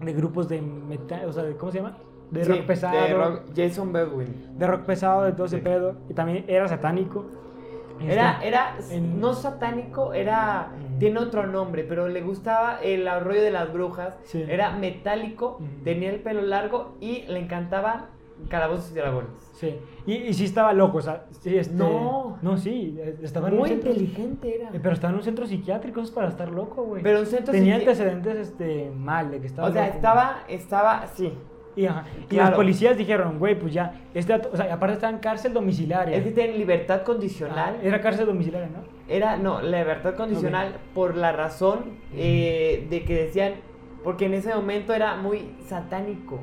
de 0.01 0.13
grupos 0.13 0.49
de 0.49 0.61
metal, 0.63 1.29
o 1.29 1.33
sea, 1.33 1.45
¿cómo 1.59 1.73
se 1.73 1.79
llama? 1.79 1.97
De 2.31 2.45
Sí, 2.45 2.51
rock 2.53 2.67
pesado. 2.67 3.01
de 3.01 3.15
rock- 3.15 3.43
Jason 3.57 3.93
Bedwin. 3.93 4.59
de 4.59 4.67
rock 4.67 4.83
pesado, 4.83 5.23
de 5.25 5.33
todo 5.33 5.47
ese 5.47 5.57
Sí. 5.59 5.63
pedo. 5.63 5.95
Y 6.09 6.15
también 6.15 6.45
era 6.49 6.69
satánico. 6.69 7.27
Era, 8.01 8.33
Este, 8.33 8.49
era 8.49 8.77
en- 8.91 9.21
no 9.21 9.33
satánico, 9.35 10.13
era. 10.15 10.71
Tiene 10.99 11.19
otro 11.19 11.47
nombre, 11.47 11.85
pero 11.85 12.09
le 12.09 12.21
gustaba 12.23 12.79
el 12.83 13.09
rollo 13.21 13.43
de 13.43 13.51
las 13.51 13.73
brujas. 13.73 14.17
Sí. 14.25 14.45
Era 14.49 14.71
metálico, 14.71 15.59
tenía 15.83 16.11
el 16.11 16.21
pelo 16.21 16.43
largo 16.43 16.97
y 17.01 17.23
le 17.23 17.41
encantaban 17.41 18.07
calabozos 18.49 18.91
y 18.93 18.95
dragones. 18.95 19.31
Sí. 19.55 19.77
Y, 20.07 20.15
y 20.15 20.35
sí 20.35 20.45
estaba 20.45 20.73
loco, 20.73 20.99
o 20.99 21.01
sea, 21.01 21.27
sí, 21.31 21.57
este... 21.57 21.75
No. 21.75 22.37
No, 22.43 22.57
sí, 22.59 22.99
estaba 23.23 23.49
en 23.49 23.55
un 23.55 23.61
Muy 23.61 23.69
centro... 23.71 23.91
inteligente 23.91 24.55
era. 24.57 24.69
Eh, 24.69 24.81
Pero 24.83 24.93
estaba 24.93 25.11
en 25.13 25.17
un 25.19 25.23
centro 25.25 25.47
psiquiátrico, 25.47 26.01
eso 26.01 26.09
es 26.11 26.15
para 26.15 26.29
estar 26.29 26.51
loco, 26.51 26.83
güey. 26.83 27.03
Pero 27.03 27.21
un 27.21 27.27
centro 27.27 27.53
Tenía 27.53 27.77
psiqui- 27.77 27.81
antecedentes 27.81 28.37
este, 28.37 28.91
mal, 28.91 29.31
de 29.31 29.41
que 29.41 29.47
estaba 29.47 29.69
O 29.69 29.73
sea, 29.73 29.85
loco. 29.87 29.97
estaba, 29.97 30.37
estaba, 30.49 31.07
sí. 31.07 31.33
Y, 31.77 31.87
ajá, 31.87 32.05
y 32.21 32.25
Claro. 32.27 32.51
los 32.51 32.57
policías 32.57 32.97
dijeron, 32.97 33.39
güey, 33.39 33.59
pues 33.59 33.73
ya, 33.75 34.01
este 34.15 34.33
o 34.35 34.57
sea, 34.57 34.73
aparte 34.73 34.95
estaba 34.95 35.13
en 35.13 35.19
cárcel 35.19 35.53
domiciliaria. 35.53 36.17
Es 36.17 36.23
que 36.25 36.31
tiene 36.31 36.57
libertad 36.57 36.99
Ah, 37.01 37.05
condicional. 37.05 37.77
era 37.83 38.01
cárcel 38.01 38.27
domiciliaria, 38.27 38.69
¿no? 38.69 38.85
Era, 39.09 39.37
no, 39.37 39.61
la 39.61 39.79
libertad 39.81 40.15
condicional 40.15 40.77
por 40.95 41.17
la 41.17 41.33
razón 41.33 41.99
eh, 42.15 42.87
de 42.89 43.05
que 43.05 43.15
decían, 43.15 43.55
porque 44.05 44.27
en 44.27 44.35
ese 44.35 44.55
momento 44.55 44.95
era 44.95 45.17
muy 45.17 45.51
satánico, 45.67 46.41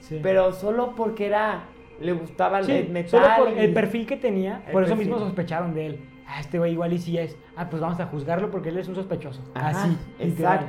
Sí. 0.00 0.18
pero 0.22 0.52
solo 0.52 0.94
porque 0.96 1.26
era, 1.26 1.64
le 2.00 2.12
gustaba 2.12 2.62
Sí, 2.62 2.72
el 2.72 2.88
metal. 2.90 3.10
solo 3.10 3.26
por 3.36 3.50
y- 3.56 3.58
el 3.60 3.72
perfil 3.74 4.06
que 4.06 4.16
tenía, 4.16 4.62
por 4.72 4.82
eso 4.84 4.92
perfil. 4.94 5.08
mismo 5.10 5.18
sospecharon 5.24 5.74
de 5.74 5.86
él. 5.86 6.00
Ah, 6.26 6.40
este 6.40 6.58
güey 6.58 6.72
igual 6.72 6.92
y 6.92 6.98
sí 6.98 7.16
es. 7.18 7.36
Ah, 7.56 7.68
pues 7.70 7.80
vamos 7.82 7.98
a 8.00 8.06
juzgarlo 8.06 8.50
porque 8.50 8.68
él 8.68 8.78
es 8.78 8.86
un 8.88 8.94
sospechoso. 8.94 9.42
Ajá, 9.54 9.68
Así. 9.70 9.96
literal. 10.20 10.68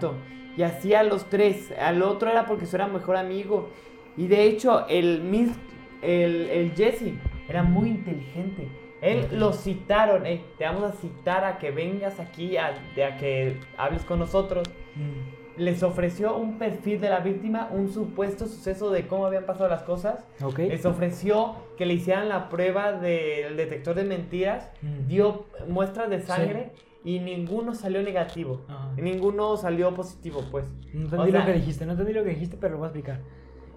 Y 0.58 0.64
así 0.64 0.94
a 0.94 1.04
los 1.04 1.30
tres. 1.30 1.72
Al 1.80 2.02
otro 2.02 2.30
era 2.30 2.46
porque 2.46 2.66
su 2.66 2.76
era 2.76 2.88
mejor 2.88 3.16
amigo. 3.18 3.70
Y 4.18 4.28
de 4.28 4.44
hecho, 4.44 4.86
el, 4.88 5.22
mis- 5.22 5.56
el, 6.02 6.50
el 6.50 6.72
Jesse 6.76 7.14
era 7.48 7.64
muy 7.64 7.90
inteligente. 7.90 8.68
Él 9.02 9.28
lo 9.32 9.54
citaron, 9.54 10.26
"Ey, 10.26 10.44
te 10.58 10.66
vamos 10.66 10.84
a 10.84 10.92
citar 10.92 11.46
a 11.46 11.58
que 11.58 11.72
vengas 11.72 12.20
aquí, 12.20 12.58
a, 12.58 12.74
que 13.18 13.58
hables 13.78 14.04
con 14.04 14.20
nosotros. 14.20 14.68
Mm. 14.96 15.62
Les 15.62 15.84
ofreció 15.84 16.36
un 16.38 16.58
perfil 16.58 17.00
de 17.02 17.10
la 17.10 17.20
víctima, 17.20 17.70
un 17.72 17.90
supuesto 17.90 18.46
suceso 18.46 18.92
de 18.92 19.08
cómo 19.08 19.26
habían 19.26 19.46
pasado 19.46 19.70
las 19.70 19.84
cosas. 19.84 20.26
Les 20.70 20.86
ofreció 20.86 21.56
que 21.78 21.86
le 21.86 21.94
hicieran 21.96 22.28
la 22.30 22.50
prueba 22.50 22.94
del 22.94 23.56
detector 23.58 23.96
de 23.96 24.04
mentiras. 24.04 24.70
Mm. 24.82 25.08
Dio 25.08 25.46
muestras 25.68 26.10
de 26.10 26.22
sangre 26.22 26.72
y 27.04 27.20
ninguno 27.20 27.74
salió 27.74 28.02
negativo. 28.04 28.62
Ajá. 28.68 28.92
Ninguno 28.98 29.56
salió 29.58 29.94
positivo, 29.96 30.44
pues. 30.52 30.66
No 30.94 31.02
O 31.02 31.04
entendí 31.06 31.32
sea- 31.32 31.40
lo 31.42 31.46
que 31.46 31.54
dijiste, 31.54 31.86
no 31.86 31.92
entendí 31.94 32.14
lo 32.14 32.24
que 32.24 32.30
dijiste, 32.32 32.58
pero 32.60 32.74
lo 32.74 32.80
voy 32.80 32.86
a 32.86 32.90
explicar. 32.90 33.22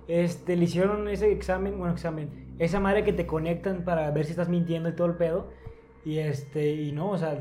Este, 0.09 0.57
le 0.57 0.64
hicieron 0.64 1.07
ese 1.09 1.31
examen, 1.33 1.79
bueno, 1.79 1.93
examen, 1.95 2.55
esa 2.59 2.81
madre 2.81 3.05
que 3.05 3.12
te 3.12 3.25
conectan 3.27 3.85
para 3.85 4.11
ver 4.11 4.25
si 4.25 4.33
estás 4.33 4.49
mintiendo 4.49 4.89
y 4.89 4.93
todo 4.93 5.07
el 5.07 5.14
pedo. 5.14 5.51
Y 6.05 6.18
este, 6.18 6.73
y 6.75 6.91
no, 6.91 7.11
o 7.11 7.18
sea, 7.18 7.39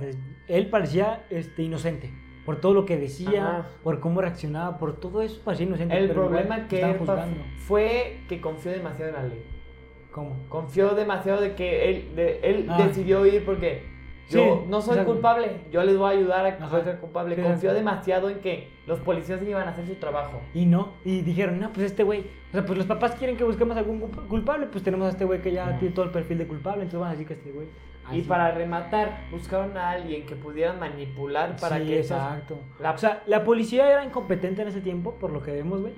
él 0.48 0.70
parecía 0.70 1.26
este, 1.32 1.64
inocente. 1.64 2.12
por 2.46 2.60
todo 2.60 2.74
lo 2.74 2.86
que 2.86 2.98
decía, 2.98 3.60
Ajá. 3.60 3.68
por 3.84 4.00
cómo 4.00 4.20
reaccionaba, 4.20 4.80
por 4.80 4.96
todo 5.00 5.22
eso 5.22 5.40
parecía 5.46 5.68
inocente. 5.68 5.96
El 5.96 6.08
pero 6.08 6.22
problema 6.24 6.68
que 6.68 6.82
él 6.82 6.98
fue 7.58 8.18
que 8.28 8.42
confió 8.42 8.72
demasiado 8.72 9.10
en 9.10 9.16
la 9.16 9.24
ley. 9.28 9.44
¿Cómo? 10.12 10.36
Confió 10.50 10.90
demasiado 10.96 11.40
de 11.40 11.54
que 11.54 11.90
él, 11.90 12.16
de- 12.16 12.40
él 12.44 12.66
Ah. 12.68 12.84
decidió 12.88 13.26
ir 13.28 13.46
porque 13.46 13.84
yo 14.32 14.62
Sí, 14.64 14.70
no 14.70 14.82
soy 14.82 15.04
culpable, 15.06 15.62
yo 15.72 15.84
les 15.84 15.98
voy 15.98 16.14
a 16.14 16.18
ayudar 16.18 16.46
a 16.46 16.58
que 16.58 16.64
Ajá. 16.64 16.84
ser 16.84 17.00
culpable. 17.00 17.36
Sí, 17.36 17.42
Confió 17.42 17.72
exacto. 17.72 17.90
demasiado 17.90 18.30
en 18.30 18.40
que 18.40 18.70
los 18.88 19.00
policías 19.00 19.42
iban 19.44 19.68
a 19.68 19.72
hacer 19.72 19.86
su 19.86 19.96
trabajo. 19.96 20.42
Y 20.54 20.66
no, 20.66 20.94
y 21.06 21.22
dijeron, 21.22 21.60
no, 21.60 21.72
pues 21.72 21.86
este 21.88 22.04
güey, 22.04 22.22
o 22.22 22.52
sea, 22.54 22.66
pues 22.66 22.78
los 22.78 22.88
papás 22.88 23.16
quieren 23.16 23.38
que 23.38 23.44
busquemos 23.44 23.78
algún 23.78 24.02
culp- 24.02 24.28
culpable, 24.28 24.68
pues 24.68 24.84
tenemos 24.84 25.08
a 25.08 25.10
este 25.12 25.26
güey 25.26 25.42
que 25.42 25.52
ya 25.52 25.68
Ajá. 25.68 25.78
tiene 25.80 25.94
todo 25.94 26.06
el 26.06 26.12
perfil 26.12 26.38
de 26.40 26.48
culpable, 26.48 26.84
entonces 26.84 27.00
van 27.00 27.10
a 27.10 27.12
decir 27.12 27.28
que 27.28 27.34
este 27.34 27.52
güey. 27.52 27.68
Y 28.14 28.24
para 28.24 28.52
rematar, 28.52 29.28
buscaron 29.32 29.78
a 29.78 29.92
alguien 29.92 30.26
que 30.26 30.36
pudieran 30.36 30.80
manipular 30.80 31.56
para 31.58 31.78
que 31.78 32.00
exacto. 32.00 32.58
la- 32.80 32.92
O 32.92 32.98
sea, 32.98 33.24
la 33.28 33.44
policía 33.44 33.90
era 33.90 34.04
incompetente 34.04 34.64
en 34.64 34.68
ese 34.68 34.82
tiempo, 34.82 35.14
por 35.16 35.32
lo 35.32 35.42
que 35.42 35.52
vemos, 35.52 35.80
güey. 35.82 35.94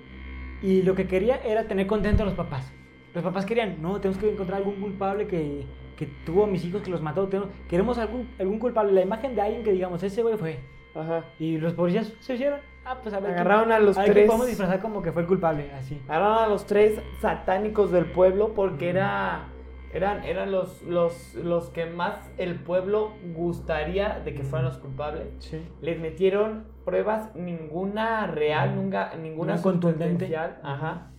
Y 0.62 0.84
lo 0.84 0.94
que 0.96 1.08
quería 1.08 1.38
era 1.44 1.64
tener 1.68 1.88
contento 1.88 2.22
a 2.24 2.26
los 2.26 2.36
papás. 2.36 2.72
Los 3.16 3.24
papás 3.24 3.46
querían, 3.46 3.82
no, 3.82 4.00
tenemos 4.00 4.22
que 4.22 4.30
encontrar 4.32 4.58
algún 4.60 4.76
culpable 4.76 5.26
que, 5.28 5.66
que 5.98 6.08
tuvo 6.26 6.46
a 6.46 6.48
mis 6.48 6.64
hijos, 6.66 6.82
que 6.82 6.92
los 6.92 7.02
mató. 7.02 7.30
queremos 7.70 7.98
algún, 7.98 8.30
algún 8.40 8.60
culpable, 8.60 8.92
la 8.92 9.02
imagen 9.02 9.36
de 9.36 9.42
alguien 9.42 9.64
que 9.64 9.72
digamos, 9.72 10.02
ese 10.04 10.22
güey 10.22 10.38
fue. 10.38 10.60
Ajá. 10.96 11.26
Y 11.40 11.58
los 11.58 11.74
policías 11.74 12.14
se 12.20 12.36
hicieron, 12.36 12.60
ah, 12.86 12.98
pues 13.02 13.14
a 13.16 13.20
ver. 13.20 13.32
Agarraron 13.32 13.72
a 13.72 13.80
los 13.80 13.98
a 13.98 14.06
tres. 14.06 14.28
podemos 14.28 14.48
disfrazar 14.48 14.80
como 14.82 15.02
que 15.02 15.12
fue 15.12 15.24
el 15.24 15.28
culpable, 15.28 15.72
así. 15.74 16.00
Agarraron 16.08 16.44
a 16.44 16.48
los 16.48 16.66
tres 16.66 17.02
satánicos 17.20 17.92
del 17.92 18.06
pueblo 18.06 18.54
porque 18.54 18.90
era, 18.90 19.46
eran, 19.92 20.24
eran 20.24 20.52
los, 20.52 20.84
los, 20.84 21.34
los 21.36 21.70
que 21.70 21.86
más 21.88 22.30
el 22.38 22.56
pueblo 22.56 23.14
gustaría 23.36 24.20
de 24.20 24.34
que 24.36 24.44
fueran 24.44 24.68
los 24.68 24.78
culpables. 24.78 25.28
Sí. 25.40 25.62
Les 25.82 26.00
metieron 26.00 26.66
pruebas, 26.86 27.34
ninguna 27.36 28.28
real, 28.28 28.76
nunca, 28.76 29.14
ninguna 29.16 29.54
Una 29.54 29.62
contundente. 29.62 30.36
Ajá. 30.36 31.13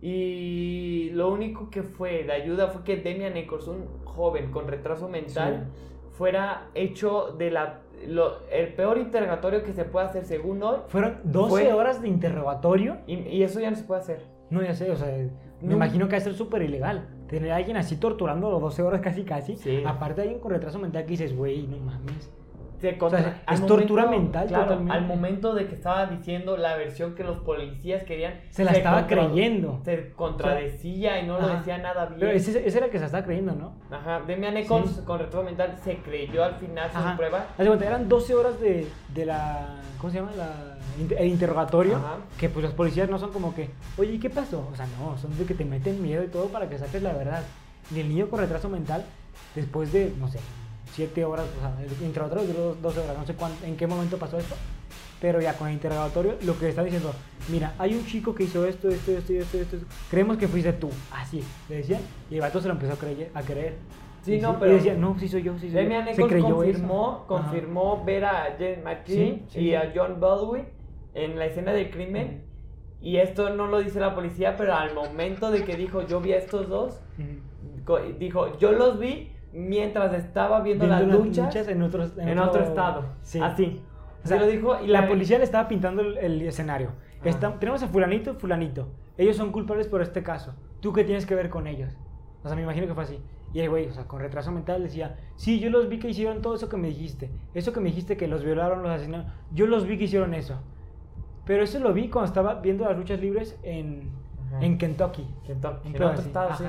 Y 0.00 1.10
lo 1.12 1.32
único 1.32 1.70
que 1.70 1.82
fue 1.82 2.24
de 2.24 2.32
ayuda 2.32 2.68
fue 2.68 2.82
que 2.84 2.96
Demian 2.96 3.36
Eccles, 3.36 3.66
un 3.68 3.86
joven 4.04 4.50
con 4.50 4.66
retraso 4.68 5.08
mental, 5.08 5.68
fuera 6.12 6.68
hecho 6.74 7.34
de 7.38 7.50
la 7.50 7.80
lo- 8.06 8.46
el 8.48 8.74
peor 8.74 8.96
interrogatorio 8.98 9.64
que 9.64 9.72
se 9.72 9.84
puede 9.84 10.06
hacer 10.06 10.24
según 10.24 10.62
hoy. 10.62 10.78
Fueron 10.86 11.18
12 11.24 11.50
Fue- 11.50 11.72
horas 11.72 12.00
de 12.00 12.08
interrogatorio. 12.08 12.98
Y, 13.08 13.14
y 13.16 13.42
eso 13.42 13.58
ya 13.60 13.70
no 13.70 13.76
se 13.76 13.82
puede 13.84 14.00
hacer. 14.00 14.22
No, 14.50 14.62
ya 14.62 14.72
sé, 14.72 14.88
o 14.90 14.96
sea, 14.96 15.08
me 15.08 15.68
No. 15.68 15.74
imagino 15.74 16.06
que 16.06 16.12
va 16.12 16.18
a 16.18 16.20
ser 16.20 16.34
súper 16.34 16.62
ilegal. 16.62 17.08
Tener 17.28 17.50
a 17.50 17.56
alguien 17.56 17.76
así 17.76 17.96
torturando 17.96 18.50
12 18.60 18.82
horas 18.82 19.00
casi 19.00 19.24
casi. 19.24 19.56
Sí. 19.56 19.82
Aparte 19.84 20.16
de 20.16 20.22
alguien 20.22 20.40
con 20.40 20.52
retraso 20.52 20.78
mental 20.78 21.02
que 21.04 21.10
dices, 21.10 21.36
güey, 21.36 21.66
no 21.66 21.76
mames. 21.78 22.32
Se 22.80 22.96
O 23.00 23.10
sea, 23.10 23.42
al 23.44 23.54
es 23.56 23.66
tortura 23.66 24.06
mental 24.06 24.46
claro, 24.46 24.64
totalmente. 24.64 24.92
Al 24.94 25.06
momento 25.06 25.54
de 25.54 25.66
que 25.66 25.74
estaba 25.74 26.06
diciendo 26.06 26.56
la 26.56 26.76
versión 26.76 27.14
que 27.16 27.24
los 27.24 27.38
policías 27.38 28.04
querían, 28.04 28.34
Se 28.50 28.62
la 28.64 28.70
estaba 28.72 29.00
contra- 29.06 29.26
creyendo. 29.26 29.80
Se 29.84 30.12
contradecía 30.12 31.20
y 31.20 31.26
no 31.26 31.40
lo 31.40 31.48
decía 31.48 31.78
nada 31.78 32.06
bien. 32.06 32.20
Pero 32.20 32.32
ese, 32.32 32.66
ese 32.66 32.76
era 32.78 32.86
el 32.86 32.92
que 32.92 32.98
se 32.98 33.06
estaba 33.06 33.24
creyendo, 33.24 33.52
¿no? 33.54 33.72
Ajá, 33.90 34.20
Demian 34.26 34.56
Eccles 34.56 34.90
Sí. 34.90 35.00
con 35.04 35.18
retraso 35.18 35.42
mental 35.44 35.76
se 35.82 35.96
creyó 35.98 36.44
al 36.44 36.54
final 36.54 36.90
su 36.90 36.98
Ajá. 36.98 37.16
prueba. 37.16 37.38
Haz 37.52 37.58
de 37.58 37.66
cuenta, 37.66 37.86
eran 37.86 38.08
12 38.08 38.34
horas 38.34 38.60
de, 38.60 38.86
de 39.14 39.26
la. 39.26 39.80
¿Cómo 40.00 40.12
se 40.12 40.20
llama? 40.20 40.30
La, 40.36 40.76
el 41.18 41.26
interrogatorio. 41.28 41.96
Ajá. 41.96 42.16
Que 42.38 42.48
pues 42.48 42.64
los 42.64 42.74
policías 42.74 43.08
no 43.10 43.18
son 43.18 43.32
como 43.32 43.54
que, 43.54 43.70
oye, 43.96 44.12
¿y 44.12 44.18
qué 44.20 44.30
pasó? 44.30 44.68
O 44.72 44.76
sea, 44.76 44.86
no, 45.00 45.18
son 45.18 45.36
de 45.36 45.44
que 45.44 45.54
te 45.54 45.64
meten 45.64 46.00
miedo 46.02 46.22
y 46.22 46.28
todo 46.28 46.46
para 46.48 46.68
que 46.68 46.78
saques 46.78 47.02
la 47.02 47.12
verdad. 47.12 47.42
Y 47.94 48.00
el 48.00 48.08
niño 48.08 48.28
con 48.28 48.38
retraso 48.40 48.68
mental, 48.68 49.04
después 49.54 49.92
de, 49.92 50.12
no 50.18 50.28
sé, 50.28 50.38
7 50.98 51.24
horas, 51.24 51.46
o 51.56 51.60
sea, 51.60 51.72
el 51.84 52.04
interrogatorio 52.06 52.52
duró 52.52 52.74
12 52.82 52.98
horas, 53.00 53.16
no 53.16 53.24
sé 53.24 53.34
cuán- 53.34 53.52
en 53.64 53.76
qué 53.76 53.86
momento 53.86 54.18
pasó 54.18 54.36
esto. 54.36 54.56
Pero 55.20 55.40
ya 55.40 55.54
con 55.56 55.68
el 55.68 55.74
interrogatorio, 55.74 56.34
lo 56.42 56.58
que 56.58 56.68
está 56.68 56.82
diciendo, 56.82 57.12
mira, 57.50 57.72
hay 57.78 57.94
un 57.94 58.04
chico 58.04 58.34
que 58.34 58.44
hizo 58.44 58.66
esto, 58.66 58.88
esto, 58.88 59.12
esto, 59.12 59.32
esto, 59.32 59.58
esto, 59.58 59.76
esto. 59.76 59.86
Creemos 60.10 60.36
que 60.38 60.48
fuiste 60.48 60.72
tú. 60.72 60.90
Así, 61.12 61.42
le 61.68 61.76
decían. 61.76 62.00
Y 62.30 62.34
el 62.36 62.40
vato 62.40 62.60
se 62.60 62.66
lo 62.68 62.74
empezó 62.74 62.94
a 62.94 62.96
creer. 62.96 63.30
A 63.34 63.42
creer. 63.42 63.76
Sí, 64.22 64.34
Y 64.34 64.40
no, 64.40 64.52
y 64.54 64.56
pero- 64.60 64.72
decía, 64.74 64.94
no, 64.94 65.16
sí 65.18 65.28
soy 65.28 65.42
yo, 65.44 65.54
sí 65.58 65.70
soy 65.70 65.84
yo. 65.88 66.12
Se 66.14 66.26
creyó 66.26 66.54
confirmó, 66.56 67.14
eso. 67.14 67.24
confirmó 67.28 68.04
ver 68.04 68.24
a 68.24 68.56
Jane 68.58 68.82
McKean 68.84 69.06
Sí, 69.06 69.42
sí, 69.50 69.58
y 69.60 69.62
sí. 69.70 69.74
a 69.76 69.92
John 69.94 70.18
Baldwin 70.20 70.64
en 71.14 71.38
la 71.38 71.46
escena 71.46 71.72
del 71.72 71.90
crimen. 71.90 72.44
Y 73.00 73.18
esto 73.18 73.50
no 73.50 73.68
lo 73.68 73.78
dice 73.78 74.00
la 74.00 74.14
policía, 74.16 74.56
pero 74.56 74.74
al 74.74 74.92
momento 74.94 75.50
de 75.52 75.62
que 75.64 75.76
dijo 75.76 76.04
yo 76.06 76.20
vi 76.20 76.32
a 76.32 76.38
estos 76.38 76.68
dos, 76.68 77.00
dijo 78.18 78.58
yo 78.58 78.72
los 78.72 78.98
vi 78.98 79.32
mientras 79.52 80.12
estaba 80.14 80.60
viendo, 80.60 80.86
Viendo 80.86 81.06
las 81.06 81.18
luchas, 81.26 81.68
en 81.68 81.82
otro, 81.82 82.04
en 82.18 82.38
otro 82.38 82.62
estado. 82.62 83.04
Sí. 83.22 83.40
Así. 83.40 83.82
O 84.24 84.26
sea, 84.28 84.38
lo 84.40 84.46
dijo 84.46 84.80
y 84.82 84.88
la 84.88 85.06
policía 85.08 85.38
le 85.38 85.44
estaba 85.44 85.68
pintando 85.68 86.02
el, 86.02 86.18
el 86.18 86.42
escenario. 86.42 86.90
Está- 87.24 87.58
tenemos 87.58 87.82
a 87.82 87.88
fulanito 87.88 88.34
fulanito. 88.34 88.88
Ellos 89.16 89.36
son 89.36 89.50
culpables 89.52 89.88
por 89.88 90.02
este 90.02 90.22
caso. 90.22 90.54
¿Tú 90.80 90.92
qué 90.92 91.02
tienes 91.04 91.26
que 91.26 91.34
ver 91.34 91.50
con 91.50 91.66
ellos? 91.66 91.96
O 92.44 92.48
sea, 92.48 92.56
me 92.56 92.62
imagino 92.62 92.86
que 92.86 92.94
fue 92.94 93.02
así. 93.04 93.18
Y 93.52 93.60
el 93.60 93.70
güey, 93.70 93.86
o 93.88 93.92
sea, 93.92 94.04
con 94.04 94.20
retraso 94.20 94.52
mental 94.52 94.82
decía, 94.82 95.16
sí, 95.36 95.58
yo 95.58 95.70
los 95.70 95.88
vi 95.88 95.98
que 95.98 96.08
hicieron 96.10 96.42
todo 96.42 96.54
eso 96.54 96.68
que 96.68 96.76
me 96.76 96.88
dijiste. 96.88 97.30
Eso 97.54 97.72
que 97.72 97.80
me 97.80 97.88
dijiste 97.88 98.16
que 98.16 98.28
los 98.28 98.44
violaron, 98.44 98.82
los 98.82 98.90
asesinaron. 98.92 99.26
Yo 99.52 99.66
los 99.66 99.86
vi 99.86 99.96
que 99.98 100.04
hicieron 100.04 100.34
eso. 100.34 100.60
Pero 101.46 101.62
eso 101.62 101.78
lo 101.78 101.92
vi 101.94 102.08
cuando 102.08 102.26
estaba 102.26 102.56
viendo 102.56 102.84
las 102.84 102.96
luchas 102.96 103.20
libres 103.20 103.58
en, 103.62 104.10
en 104.60 104.76
Kentucky. 104.78 105.26
Kentucky, 105.46 105.86
en 105.88 105.92
pedo 105.94 106.08
otro 106.10 106.20
estado, 106.22 106.54
sí. 106.56 106.64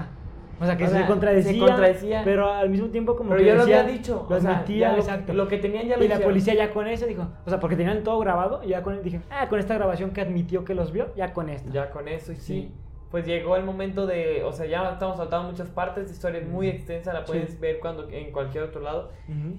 O 0.61 0.65
sea, 0.65 0.75
que 0.75 0.85
O 0.85 0.87
se, 0.89 1.05
contradecía, 1.05 1.53
se 1.53 1.59
contradecía. 1.59 2.21
pero 2.25 2.51
al 2.51 2.69
mismo 2.69 2.87
tiempo 2.89 3.15
como 3.15 3.29
Pero 3.29 3.41
que 3.41 3.45
ya 3.47 3.55
lo 3.55 3.61
había 3.63 3.83
dicho. 3.83 4.25
lo 4.29 4.35
admitía, 4.35 4.95
exacto. 4.95 5.33
lo 5.33 5.47
que 5.47 5.57
tenían 5.57 5.87
ya 5.87 5.97
lo 5.97 6.03
y 6.03 6.07
la 6.07 6.19
policía 6.19 6.53
ya 6.53 6.71
con 6.73 6.87
eso 6.87 7.05
dijo, 7.05 7.27
o 7.45 7.49
sea, 7.49 7.59
porque 7.59 7.75
tenían 7.77 8.03
todo 8.03 8.19
grabado, 8.19 8.61
y 8.63 8.69
ya 8.69 8.83
con 8.83 9.01
dije, 9.01 9.21
ah, 9.29 9.47
con 9.47 9.59
esta 9.59 9.75
grabación 9.75 10.11
que 10.11 10.21
admitió 10.21 10.65
que 10.65 10.75
los 10.75 10.91
vio, 10.91 11.13
ya 11.15 11.31
con 11.33 11.49
esto. 11.49 11.71
Ya 11.71 11.89
con 11.91 12.07
eso, 12.07 12.31
y 12.33 12.35
sí. 12.35 12.41
Sí. 12.41 12.71
Pues 13.09 13.25
llegó 13.25 13.55
el 13.55 13.63
momento 13.63 14.05
de. 14.05 14.43
O 14.43 14.51
sea, 14.53 14.67
ya 14.67 14.91
estamos 14.91 15.17
saltando 15.17 15.49
muchas 15.49 15.67
partes. 15.69 16.05
La 16.05 16.11
historia 16.11 16.41
es 16.41 16.47
muy 16.47 16.67
extensa, 16.67 17.11
la 17.11 17.25
puedes 17.25 17.49
Sí. 17.53 17.57
ver 17.59 17.79
cuando 17.79 18.07
en 18.11 18.31
cualquier 18.31 18.65
otro 18.65 18.81
lado. 18.81 19.09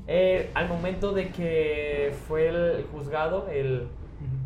Eh, 0.06 0.50
al 0.54 0.68
momento 0.68 1.10
de 1.12 1.30
que 1.30 2.12
fue 2.28 2.46
el 2.46 2.84
juzgado, 2.92 3.48
el, 3.50 3.88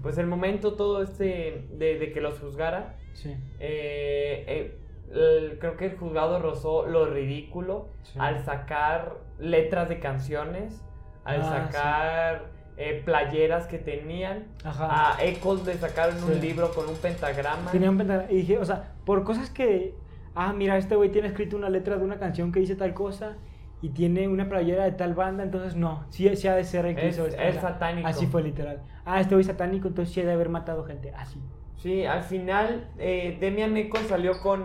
pues 0.03 0.17
el 0.17 0.27
momento 0.27 0.73
todo 0.73 1.03
este 1.03 1.67
de, 1.73 1.99
de 1.99 2.13
que 2.13 2.23
los 2.23 2.39
juzgara, 2.39 2.95
sí. 3.13 3.29
eh, 3.61 4.45
eh, 4.49 4.79
el- 5.13 5.59
creo 5.59 5.77
que 5.77 5.87
el 5.87 5.97
juzgado 5.99 6.39
rozó 6.41 6.87
lo 6.87 7.07
ridículo 7.07 7.89
Sí. 8.03 8.19
al 8.21 8.41
sacar 8.45 9.19
letras 9.39 9.89
de 9.89 10.01
canciones, 10.01 10.85
al 11.25 11.41
Ah, 11.43 11.45
sacar 11.71 12.55
eh, 12.77 13.03
playeras 13.05 13.69
que 13.69 13.79
tenían. 13.79 14.49
Ajá. 14.65 15.15
A 15.17 15.23
Eccles 15.25 15.65
le 15.65 15.75
sacaron 15.75 16.17
un 16.25 16.35
Sí. 16.35 16.41
libro 16.41 16.73
con 16.75 16.89
un 16.89 16.97
pentagrama. 16.97 17.71
Tenía 17.71 17.89
un 17.89 17.97
pentagrama, 17.99 18.31
y 18.33 18.37
dije, 18.39 18.59
o 18.59 18.65
sea, 18.65 18.93
por 19.05 19.23
cosas 19.23 19.49
que, 19.51 19.95
ah, 20.35 20.53
mira, 20.53 20.77
este 20.77 20.97
güey 20.97 21.11
tiene 21.13 21.29
escrito 21.29 21.57
una 21.57 21.69
letra 21.71 21.97
de 21.99 22.05
una 22.05 22.19
canción 22.19 22.51
que 22.51 22.59
dice 22.59 22.75
tal 22.75 22.93
cosa, 22.93 23.37
y 23.81 23.91
tiene 23.91 24.27
una 24.27 24.49
playera 24.49 24.83
de 24.85 24.91
tal 24.93 25.15
banda, 25.15 25.45
entonces 25.45 25.77
no, 25.77 26.05
sí, 26.09 26.35
sí 26.35 26.49
ha 26.49 26.57
de 26.57 26.65
ser 26.65 26.87
el 26.87 26.97
que 26.97 27.07
Es- 27.09 27.15
hizo 27.15 27.27
esto. 27.27 27.41
es 27.41 27.55
satánico. 27.57 28.09
Así 28.09 28.27
fue 28.27 28.43
literal. 28.43 28.83
Ah, 29.05 29.21
este 29.21 29.37
güey 29.37 29.45
satánico, 29.45 29.87
entonces 29.87 30.13
sí 30.13 30.23
ha 30.23 30.27
de 30.27 30.33
haber 30.33 30.49
matado 30.49 30.83
gente, 30.85 31.13
así. 31.15 31.41
Sí, 31.85 32.07
al 32.07 32.23
final 32.23 32.89
eh, 32.97 33.37
Demian 33.39 33.77
Eccles 33.77 34.07
salió 34.07 34.41
con 34.41 34.65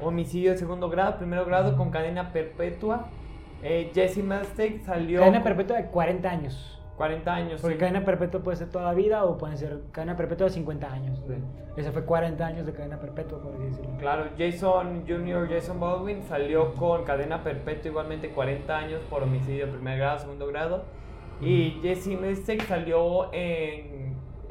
homicidio 0.00 0.50
de 0.50 0.58
segundo 0.58 0.90
grado, 0.90 1.16
primero 1.16 1.44
grado 1.44 1.76
con 1.76 1.92
cadena 1.92 2.32
perpetua. 2.32 3.06
Eh, 3.62 3.92
Jesse 3.94 4.24
Mastake 4.24 4.80
salió 4.80 5.20
Cadena 5.20 5.44
perpetua 5.44 5.76
de 5.76 5.86
40 5.86 6.28
años. 6.28 6.82
40 6.96 7.32
años. 7.32 7.60
Porque 7.60 7.76
sí. 7.76 7.78
cadena 7.78 8.04
perpetua 8.04 8.42
puede 8.42 8.56
ser 8.56 8.68
toda 8.68 8.84
la 8.84 8.94
vida 8.94 9.24
o 9.24 9.38
puede 9.38 9.56
ser 9.56 9.78
cadena 9.92 10.16
perpetua 10.16 10.48
de 10.48 10.54
50 10.54 10.92
años. 10.92 11.22
Sí. 11.28 11.34
Ese 11.76 11.92
fue 11.92 12.04
40 12.04 12.44
años 12.44 12.66
de 12.66 12.72
cadena 12.72 12.98
perpetua, 12.98 13.40
por 13.40 13.54
así 13.54 13.62
decirlo. 13.62 13.90
Claro, 14.00 14.24
Jason 14.36 15.04
Jr., 15.06 15.48
Jason 15.48 15.78
Baldwin 15.78 16.24
salió 16.24 16.74
con 16.74 17.04
cadena 17.04 17.44
perpetua 17.44 17.90
igualmente 17.90 18.30
40 18.30 18.76
años 18.76 19.02
por 19.08 19.22
homicidio 19.22 19.66
de 19.66 19.72
primer 19.72 19.98
grado, 19.98 20.18
segundo 20.18 20.48
grado. 20.48 20.82
Y 21.40 21.78
Jesse 21.80 22.18
Mastake 22.20 22.62
salió 22.62 23.32
en 23.32 23.95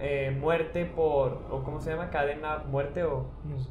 eh, 0.08 0.32
muerte 0.32 0.86
por, 0.86 1.46
o 1.50 1.64
¿cómo 1.64 1.80
se 1.80 1.92
llama? 1.92 2.10
Cadena 2.10 2.60
muerte 2.70 3.04
o 3.04 3.32
No 3.44 3.60
sé. 3.60 3.70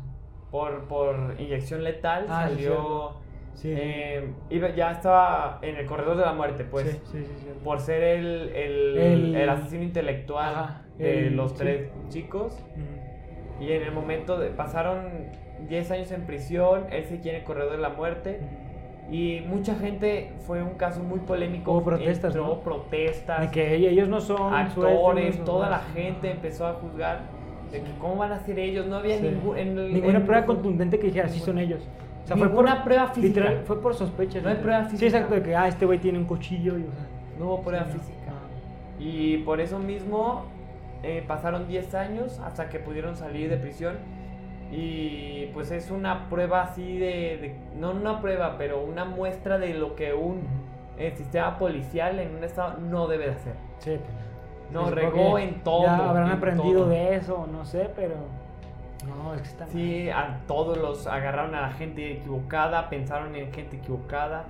por, 0.51 0.85
por 0.89 1.35
inyección 1.39 1.85
letal. 1.85 2.26
Ah, 2.28 2.49
salió... 2.49 3.22
Sí. 3.55 3.72
eh, 3.72 4.32
iba- 4.51 4.70
ya 4.70 4.91
estaba 4.91 5.61
en 5.62 5.76
el 5.76 5.87
corredor 5.87 6.16
de 6.16 6.24
la 6.24 6.32
muerte, 6.32 6.64
pues. 6.64 7.01
sí, 7.05 7.24
sí, 7.24 7.51
por 7.62 7.78
ser 7.78 8.03
el, 8.03 8.49
el, 8.49 8.99
El- 8.99 9.37
el 9.37 9.49
asesino 9.49 9.85
intelectual 9.85 10.53
Ajá, 10.55 10.82
de 10.99 11.30
los 11.30 11.55
tres 11.55 11.89
chicos. 12.09 12.59
Y 13.61 13.70
en 13.70 13.82
el 13.82 13.93
momento 13.93 14.39
de. 14.39 14.51
Pasaron 14.51 15.28
10 15.68 15.91
años 15.93 16.11
en 16.11 16.26
prisión, 16.26 16.87
él 16.91 17.05
se 17.05 17.20
quiere 17.20 17.39
el 17.39 17.45
corredor 17.45 17.70
de 17.72 17.78
la 17.78 17.91
muerte. 17.91 18.41
Y 19.11 19.43
mucha 19.47 19.75
gente, 19.75 20.33
fue 20.47 20.63
un 20.63 20.75
caso 20.75 21.01
muy 21.03 21.21
polémico. 21.21 21.73
Hubo 21.73 21.85
protestas, 21.85 22.35
entró 22.35 22.47
¿no? 22.55 22.61
protestas, 22.61 23.41
De 23.43 23.51
que 23.51 23.75
ellos 23.77 24.09
no 24.09 24.21
son 24.21 24.55
actores, 24.55 25.25
sueltos, 25.35 25.45
toda 25.45 25.67
no- 25.67 25.71
la 25.73 25.81
gente 25.95 26.31
empezó 26.31 26.67
a 26.67 26.73
juzgar 26.75 27.21
de 27.71 27.81
que 27.83 27.91
cómo 28.01 28.17
van 28.17 28.33
a 28.33 28.39
ser 28.41 28.59
ellos. 28.59 28.87
No 28.87 28.97
había 28.97 29.19
Sí. 29.19 29.25
ningún, 29.25 29.59
en 29.59 29.75
ninguna 29.93 30.19
en- 30.19 30.25
prueba 30.25 30.47
contundente 30.47 30.99
que 30.99 31.07
dijera, 31.09 31.29
sí 31.29 31.39
son 31.39 31.59
ellos. 31.59 31.81
O 32.25 32.27
sea, 32.27 32.37
fue 32.39 32.49
por, 32.49 32.65
Ninguna 32.65 32.83
prueba 32.85 33.09
física. 33.09 33.41
Literal, 33.41 33.63
fue 33.67 33.81
por 33.83 33.95
sospechas. 33.95 34.43
No 34.43 34.49
hay 34.49 34.57
prueba 34.57 34.85
Sí, 34.85 34.91
física. 34.93 35.07
exacto, 35.07 35.35
de 35.35 35.43
que, 35.43 35.55
ah, 35.55 35.69
este 35.69 35.85
güey 35.85 35.99
tiene 35.99 36.19
un 36.19 36.25
cuchillo 36.25 36.79
y, 36.79 36.83
o 36.83 36.93
sea, 36.93 37.07
No 37.39 37.47
hubo 37.47 37.61
prueba 37.63 37.85
sí, 37.87 37.99
física. 37.99 38.31
Ah. 38.31 39.01
Y 39.01 39.39
por 39.39 39.61
eso 39.61 39.79
mismo 39.79 40.45
eh, 41.03 41.23
pasaron 41.29 41.69
10 41.69 41.95
años 41.95 42.41
hasta 42.41 42.71
que 42.71 42.79
pudieron 42.79 43.15
salir 43.17 43.51
de 43.51 43.59
prisión. 43.59 43.97
Y 44.71 45.47
pues 45.55 45.71
es 45.71 45.91
una 45.91 46.29
prueba 46.29 46.62
así 46.62 46.99
de, 46.99 47.07
de- 47.39 47.57
no 47.77 47.93
una 47.93 48.21
prueba, 48.21 48.57
pero 48.59 48.83
una 48.83 49.05
muestra 49.05 49.59
de 49.59 49.75
lo 49.75 49.95
que 49.95 50.12
un 50.15 50.43
sistema 51.17 51.59
policial 51.59 52.19
en 52.21 52.37
un 52.37 52.45
estado 52.45 52.79
no 52.79 53.07
debe 53.09 53.27
de 53.27 53.33
hacer. 53.33 53.55
Sí, 53.79 53.91
pues. 53.99 54.25
No, 54.73 54.91
regó 54.91 55.39
en 55.39 55.62
todo. 55.62 55.85
Ya 55.85 56.09
habrán 56.09 56.27
en 56.29 56.33
aprendido 56.39 56.81
todo. 56.81 56.89
de 56.89 57.15
eso, 57.17 57.47
no 57.51 57.65
sé, 57.65 57.91
pero. 57.95 58.15
No, 59.07 59.35
es 59.35 59.43
que 59.43 59.49
está 59.49 59.67
Sí, 59.67 60.09
a 60.09 60.41
todos 60.47 60.79
los 60.79 61.07
agarraron 61.07 61.55
a 61.55 61.61
la 61.61 61.71
gente 61.73 62.12
equivocada, 62.12 62.89
pensaron 62.89 63.35
en 63.37 63.53
gente 63.53 63.77
equivocada. 63.77 64.45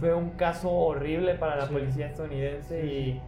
Fue 0.00 0.12
un 0.12 0.30
caso 0.30 0.70
horrible 0.70 1.34
para 1.36 1.56
la 1.56 1.66
Sí. 1.66 1.72
policía 1.72 2.06
estadounidense 2.08 2.82
Sí, 2.82 2.86
y, 2.88 3.04
sí. 3.12 3.20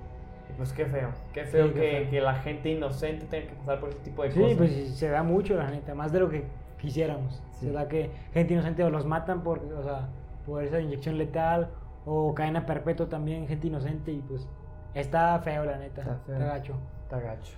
Y 0.51 0.53
pues 0.57 0.73
qué 0.73 0.87
feo. 0.87 1.11
Qué 1.33 1.45
feo, 1.45 1.73
que, 1.73 1.81
feo. 1.81 2.11
que 2.11 2.21
la 2.21 2.35
gente 2.37 2.71
inocente 2.71 3.27
tenga 3.27 3.49
que 3.49 3.55
pasar 3.57 3.81
por 3.81 3.89
ese 3.91 3.99
tipo 4.01 4.23
de 4.23 4.31
Sí, 4.33 4.41
cosas. 4.41 4.57
pues 4.59 4.73
sí, 4.73 4.89
se 4.89 5.09
da 5.09 5.23
mucho, 5.23 5.57
la 5.57 5.71
neta, 5.71 5.95
más 5.95 6.13
de 6.13 6.21
lo 6.21 6.29
que 6.29 6.45
quisiéramos. 6.79 7.43
Sí. 7.53 7.67
Se 7.67 7.73
da 7.73 7.89
que 7.89 8.11
gente 8.33 8.55
inocente 8.55 8.85
o 8.85 8.91
los 8.91 9.07
matan 9.07 9.43
por, 9.43 9.59
o 9.61 9.83
sea, 9.83 10.09
por 10.47 10.63
esa 10.63 10.81
inyección 10.81 11.17
letal 11.19 11.71
o 12.05 12.35
cadena 12.35 12.67
perpetua 12.67 13.09
también, 13.09 13.47
gente 13.49 13.67
inocente 13.69 14.13
y 14.13 14.19
pues 14.21 14.47
está 14.95 15.39
feo, 15.41 15.65
la 15.65 15.79
neta. 15.79 16.03
Está 16.03 16.15
Está, 16.15 16.25
feo. 16.37 16.39
gacho. 16.47 16.75
Está 17.05 17.21
gacho. 17.21 17.53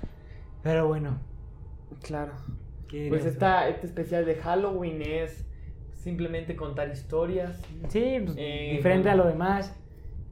Pero 0.63 0.87
bueno, 0.87 1.19
Claro. 2.03 2.33
¿qué 2.89 3.07
Pues 3.09 3.25
esta, 3.25 3.69
este 3.69 3.87
especial 3.87 4.25
de 4.27 4.35
Halloween 4.37 5.03
es 5.03 5.47
simplemente 5.95 6.55
contar 6.57 6.89
historias. 6.91 7.61
Sí, 7.89 8.21
pues, 8.25 8.37
Eh, 8.39 8.71
diferente 8.77 9.09
a 9.11 9.15
lo 9.17 9.27
demás. 9.27 9.75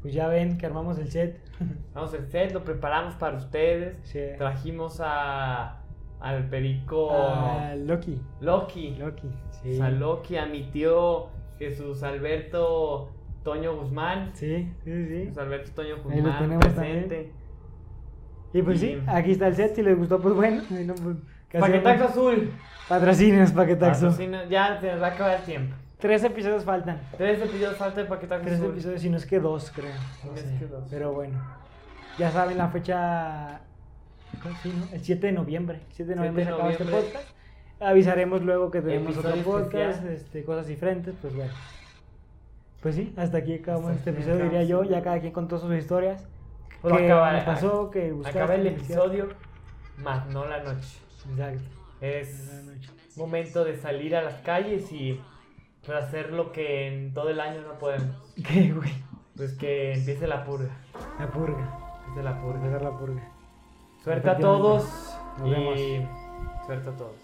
Pues 0.02 0.14
ya 0.14 0.28
ven 0.28 0.58
que 0.58 0.66
armamos 0.66 0.98
el 0.98 1.08
set. 1.10 1.40
Vamos 1.94 2.14
al 2.14 2.26
set, 2.26 2.52
lo 2.52 2.64
preparamos 2.64 3.14
para 3.14 3.36
ustedes. 3.36 3.98
Sí. 4.02 4.20
Trajimos 4.38 5.00
a, 5.02 5.80
al 6.20 6.48
perico 6.48 7.10
Loki. 7.76 8.20
Loki. 8.40 8.96
Loki. 8.96 9.30
Sí. 9.62 9.80
A 9.80 9.90
Loki, 9.90 10.36
a 10.36 10.46
mi 10.46 10.64
tío 10.70 11.28
Jesús 11.58 12.02
Alberto 12.02 13.12
Toño 13.42 13.76
Guzmán. 13.76 14.30
Sí, 14.34 14.72
sí, 14.84 15.06
sí. 15.06 15.18
Jesús 15.24 15.38
Alberto 15.38 15.70
Toño 15.72 15.94
Ahí 15.94 16.00
lo 16.00 16.22
Guzmán 16.22 16.38
tenemos 16.38 16.66
presente. 16.66 17.32
Y 18.52 18.62
pues 18.62 18.80
sí, 18.80 19.02
aquí 19.06 19.32
está 19.32 19.48
el 19.48 19.56
set. 19.56 19.74
Si 19.74 19.82
les 19.82 19.98
gustó, 19.98 20.20
pues 20.20 20.34
bueno. 20.34 20.62
no, 20.70 20.94
pues, 20.94 21.16
¿qué 21.48 21.58
Paquetaxo 21.58 22.04
azul. 22.04 22.52
Patrocinios, 22.88 23.52
paquetaxo. 23.52 24.10
Ya 24.48 24.78
se 24.80 24.92
nos 24.92 25.02
va 25.02 25.08
a 25.08 25.10
acabar 25.10 25.36
el 25.40 25.42
tiempo. 25.42 25.74
Tres 26.04 26.22
episodios 26.22 26.64
faltan. 26.64 27.00
Tres 27.16 27.38
episodios 27.40 27.76
falta 27.78 28.02
de 28.02 28.06
Paquetaxo 28.06 28.44
Tres 28.44 28.58
azul. 28.58 28.72
episodios, 28.72 29.00
si 29.00 29.08
no 29.08 29.16
es 29.16 29.24
que 29.24 29.40
dos, 29.40 29.72
creo. 29.74 29.94
No 30.22 30.36
sé. 30.36 30.54
que 30.58 30.66
dos. 30.66 30.84
Pero 30.90 31.14
bueno. 31.14 31.40
Ya 32.18 32.30
saben 32.30 32.58
la 32.58 32.68
fecha. 32.68 33.60
¿cuál 34.42 34.54
sí, 34.62 34.70
no? 34.78 34.86
El 34.94 35.00
7 35.00 35.28
de 35.28 35.32
noviembre. 35.32 35.80
7 35.92 36.04
de 36.14 36.14
7 36.14 36.16
noviembre 36.16 36.44
de 36.44 36.50
se 36.50 36.54
acaba 36.54 36.72
este 36.72 36.84
podcast. 36.84 37.28
Avisaremos 37.80 38.42
luego 38.42 38.70
que 38.70 38.82
tenemos 38.82 39.16
otro 39.16 39.34
podcast, 39.36 40.04
este, 40.04 40.44
cosas 40.44 40.66
diferentes, 40.66 41.14
pues 41.22 41.34
bueno. 41.34 41.52
Pues 42.82 42.96
sí, 42.96 43.14
hasta 43.16 43.38
aquí 43.38 43.54
acabamos 43.54 43.92
Hasta 43.92 44.10
este 44.10 44.10
episodio, 44.10 44.44
diría 44.44 44.64
yo. 44.64 44.84
Ya 44.84 45.02
cada 45.02 45.20
quien 45.20 45.32
contó 45.32 45.58
sus 45.58 45.74
historias. 45.74 46.28
Pues 46.82 46.98
¿Qué 46.98 47.06
acaba- 47.06 47.32
nos 47.32 47.44
pasó? 47.44 47.90
¿Qué 47.90 48.10
gustaste? 48.12 48.38
Acaba 48.38 48.54
el 48.56 48.62
¿Qué 48.64 48.68
episodio, 48.68 49.28
más 49.96 50.26
no 50.26 50.44
la 50.46 50.62
noche. 50.62 50.98
Exacto. 51.30 51.62
Es 52.02 52.62
momento 53.16 53.64
de 53.64 53.78
salir 53.78 54.14
a 54.14 54.20
las 54.20 54.34
calles 54.42 54.92
y 54.92 55.18
hacer 55.92 56.32
lo 56.32 56.52
que 56.52 56.88
en 56.88 57.14
todo 57.14 57.30
el 57.30 57.40
año 57.40 57.62
no 57.62 57.78
podemos. 57.78 58.16
¿Qué, 58.46 58.72
güey? 58.72 58.92
Pues 59.36 59.52
que 59.54 59.94
empiece 59.94 60.26
la 60.26 60.44
purga. 60.44 60.70
La 61.18 61.30
purga. 61.30 61.78
Empiece 62.06 62.22
la 62.22 62.40
purga. 62.40 62.58
Empezar 62.58 62.82
la 62.82 62.98
purga. 62.98 63.22
Suerte 64.02 64.30
a 64.30 64.38
todos. 64.38 64.84
Nos 65.38 65.48
y 65.48 65.50
vemos. 65.50 65.80
suerte 66.66 66.90
a 66.90 66.96
todos. 66.96 67.23